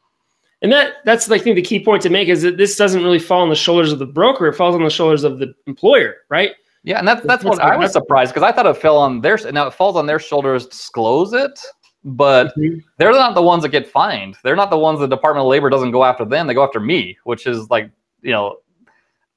And 0.63 0.71
that 0.71 0.95
that's 1.05 1.29
I 1.31 1.39
think 1.39 1.57
the 1.57 1.63
key 1.63 1.85
point 1.85 2.03
to 2.03 2.11
make 2.11 2.29
is 2.29 2.43
that 2.43 2.57
this 2.57 2.77
doesn't 2.77 3.03
really 3.03 3.19
fall 3.19 3.43
on 3.43 3.49
the 3.49 3.57
shoulders 3.57 3.93
of 3.93 3.99
the 3.99 4.07
broker; 4.07 4.47
it 4.47 4.55
falls 4.55 4.75
on 4.75 4.83
the 4.83 4.91
shoulders 4.91 5.25
of 5.25 5.39
the 5.39 5.53
employer, 5.67 6.17
right? 6.29 6.53
Yeah, 6.85 6.99
and 6.99 7.07
that's 7.07 7.25
that's, 7.25 7.45
what 7.45 7.61
I 7.61 7.77
was 7.77 7.93
surprised 7.93 8.33
because 8.33 8.49
I 8.49 8.53
thought 8.53 8.67
it 8.67 8.77
fell 8.77 8.97
on 8.97 9.21
their 9.21 9.39
now 9.53 9.67
it 9.67 9.75
falls 9.75 9.97
on 9.97 10.07
their 10.07 10.19
shoulders 10.19 10.65
to 10.65 10.71
disclose 10.71 11.33
it, 11.33 11.59
but 12.05 12.57
mm-hmm. 12.57 12.79
they're 12.99 13.13
not 13.13 13.35
the 13.35 13.43
ones 13.43 13.63
that 13.63 13.71
get 13.71 13.89
fined. 13.89 14.37
They're 14.45 14.57
not 14.57 14.71
the 14.71 14.79
ones 14.79 15.01
the 15.01 15.07
Department 15.07 15.45
of 15.45 15.49
Labor 15.49 15.69
doesn't 15.69 15.91
go 15.91 16.05
after 16.05 16.25
them; 16.25 16.47
they 16.47 16.55
go 16.55 16.65
after 16.65 16.81
me, 16.81 17.19
which 17.25 17.47
is 17.47 17.69
like 17.71 17.91
you 18.23 18.31
know 18.31 18.57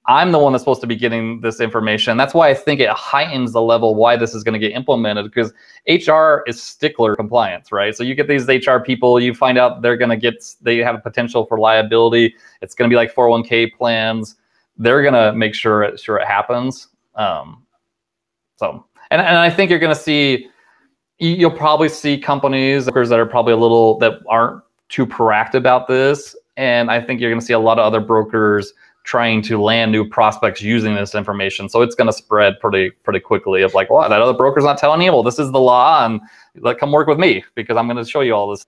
I'm 0.08 0.32
the 0.32 0.38
one 0.38 0.54
that's 0.54 0.62
supposed 0.62 0.82
to 0.82 0.88
be 0.88 0.96
getting 0.96 1.41
this 1.41 1.60
information. 1.60 2.15
That's 2.15 2.34
why 2.34 2.50
I 2.50 2.54
think 2.54 2.80
it 2.80 2.89
heightens 2.89 3.54
the 3.54 3.62
level 3.62 3.96
why 3.96 4.15
this 4.15 4.36
is 4.36 4.44
going 4.44 4.54
to 4.54 4.60
get 4.60 4.76
implemented 4.76 5.26
because 5.26 5.52
HR 5.88 6.44
is 6.48 6.62
stickler 6.62 7.15
compliance, 7.15 7.72
right? 7.72 7.96
So 7.96 8.04
you 8.04 8.13
get 8.13 8.28
these 8.28 8.48
HR 8.48 8.78
people, 8.78 9.20
you 9.20 9.34
find 9.34 9.58
out 9.58 9.82
they're 9.82 9.98
going 9.98 10.12
to 10.12 10.18
get, 10.18 10.46
they 10.62 10.78
have 10.78 10.94
a 10.94 11.00
potential 11.00 11.46
for 11.48 11.60
liability. 11.60 12.36
It's 12.62 12.76
going 12.76 12.88
to 12.88 12.94
be 12.94 12.98
like 12.98 13.15
401k 13.15 13.74
plans. 13.74 14.36
They're 14.78 15.02
going 15.02 15.15
to 15.15 15.34
make 15.34 15.56
sure 15.56 15.82
it, 15.82 16.00
sure 16.00 16.18
it 16.18 16.28
happens. 16.28 16.89
Um, 17.15 17.65
so, 18.58 18.86
and, 19.10 19.22
and 19.22 19.38
I 19.38 19.50
think 19.50 19.72
you're 19.72 19.80
going 19.80 19.96
to 19.96 20.00
see, 20.00 20.50
you'll 21.18 21.50
probably 21.50 21.89
see 21.89 22.20
companies 22.20 22.86
that 22.86 22.96
are 23.13 23.26
probably 23.26 23.54
a 23.54 23.58
little, 23.58 23.98
that 24.00 24.20
aren't 24.28 24.62
too 24.89 25.08
proactive 25.08 25.56
about 25.56 25.88
this. 25.88 26.36
And 26.58 26.91
I 26.91 27.02
think 27.02 27.20
you're 27.20 27.32
going 27.32 27.39
to 27.39 27.46
see 27.46 27.54
a 27.54 27.60
lot 27.60 27.80
of 27.80 27.86
other 27.86 28.00
brokers 28.00 28.72
trying 29.06 29.39
to 29.44 29.62
land 29.62 29.91
new 29.91 30.08
prospects 30.08 30.62
using 30.62 30.96
this 30.96 31.15
information. 31.15 31.70
So 31.70 31.82
it's 31.82 31.96
going 31.96 32.08
to 32.08 32.13
spread 32.13 32.60
pretty 32.60 32.89
pretty 32.89 33.20
quickly. 33.22 33.62
Of 33.62 33.74
like, 33.74 33.89
what 33.89 34.10
that 34.10 34.22
other 34.22 34.38
broker's 34.38 34.65
not 34.65 34.78
telling 34.78 35.02
you? 35.02 35.13
Well, 35.13 35.24
this 35.24 35.39
is 35.39 35.52
the 35.52 35.60
law, 35.60 36.06
and 36.06 36.20
like, 36.58 36.80
come 36.80 36.91
work 36.91 37.08
with 37.08 37.20
me 37.20 37.44
because 37.54 37.78
I'm 37.78 37.88
going 37.88 38.04
to 38.04 38.10
show 38.10 38.22
you 38.22 38.34
all 38.34 38.50
this. 38.50 38.65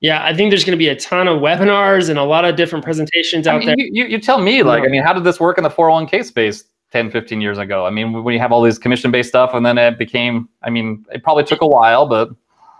Yeah, 0.00 0.24
I 0.24 0.34
think 0.34 0.50
there's 0.50 0.64
going 0.64 0.76
to 0.76 0.78
be 0.78 0.88
a 0.88 0.96
ton 0.96 1.26
of 1.26 1.40
webinars 1.40 2.08
and 2.08 2.18
a 2.18 2.24
lot 2.24 2.44
of 2.44 2.54
different 2.54 2.84
presentations 2.84 3.48
out 3.48 3.56
I 3.56 3.58
mean, 3.58 3.66
there. 3.66 3.76
You, 3.78 4.04
you, 4.04 4.20
tell 4.20 4.38
me, 4.38 4.62
like, 4.62 4.84
I 4.84 4.86
mean, 4.86 5.02
how 5.02 5.12
did 5.12 5.24
this 5.24 5.40
work 5.40 5.58
in 5.58 5.64
the 5.64 5.70
401k 5.70 6.24
space 6.24 6.64
10, 6.92 7.10
15 7.10 7.40
years 7.40 7.58
ago? 7.58 7.84
I 7.84 7.90
mean, 7.90 8.22
when 8.22 8.32
you 8.32 8.38
have 8.38 8.52
all 8.52 8.62
these 8.62 8.78
commission 8.78 9.10
based 9.10 9.30
stuff 9.30 9.54
and 9.54 9.66
then 9.66 9.76
it 9.76 9.98
became, 9.98 10.48
I 10.62 10.70
mean, 10.70 11.04
it 11.10 11.24
probably 11.24 11.42
took 11.42 11.62
a 11.62 11.66
while, 11.66 12.06
but. 12.06 12.30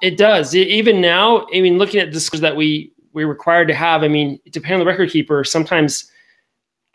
It 0.00 0.16
does. 0.16 0.54
Even 0.54 1.00
now, 1.00 1.44
I 1.52 1.60
mean, 1.60 1.76
looking 1.76 1.98
at 1.98 2.12
disclosures 2.12 2.42
that 2.42 2.54
we, 2.54 2.92
we're 3.14 3.26
required 3.26 3.66
to 3.66 3.74
have, 3.74 4.04
I 4.04 4.08
mean, 4.08 4.38
depending 4.52 4.74
on 4.74 4.78
the 4.78 4.86
record 4.86 5.10
keeper, 5.10 5.42
sometimes 5.42 6.12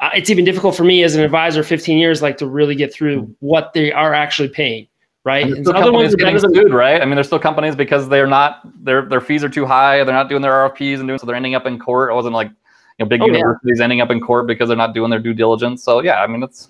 uh, 0.03 0.09
it's 0.13 0.29
even 0.29 0.45
difficult 0.45 0.75
for 0.75 0.83
me 0.83 1.03
as 1.03 1.15
an 1.15 1.23
advisor 1.23 1.63
15 1.63 1.97
years 1.97 2.21
like 2.21 2.37
to 2.37 2.47
really 2.47 2.75
get 2.75 2.93
through 2.93 3.33
what 3.39 3.73
they 3.73 3.91
are 3.91 4.13
actually 4.13 4.49
paying 4.49 4.87
right 5.23 5.45
and 5.45 5.67
other 5.69 5.91
ones 5.91 6.13
are 6.13 6.17
getting 6.17 6.37
sued 6.37 6.73
right 6.73 7.01
i 7.01 7.05
mean 7.05 7.15
there's 7.15 7.27
still 7.27 7.39
companies 7.39 7.75
because 7.75 8.09
they're 8.09 8.27
not 8.27 8.61
their 8.83 9.03
their 9.05 9.21
fees 9.21 9.43
are 9.43 9.49
too 9.49 9.65
high 9.65 10.03
they're 10.03 10.13
not 10.13 10.29
doing 10.29 10.41
their 10.41 10.51
rfps 10.51 10.99
and 10.99 11.07
doing 11.07 11.17
so 11.17 11.25
they're 11.25 11.35
ending 11.35 11.55
up 11.55 11.65
in 11.65 11.79
court 11.79 12.11
it 12.11 12.13
wasn't 12.13 12.33
like 12.33 12.49
you 12.99 13.05
know 13.05 13.07
big 13.07 13.21
oh, 13.21 13.27
universities 13.27 13.79
yeah. 13.79 13.83
ending 13.83 14.01
up 14.01 14.11
in 14.11 14.19
court 14.19 14.47
because 14.47 14.67
they're 14.67 14.77
not 14.77 14.93
doing 14.93 15.09
their 15.09 15.19
due 15.19 15.33
diligence 15.33 15.83
so 15.83 16.01
yeah 16.01 16.21
i 16.21 16.27
mean 16.27 16.43
it's 16.43 16.69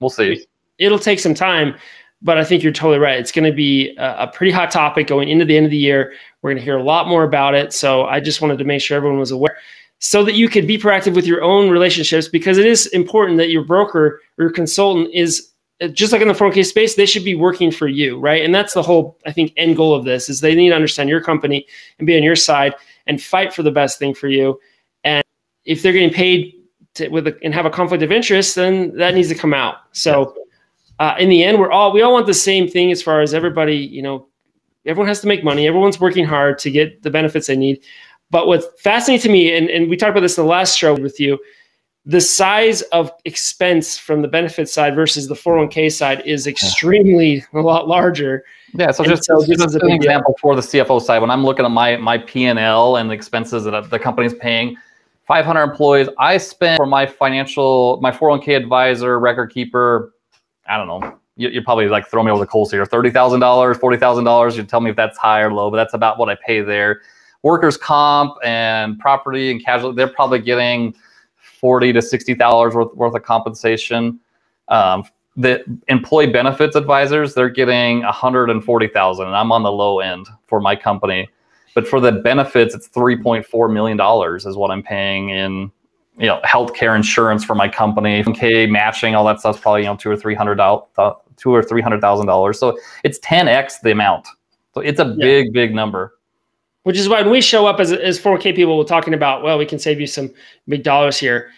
we'll 0.00 0.10
see 0.10 0.44
it'll 0.78 0.98
take 0.98 1.18
some 1.18 1.34
time, 1.34 1.74
but 2.22 2.38
I 2.38 2.44
think 2.44 2.62
you're 2.62 2.72
totally 2.72 2.98
right. 2.98 3.18
It's 3.18 3.32
going 3.32 3.48
to 3.48 3.54
be 3.54 3.94
a, 3.96 4.24
a 4.24 4.26
pretty 4.28 4.52
hot 4.52 4.70
topic 4.70 5.06
going 5.06 5.28
into 5.28 5.44
the 5.44 5.56
end 5.56 5.66
of 5.66 5.70
the 5.70 5.76
year. 5.76 6.14
We're 6.42 6.50
going 6.50 6.58
to 6.58 6.64
hear 6.64 6.78
a 6.78 6.82
lot 6.82 7.08
more 7.08 7.24
about 7.24 7.54
it. 7.54 7.72
So 7.72 8.04
I 8.06 8.20
just 8.20 8.40
wanted 8.40 8.58
to 8.58 8.64
make 8.64 8.80
sure 8.80 8.96
everyone 8.96 9.18
was 9.18 9.30
aware 9.30 9.56
so 10.00 10.24
that 10.24 10.34
you 10.34 10.48
could 10.48 10.66
be 10.66 10.78
proactive 10.78 11.14
with 11.14 11.26
your 11.26 11.42
own 11.42 11.70
relationships 11.70 12.28
because 12.28 12.58
it 12.58 12.66
is 12.66 12.86
important 12.88 13.38
that 13.38 13.50
your 13.50 13.64
broker 13.64 14.20
or 14.38 14.44
your 14.44 14.50
consultant 14.50 15.08
is 15.12 15.52
just 15.92 16.12
like 16.12 16.20
in 16.20 16.28
the 16.28 16.34
401k 16.34 16.66
space, 16.66 16.96
they 16.96 17.06
should 17.06 17.24
be 17.24 17.34
working 17.34 17.70
for 17.70 17.86
you, 17.86 18.18
right? 18.18 18.44
And 18.44 18.52
that's 18.54 18.74
the 18.74 18.82
whole, 18.82 19.16
I 19.26 19.32
think, 19.32 19.52
end 19.56 19.76
goal 19.76 19.94
of 19.94 20.04
this 20.04 20.28
is 20.28 20.40
they 20.40 20.54
need 20.54 20.70
to 20.70 20.74
understand 20.74 21.08
your 21.08 21.22
company 21.22 21.66
and 21.98 22.06
be 22.06 22.16
on 22.16 22.22
your 22.22 22.36
side 22.36 22.74
and 23.06 23.22
fight 23.22 23.54
for 23.54 23.62
the 23.62 23.70
best 23.70 23.98
thing 23.98 24.12
for 24.12 24.28
you. 24.28 24.58
And 25.04 25.22
if 25.64 25.82
they're 25.82 25.92
getting 25.92 26.12
paid 26.12 26.54
to, 26.94 27.08
with 27.08 27.28
a, 27.28 27.38
and 27.44 27.54
have 27.54 27.66
a 27.66 27.70
conflict 27.70 28.02
of 28.02 28.10
interest, 28.10 28.56
then 28.56 28.96
that 28.96 29.14
needs 29.14 29.28
to 29.28 29.36
come 29.36 29.54
out. 29.54 29.76
So 29.92 30.34
uh, 30.98 31.14
in 31.18 31.28
the 31.28 31.44
end, 31.44 31.60
we're 31.60 31.70
all 31.70 31.92
we 31.92 32.02
all 32.02 32.12
want 32.12 32.26
the 32.26 32.34
same 32.34 32.66
thing 32.66 32.90
as 32.90 33.00
far 33.00 33.20
as 33.20 33.32
everybody, 33.32 33.76
you 33.76 34.02
know, 34.02 34.26
everyone 34.84 35.06
has 35.06 35.20
to 35.20 35.28
make 35.28 35.44
money. 35.44 35.68
Everyone's 35.68 36.00
working 36.00 36.24
hard 36.24 36.58
to 36.60 36.70
get 36.72 37.02
the 37.02 37.10
benefits 37.10 37.46
they 37.46 37.56
need. 37.56 37.84
But 38.30 38.46
what's 38.46 38.66
fascinating 38.80 39.22
to 39.22 39.28
me, 39.30 39.56
and, 39.56 39.70
and 39.70 39.88
we 39.88 39.96
talked 39.96 40.10
about 40.10 40.20
this 40.20 40.36
in 40.36 40.44
the 40.44 40.50
last 40.50 40.76
show 40.76 40.94
with 40.94 41.18
you, 41.18 41.38
the 42.04 42.20
size 42.20 42.82
of 42.82 43.12
expense 43.24 43.98
from 43.98 44.22
the 44.22 44.28
benefit 44.28 44.68
side 44.68 44.94
versus 44.94 45.28
the 45.28 45.34
401k 45.34 45.92
side 45.92 46.22
is 46.24 46.46
extremely 46.46 47.44
a 47.52 47.60
lot 47.60 47.86
larger. 47.86 48.44
Yeah, 48.74 48.90
so 48.90 49.04
just, 49.04 49.24
so 49.24 49.44
just 49.44 49.74
an 49.74 49.90
example 49.90 50.34
for 50.40 50.54
the 50.54 50.62
CFO 50.62 51.02
side, 51.02 51.20
when 51.20 51.30
I'm 51.30 51.44
looking 51.44 51.64
at 51.64 51.70
my 51.70 51.96
my 51.96 52.18
P 52.18 52.46
and 52.46 52.58
and 52.58 53.10
the 53.10 53.14
expenses 53.14 53.64
that 53.64 53.90
the 53.90 53.98
company's 53.98 54.34
paying, 54.34 54.76
500 55.26 55.62
employees, 55.62 56.08
I 56.18 56.38
spend 56.38 56.78
for 56.78 56.86
my 56.86 57.04
financial, 57.04 57.98
my 58.00 58.10
401k 58.10 58.56
advisor, 58.56 59.18
record 59.18 59.48
keeper, 59.48 60.14
I 60.66 60.78
don't 60.78 60.86
know, 60.86 61.18
you, 61.36 61.48
you 61.50 61.62
probably 61.62 61.88
like 61.88 62.06
throw 62.08 62.22
me 62.22 62.30
over 62.30 62.40
the 62.40 62.46
coals 62.46 62.70
here, 62.70 62.84
thirty 62.84 63.10
thousand 63.10 63.40
dollars, 63.40 63.78
forty 63.78 63.96
thousand 63.96 64.24
dollars. 64.24 64.56
You 64.56 64.64
tell 64.64 64.80
me 64.80 64.90
if 64.90 64.96
that's 64.96 65.16
high 65.16 65.40
or 65.40 65.52
low, 65.52 65.70
but 65.70 65.76
that's 65.76 65.94
about 65.94 66.18
what 66.18 66.28
I 66.28 66.36
pay 66.44 66.60
there. 66.60 67.00
Workers' 67.42 67.76
comp 67.76 68.34
and 68.44 68.98
property 68.98 69.50
and 69.50 69.64
casualty, 69.64 69.96
they're 69.96 70.08
probably 70.08 70.40
getting 70.40 70.94
forty 71.36 71.92
to 71.92 72.02
sixty 72.02 72.34
dollars 72.34 72.74
worth 72.74 72.94
worth 72.94 73.14
of 73.14 73.22
compensation. 73.22 74.20
Um, 74.68 75.04
the 75.38 75.64
employee 75.86 76.26
benefits 76.26 76.74
advisors 76.74 77.32
they're 77.32 77.48
getting 77.48 78.00
140,000 78.00 79.26
and 79.26 79.36
I'm 79.36 79.52
on 79.52 79.62
the 79.62 79.70
low 79.70 80.00
end 80.00 80.26
for 80.46 80.60
my 80.60 80.74
company. 80.74 81.28
But 81.74 81.86
for 81.86 82.00
the 82.00 82.10
benefits 82.10 82.74
it's 82.74 82.88
3.4 82.88 83.72
million 83.72 83.96
dollars 83.96 84.44
is 84.44 84.56
what 84.56 84.72
I'm 84.72 84.82
paying 84.82 85.30
in 85.30 85.70
you 86.18 86.26
know 86.26 86.40
healthcare 86.44 86.96
insurance 86.96 87.44
for 87.44 87.54
my 87.54 87.68
company, 87.68 88.24
K 88.34 88.66
matching 88.66 89.14
all 89.14 89.24
that 89.26 89.38
stuff's 89.38 89.60
probably 89.60 89.82
you 89.82 89.86
know 89.86 89.96
2 89.96 90.10
or 90.10 90.16
300 90.16 90.58
two 91.36 91.54
or 91.54 91.62
300,000 91.62 92.26
dollars. 92.26 92.58
So 92.58 92.76
it's 93.04 93.20
10x 93.20 93.80
the 93.82 93.92
amount. 93.92 94.26
So 94.74 94.80
it's 94.80 94.98
a 94.98 95.04
yeah. 95.04 95.24
big 95.24 95.52
big 95.52 95.72
number 95.72 96.17
which 96.88 96.96
is 96.96 97.06
why 97.06 97.20
when 97.20 97.30
we 97.30 97.42
show 97.42 97.66
up 97.66 97.80
as, 97.80 97.92
as 97.92 98.18
4K 98.18 98.56
people, 98.56 98.78
we're 98.78 98.84
talking 98.84 99.12
about, 99.12 99.42
well, 99.42 99.58
we 99.58 99.66
can 99.66 99.78
save 99.78 100.00
you 100.00 100.06
some 100.06 100.32
big 100.68 100.82
dollars 100.82 101.18
here. 101.18 101.50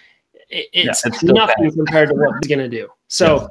It, 0.49 0.67
it's, 0.73 1.05
yeah, 1.05 1.13
it's 1.13 1.23
nothing 1.23 1.67
bad. 1.67 1.75
compared 1.75 2.09
to 2.09 2.17
what 2.17 2.33
we're 2.33 2.49
going 2.49 2.59
to 2.59 2.69
do. 2.69 2.89
So 3.07 3.49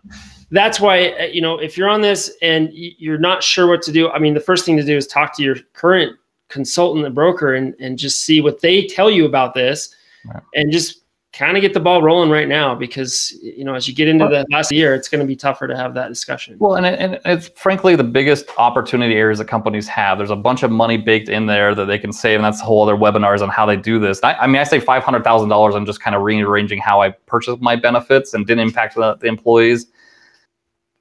that's 0.52 0.82
why, 0.82 1.30
you 1.32 1.40
know, 1.40 1.58
if 1.58 1.78
you're 1.78 1.88
on 1.88 2.02
this 2.02 2.36
and 2.42 2.68
you're 2.74 3.18
not 3.18 3.44
sure 3.44 3.66
what 3.66 3.82
to 3.84 3.94
do, 3.94 4.10
I 4.10 4.20
mean, 4.20 4.34
the 4.34 4.42
first 4.42 4.66
thing 4.66 4.76
to 4.76 4.84
do 4.84 4.98
is 4.98 5.08
talk 5.08 5.34
to 5.38 5.42
your 5.42 5.56
current 5.72 6.18
consultant 6.50 7.06
and 7.06 7.16
broker 7.16 7.54
and, 7.54 7.74
and 7.80 7.98
just 7.98 8.26
see 8.26 8.42
what 8.42 8.60
they 8.60 8.86
tell 8.86 9.10
you 9.10 9.26
about 9.26 9.54
this 9.54 9.96
right. 10.26 10.44
and 10.56 10.74
just 10.74 10.99
kind 11.32 11.56
of 11.56 11.62
get 11.62 11.76
the 11.76 11.80
ball 11.80 12.02
rolling 12.02 12.32
right 12.32 12.48
now 12.48 12.74
because 12.74 13.32
you 13.44 13.64
know 13.64 13.76
as 13.76 13.88
you 13.88 13.94
get 13.94 14.08
into 14.08 14.28
the 14.28 14.46
last 14.50 14.72
year 14.72 14.96
it's 14.96 15.08
going 15.08 15.20
to 15.20 15.28
be 15.28 15.36
tougher 15.36 15.68
to 15.68 15.78
have 15.78 15.94
that 15.94 16.08
discussion. 16.08 16.58
Well 16.60 16.76
and, 16.76 16.86
it, 16.86 17.00
and 17.00 17.20
it's 17.26 17.50
frankly 17.50 17.96
the 17.96 18.04
biggest 18.04 18.48
opportunity 18.58 19.14
areas 19.16 19.38
that 19.38 19.46
companies 19.46 19.88
have. 19.88 20.18
There's 20.18 20.32
a 20.32 20.36
bunch 20.36 20.64
of 20.64 20.72
money 20.72 20.98
baked 20.98 21.30
in 21.30 21.46
there 21.46 21.76
that 21.76 21.86
they 21.86 22.00
can 22.00 22.12
save 22.12 22.38
and 22.38 22.46
that's 22.46 22.62
a 22.62 22.66
whole 22.66 22.82
other 22.82 22.96
webinars 22.96 23.42
on 23.42 23.50
how 23.50 23.68
they 23.68 23.76
do 23.76 24.00
this. 24.00 24.20
I, 24.24 24.34
I 24.34 24.48
mean 24.48 24.58
i 24.58 24.64
say 24.64 24.80
$500000 24.80 25.76
i'm 25.76 25.86
just 25.86 26.02
kind 26.02 26.16
of 26.16 26.24
rearranging 26.24 26.80
how 26.80 27.02
i 27.02 27.12
purchase 27.12 27.56
my 27.60 27.76
benefits 27.76 28.34
and 28.34 28.48
didn't 28.48 28.68
impact 28.68 28.96
the, 28.96 29.16
the 29.16 29.28
employees. 29.28 29.86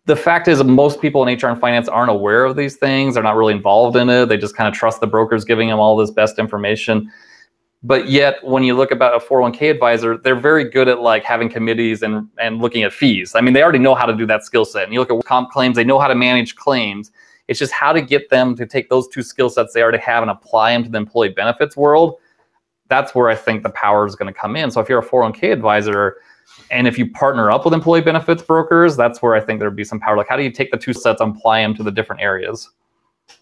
The 0.04 0.16
fact 0.16 0.46
is 0.46 0.62
most 0.62 1.00
people 1.00 1.26
in 1.26 1.38
hr 1.38 1.46
and 1.46 1.60
finance 1.60 1.88
aren't 1.88 2.10
aware 2.10 2.44
of 2.44 2.56
these 2.56 2.76
things. 2.76 3.14
They're 3.14 3.22
not 3.22 3.36
really 3.36 3.54
involved 3.54 3.96
in 3.96 4.10
it. 4.10 4.26
They 4.26 4.36
just 4.36 4.56
kind 4.56 4.68
of 4.68 4.74
trust 4.74 5.00
the 5.00 5.06
brokers 5.06 5.44
giving 5.44 5.68
them 5.68 5.78
all 5.78 5.96
this 5.96 6.10
best 6.10 6.38
information 6.38 7.10
but 7.82 8.08
yet 8.08 8.42
when 8.42 8.64
you 8.64 8.74
look 8.74 8.90
about 8.90 9.14
a 9.14 9.24
401k 9.24 9.70
advisor 9.70 10.18
they're 10.18 10.34
very 10.34 10.68
good 10.68 10.88
at 10.88 11.00
like 11.00 11.22
having 11.22 11.48
committees 11.48 12.02
and 12.02 12.28
and 12.38 12.60
looking 12.60 12.82
at 12.82 12.92
fees. 12.92 13.34
I 13.34 13.40
mean 13.40 13.54
they 13.54 13.62
already 13.62 13.78
know 13.78 13.94
how 13.94 14.06
to 14.06 14.14
do 14.14 14.26
that 14.26 14.44
skill 14.44 14.64
set. 14.64 14.84
And 14.84 14.92
you 14.92 15.00
look 15.00 15.10
at 15.10 15.24
comp 15.24 15.50
claims 15.50 15.76
they 15.76 15.84
know 15.84 15.98
how 15.98 16.08
to 16.08 16.14
manage 16.14 16.56
claims. 16.56 17.12
It's 17.46 17.58
just 17.58 17.72
how 17.72 17.92
to 17.92 18.02
get 18.02 18.28
them 18.28 18.54
to 18.56 18.66
take 18.66 18.90
those 18.90 19.08
two 19.08 19.22
skill 19.22 19.48
sets 19.48 19.72
they 19.72 19.82
already 19.82 19.98
have 19.98 20.22
and 20.22 20.30
apply 20.30 20.72
them 20.72 20.84
to 20.84 20.90
the 20.90 20.98
employee 20.98 21.30
benefits 21.30 21.76
world 21.76 22.16
that's 22.88 23.14
where 23.14 23.28
i 23.28 23.34
think 23.34 23.62
the 23.62 23.70
power 23.70 24.06
is 24.06 24.16
going 24.16 24.32
to 24.32 24.38
come 24.38 24.56
in. 24.56 24.70
So 24.70 24.80
if 24.80 24.88
you're 24.88 24.98
a 24.98 25.06
401k 25.06 25.52
advisor 25.52 26.16
and 26.70 26.88
if 26.88 26.98
you 26.98 27.08
partner 27.12 27.50
up 27.50 27.64
with 27.64 27.74
employee 27.74 28.00
benefits 28.00 28.42
brokers 28.42 28.96
that's 28.96 29.22
where 29.22 29.34
i 29.36 29.40
think 29.40 29.60
there'd 29.60 29.76
be 29.76 29.84
some 29.84 30.00
power. 30.00 30.16
Like 30.16 30.28
how 30.28 30.36
do 30.36 30.42
you 30.42 30.50
take 30.50 30.72
the 30.72 30.78
two 30.78 30.92
sets 30.92 31.20
and 31.20 31.36
apply 31.36 31.62
them 31.62 31.74
to 31.76 31.84
the 31.84 31.92
different 31.92 32.22
areas? 32.22 32.68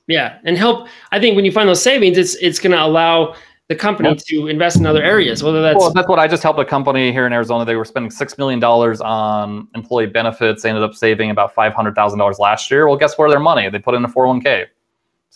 Yeah 0.09 0.40
and 0.44 0.59
help 0.59 0.88
i 1.11 1.18
think 1.18 1.37
when 1.37 1.46
you 1.46 1.53
find 1.53 1.68
those 1.70 1.83
savings 1.83 2.18
it's 2.18 2.35
it's 2.37 2.59
going 2.59 2.72
to 2.72 2.83
allow 2.83 3.35
the 3.68 3.74
company 3.74 4.11
yep. 4.11 4.18
to 4.18 4.46
invest 4.46 4.76
in 4.76 4.87
other 4.87 5.02
areas, 5.02 5.42
whether 5.42 5.61
that's 5.61 5.79
well, 5.79 5.92
that's 5.92 6.09
what 6.09 6.18
I 6.18 6.29
just 6.29 6.42
helped 6.42 6.61
a 6.61 6.64
company 6.64 7.12
here 7.12 7.26
in 7.26 7.33
Arizona. 7.33 7.64
They 7.64 7.76
were 7.76 7.85
spending 7.85 8.11
six 8.11 8.38
million 8.38 8.61
dollars 8.61 9.00
on 9.00 9.68
employee 9.74 10.07
benefits. 10.07 10.62
They 10.62 10.68
ended 10.68 10.85
up 10.85 10.94
saving 10.94 11.31
about 11.31 11.55
five 11.55 11.74
hundred 11.74 11.94
thousand 11.94 12.18
dollars 12.18 12.38
last 12.38 12.70
year. 12.70 12.87
Well, 12.87 12.96
guess 12.96 13.18
where 13.18 13.29
their 13.29 13.40
money? 13.40 13.68
They 13.68 13.79
put 13.79 13.94
in 13.94 14.05
a 14.05 14.09
four 14.09 14.26
hundred 14.26 14.35
one 14.35 14.40
k. 14.42 14.66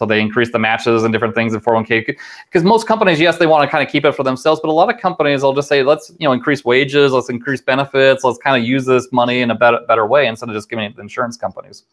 So 0.01 0.07
they 0.07 0.19
increased 0.19 0.53
the 0.53 0.59
matches 0.59 1.03
and 1.03 1.13
different 1.13 1.35
things 1.35 1.53
in 1.53 1.61
401k. 1.61 2.17
Because 2.47 2.65
most 2.65 2.87
companies, 2.87 3.21
yes, 3.21 3.37
they 3.37 3.47
want 3.47 3.65
to 3.65 3.71
kind 3.71 3.87
of 3.87 3.93
keep 3.93 4.07
it 4.07 4.13
for 4.13 4.23
themselves, 4.23 4.59
but 4.59 4.71
a 4.71 4.73
lot 4.73 4.93
of 4.93 4.99
companies 4.99 5.43
will 5.43 5.53
just 5.53 5.69
say, 5.69 5.83
let's 5.83 6.11
you 6.19 6.27
know 6.27 6.33
increase 6.33 6.65
wages, 6.65 7.13
let's 7.13 7.29
increase 7.29 7.61
benefits, 7.61 8.25
let's 8.25 8.39
kind 8.39 8.61
of 8.61 8.67
use 8.67 8.87
this 8.87 9.13
money 9.13 9.43
in 9.43 9.51
a 9.51 9.55
better 9.55 9.81
better 9.87 10.07
way 10.07 10.27
instead 10.27 10.49
of 10.49 10.55
just 10.55 10.71
giving 10.71 10.87
it 10.87 10.95
to 10.95 11.03
insurance 11.03 11.37
companies. 11.37 11.85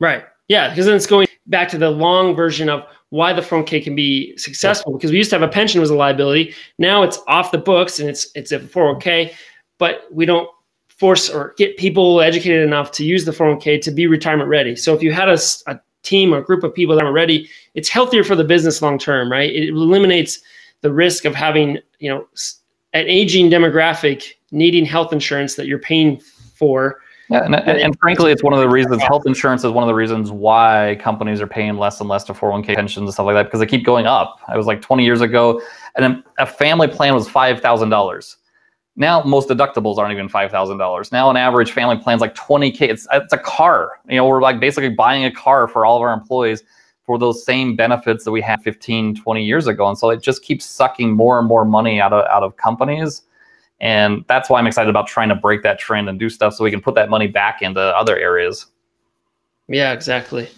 Right. 0.00 0.24
Yeah, 0.48 0.70
because 0.70 0.86
then 0.86 0.96
it's 0.96 1.06
going 1.06 1.28
back 1.46 1.68
to 1.68 1.78
the 1.78 1.90
long 1.90 2.34
version 2.34 2.68
of 2.68 2.86
why 3.14 3.32
the 3.32 3.40
401k 3.40 3.84
can 3.84 3.94
be 3.94 4.36
successful. 4.36 4.92
Because 4.92 5.12
we 5.12 5.18
used 5.18 5.30
to 5.30 5.36
have 5.38 5.48
a 5.48 5.52
pension 5.52 5.80
was 5.80 5.88
a 5.88 5.94
liability. 5.94 6.52
Now 6.78 7.04
it's 7.04 7.20
off 7.28 7.52
the 7.52 7.58
books 7.58 8.00
and 8.00 8.08
it's 8.08 8.26
it's 8.34 8.50
a 8.50 8.58
401k, 8.58 9.32
but 9.78 10.08
we 10.10 10.26
don't 10.26 10.48
force 10.88 11.30
or 11.30 11.54
get 11.56 11.76
people 11.76 12.20
educated 12.20 12.64
enough 12.64 12.90
to 12.92 13.04
use 13.04 13.24
the 13.24 13.30
401k 13.30 13.80
to 13.82 13.92
be 13.92 14.08
retirement 14.08 14.50
ready. 14.50 14.74
So 14.74 14.94
if 14.94 15.00
you 15.02 15.12
had 15.12 15.28
a, 15.28 15.38
a 15.68 15.78
team 16.02 16.34
or 16.34 16.38
a 16.38 16.42
group 16.42 16.64
of 16.64 16.74
people 16.74 16.96
that 16.96 17.04
are 17.04 17.12
ready, 17.12 17.48
it's 17.74 17.88
healthier 17.88 18.24
for 18.24 18.34
the 18.34 18.42
business 18.42 18.82
long 18.82 18.98
term, 18.98 19.30
right? 19.30 19.50
It 19.50 19.68
eliminates 19.68 20.40
the 20.80 20.92
risk 20.92 21.24
of 21.24 21.36
having 21.36 21.78
you 22.00 22.10
know 22.10 22.26
an 22.94 23.06
aging 23.06 23.48
demographic 23.48 24.32
needing 24.50 24.84
health 24.84 25.12
insurance 25.12 25.54
that 25.54 25.68
you're 25.68 25.78
paying 25.78 26.18
for 26.18 27.00
yeah, 27.30 27.44
and, 27.44 27.54
and, 27.54 27.78
and, 27.78 27.98
frankly, 27.98 28.32
it's 28.32 28.42
one 28.42 28.52
of 28.52 28.60
the 28.60 28.68
reasons 28.68 29.02
health 29.02 29.26
insurance 29.26 29.64
is 29.64 29.70
one 29.70 29.82
of 29.82 29.88
the 29.88 29.94
reasons 29.94 30.30
why 30.30 30.98
companies 31.00 31.40
are 31.40 31.46
paying 31.46 31.78
less 31.78 32.00
and 32.00 32.08
less 32.08 32.24
to 32.24 32.34
401k 32.34 32.74
pensions 32.74 33.04
and 33.04 33.12
stuff 33.12 33.26
like 33.26 33.34
that 33.34 33.44
because 33.44 33.60
they 33.60 33.66
keep 33.66 33.84
going 33.84 34.06
up. 34.06 34.40
I 34.46 34.56
was 34.56 34.66
like 34.66 34.82
20 34.82 35.04
years 35.04 35.22
ago, 35.22 35.62
and 35.96 36.22
a 36.38 36.46
family 36.46 36.86
plan 36.88 37.14
was 37.14 37.28
five 37.28 37.60
thousand 37.60 37.88
dollars. 37.88 38.36
Now 38.96 39.22
most 39.22 39.48
deductibles 39.48 39.96
aren't 39.96 40.12
even 40.12 40.28
five 40.28 40.50
thousand 40.50 40.78
dollars. 40.78 41.12
Now 41.12 41.30
an 41.30 41.36
average 41.36 41.72
family 41.72 41.96
plan 41.96 42.16
is 42.16 42.20
like 42.20 42.34
20k. 42.34 42.82
It's 42.82 43.08
it's 43.12 43.32
a 43.32 43.38
car. 43.38 44.00
You 44.08 44.16
know, 44.16 44.26
we're 44.26 44.42
like 44.42 44.60
basically 44.60 44.90
buying 44.90 45.24
a 45.24 45.32
car 45.32 45.66
for 45.66 45.86
all 45.86 45.96
of 45.96 46.02
our 46.02 46.12
employees 46.12 46.62
for 47.04 47.18
those 47.18 47.44
same 47.44 47.74
benefits 47.74 48.24
that 48.24 48.30
we 48.30 48.40
had 48.40 48.62
15, 48.62 49.14
20 49.16 49.44
years 49.44 49.66
ago, 49.66 49.88
and 49.88 49.96
so 49.96 50.10
it 50.10 50.22
just 50.22 50.42
keeps 50.42 50.64
sucking 50.66 51.12
more 51.12 51.38
and 51.38 51.48
more 51.48 51.64
money 51.64 52.00
out 52.00 52.12
of 52.12 52.26
out 52.26 52.42
of 52.42 52.56
companies 52.58 53.22
and 53.84 54.24
that's 54.28 54.48
why 54.48 54.58
I'm 54.58 54.66
excited 54.66 54.88
about 54.88 55.06
trying 55.06 55.28
to 55.28 55.34
break 55.34 55.62
that 55.62 55.78
trend 55.78 56.08
and 56.08 56.18
do 56.18 56.30
stuff 56.30 56.54
so 56.54 56.64
we 56.64 56.70
can 56.70 56.80
put 56.80 56.94
that 56.94 57.10
money 57.10 57.26
back 57.26 57.60
into 57.60 57.80
other 57.80 58.16
areas. 58.16 58.66
Yeah, 59.68 59.92
exactly. 59.92 60.48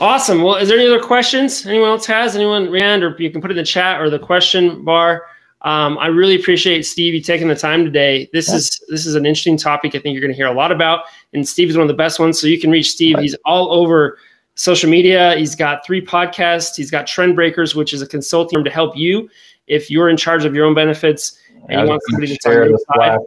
Awesome. 0.00 0.42
Well, 0.42 0.56
is 0.56 0.68
there 0.68 0.76
any 0.76 0.88
other 0.88 1.00
questions 1.00 1.64
anyone 1.64 1.90
else 1.90 2.06
has? 2.06 2.34
Anyone 2.34 2.68
Rand, 2.72 3.04
or 3.04 3.14
you 3.20 3.30
can 3.30 3.40
put 3.40 3.52
it 3.52 3.56
in 3.56 3.58
the 3.58 3.64
chat 3.64 4.00
or 4.00 4.10
the 4.10 4.18
question 4.18 4.84
bar. 4.84 5.26
Um, 5.62 5.96
I 5.98 6.08
really 6.08 6.34
appreciate 6.34 6.84
Steve 6.84 7.14
you 7.14 7.20
taking 7.20 7.46
the 7.46 7.54
time 7.54 7.84
today. 7.84 8.28
This 8.32 8.48
yeah. 8.48 8.56
is 8.56 8.80
this 8.88 9.06
is 9.06 9.14
an 9.14 9.26
interesting 9.26 9.56
topic. 9.56 9.94
I 9.94 10.00
think 10.00 10.14
you're 10.14 10.20
going 10.20 10.32
to 10.32 10.36
hear 10.36 10.48
a 10.48 10.52
lot 10.52 10.72
about, 10.72 11.04
and 11.34 11.48
Steve 11.48 11.70
is 11.70 11.76
one 11.76 11.82
of 11.82 11.88
the 11.88 11.94
best 11.94 12.18
ones. 12.18 12.40
So 12.40 12.48
you 12.48 12.60
can 12.60 12.72
reach 12.72 12.90
Steve. 12.90 13.14
Right. 13.14 13.22
He's 13.22 13.36
all 13.44 13.72
over 13.72 14.18
social 14.56 14.90
media. 14.90 15.36
He's 15.36 15.54
got 15.54 15.86
three 15.86 16.04
podcasts. 16.04 16.74
He's 16.74 16.90
got 16.90 17.06
Trend 17.06 17.36
Breakers, 17.36 17.76
which 17.76 17.92
is 17.94 18.02
a 18.02 18.08
consulting 18.08 18.56
firm 18.56 18.64
to 18.64 18.70
help 18.70 18.96
you 18.96 19.30
if 19.68 19.88
you're 19.88 20.08
in 20.08 20.16
charge 20.16 20.44
of 20.44 20.52
your 20.52 20.66
own 20.66 20.74
benefits 20.74 21.38
and 21.68 21.80
you 21.80 21.88
want 21.88 22.02
somebody 22.08 22.36
to 22.36 22.40
share 22.42 22.68
this 22.68 22.84
last, 22.96 23.20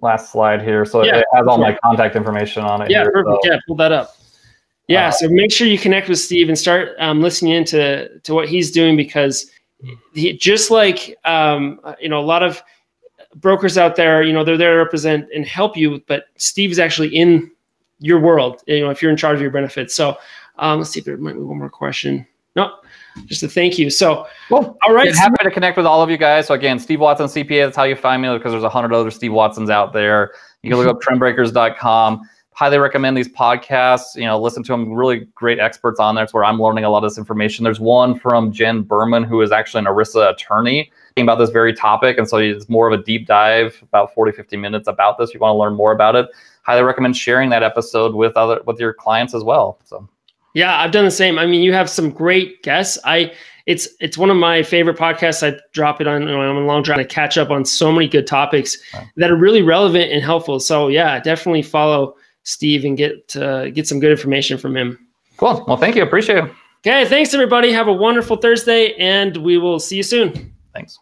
last, 0.00 0.32
slide 0.32 0.62
here. 0.62 0.84
So 0.84 1.04
yeah, 1.04 1.18
it 1.18 1.26
has 1.34 1.46
all 1.46 1.58
my 1.58 1.76
contact 1.84 2.16
information 2.16 2.64
on 2.64 2.82
it. 2.82 2.90
Yeah, 2.90 3.02
here, 3.02 3.12
perfect. 3.12 3.44
So. 3.44 3.52
Yeah, 3.52 3.58
pull 3.66 3.76
that 3.76 3.92
up. 3.92 4.16
Yeah, 4.86 5.08
uh, 5.08 5.12
so 5.12 5.28
make 5.28 5.50
sure 5.50 5.66
you 5.66 5.78
connect 5.78 6.08
with 6.08 6.18
Steve 6.18 6.48
and 6.48 6.58
start 6.58 6.90
um, 6.98 7.22
listening 7.22 7.52
into 7.52 8.20
to 8.20 8.34
what 8.34 8.48
he's 8.48 8.70
doing 8.70 8.96
because 8.96 9.50
he, 10.12 10.34
just 10.34 10.70
like 10.70 11.16
um, 11.24 11.80
you 12.00 12.08
know 12.08 12.20
a 12.20 12.24
lot 12.24 12.42
of 12.42 12.62
brokers 13.36 13.78
out 13.78 13.96
there, 13.96 14.22
you 14.22 14.32
know 14.32 14.44
they're 14.44 14.58
there 14.58 14.72
to 14.72 14.78
represent 14.78 15.28
and 15.34 15.46
help 15.46 15.76
you, 15.76 16.02
but 16.06 16.26
Steve 16.36 16.70
is 16.70 16.78
actually 16.78 17.08
in 17.08 17.50
your 17.98 18.20
world. 18.20 18.62
You 18.66 18.80
know, 18.80 18.90
if 18.90 19.00
you're 19.00 19.10
in 19.10 19.16
charge 19.16 19.36
of 19.36 19.42
your 19.42 19.50
benefits. 19.50 19.94
So 19.94 20.18
um, 20.58 20.78
let's 20.78 20.90
see 20.90 21.00
if 21.00 21.06
there 21.06 21.16
might 21.16 21.34
be 21.34 21.40
one 21.40 21.58
more 21.58 21.70
question. 21.70 22.26
Just 23.26 23.42
a 23.42 23.48
thank 23.48 23.78
you. 23.78 23.90
So, 23.90 24.26
cool. 24.48 24.76
all 24.86 24.94
right. 24.94 25.14
happy 25.14 25.36
to 25.42 25.50
connect 25.50 25.76
with 25.76 25.86
all 25.86 26.02
of 26.02 26.10
you 26.10 26.16
guys. 26.16 26.46
So 26.46 26.54
again, 26.54 26.78
Steve 26.78 27.00
Watson 27.00 27.26
CPA. 27.26 27.66
That's 27.66 27.76
how 27.76 27.84
you 27.84 27.96
find 27.96 28.22
me 28.22 28.32
because 28.36 28.52
there's 28.52 28.64
a 28.64 28.68
hundred 28.68 28.92
other 28.92 29.10
Steve 29.10 29.32
Watsons 29.32 29.70
out 29.70 29.92
there. 29.92 30.32
You 30.62 30.70
can 30.70 30.78
look 30.78 30.88
up 30.88 31.00
trendbreakers.com. 31.02 32.28
Highly 32.52 32.78
recommend 32.78 33.16
these 33.16 33.28
podcasts. 33.28 34.14
You 34.14 34.24
know, 34.24 34.40
listen 34.40 34.62
to 34.64 34.72
them. 34.72 34.92
Really 34.92 35.26
great 35.34 35.58
experts 35.58 35.98
on 35.98 36.14
there. 36.14 36.24
It's 36.24 36.32
where 36.32 36.44
I'm 36.44 36.60
learning 36.60 36.84
a 36.84 36.90
lot 36.90 37.04
of 37.04 37.10
this 37.10 37.18
information. 37.18 37.64
There's 37.64 37.80
one 37.80 38.18
from 38.18 38.52
Jen 38.52 38.82
Berman, 38.82 39.24
who 39.24 39.40
is 39.42 39.50
actually 39.50 39.80
an 39.80 39.86
ERISA 39.86 40.32
attorney 40.32 40.90
talking 41.14 41.24
about 41.24 41.38
this 41.38 41.50
very 41.50 41.72
topic. 41.72 42.18
And 42.18 42.28
so 42.28 42.38
it's 42.38 42.68
more 42.68 42.92
of 42.92 42.98
a 42.98 43.02
deep 43.02 43.26
dive, 43.26 43.78
about 43.82 44.12
40, 44.14 44.32
50 44.32 44.56
minutes 44.56 44.88
about 44.88 45.18
this. 45.18 45.30
If 45.30 45.34
you 45.34 45.40
want 45.40 45.54
to 45.54 45.58
learn 45.58 45.74
more 45.74 45.92
about 45.92 46.16
it, 46.16 46.28
highly 46.62 46.82
recommend 46.82 47.16
sharing 47.16 47.50
that 47.50 47.62
episode 47.62 48.14
with 48.14 48.36
other 48.36 48.60
with 48.66 48.80
your 48.80 48.92
clients 48.92 49.34
as 49.34 49.44
well. 49.44 49.78
So 49.84 50.08
yeah, 50.54 50.78
I've 50.80 50.92
done 50.92 51.04
the 51.04 51.10
same. 51.10 51.38
I 51.38 51.46
mean, 51.46 51.62
you 51.62 51.72
have 51.72 51.90
some 51.90 52.10
great 52.10 52.62
guests. 52.62 52.98
I 53.04 53.32
it's 53.66 53.88
it's 54.00 54.16
one 54.16 54.30
of 54.30 54.36
my 54.36 54.62
favorite 54.62 54.96
podcasts. 54.96 55.46
I 55.46 55.58
drop 55.72 56.00
it 56.00 56.06
on 56.06 56.22
you 56.22 56.28
know, 56.28 56.40
I'm 56.40 56.56
a 56.56 56.60
long 56.60 56.82
drive 56.82 56.98
to 56.98 57.04
catch 57.04 57.36
up 57.36 57.50
on 57.50 57.64
so 57.64 57.90
many 57.90 58.08
good 58.08 58.26
topics 58.26 58.78
that 59.16 59.30
are 59.30 59.36
really 59.36 59.62
relevant 59.62 60.12
and 60.12 60.22
helpful. 60.22 60.60
So 60.60 60.88
yeah, 60.88 61.18
definitely 61.20 61.62
follow 61.62 62.16
Steve 62.44 62.84
and 62.84 62.96
get 62.96 63.34
uh, 63.36 63.70
get 63.70 63.86
some 63.88 64.00
good 64.00 64.10
information 64.10 64.58
from 64.58 64.76
him. 64.76 64.98
Cool. 65.36 65.64
Well, 65.66 65.76
thank 65.76 65.96
you. 65.96 66.02
Appreciate 66.02 66.38
it. 66.38 66.50
Okay. 66.86 67.06
Thanks 67.06 67.34
everybody. 67.34 67.72
Have 67.72 67.88
a 67.88 67.92
wonderful 67.92 68.36
Thursday, 68.36 68.94
and 68.94 69.36
we 69.38 69.58
will 69.58 69.80
see 69.80 69.96
you 69.96 70.02
soon. 70.02 70.54
Thanks. 70.72 70.98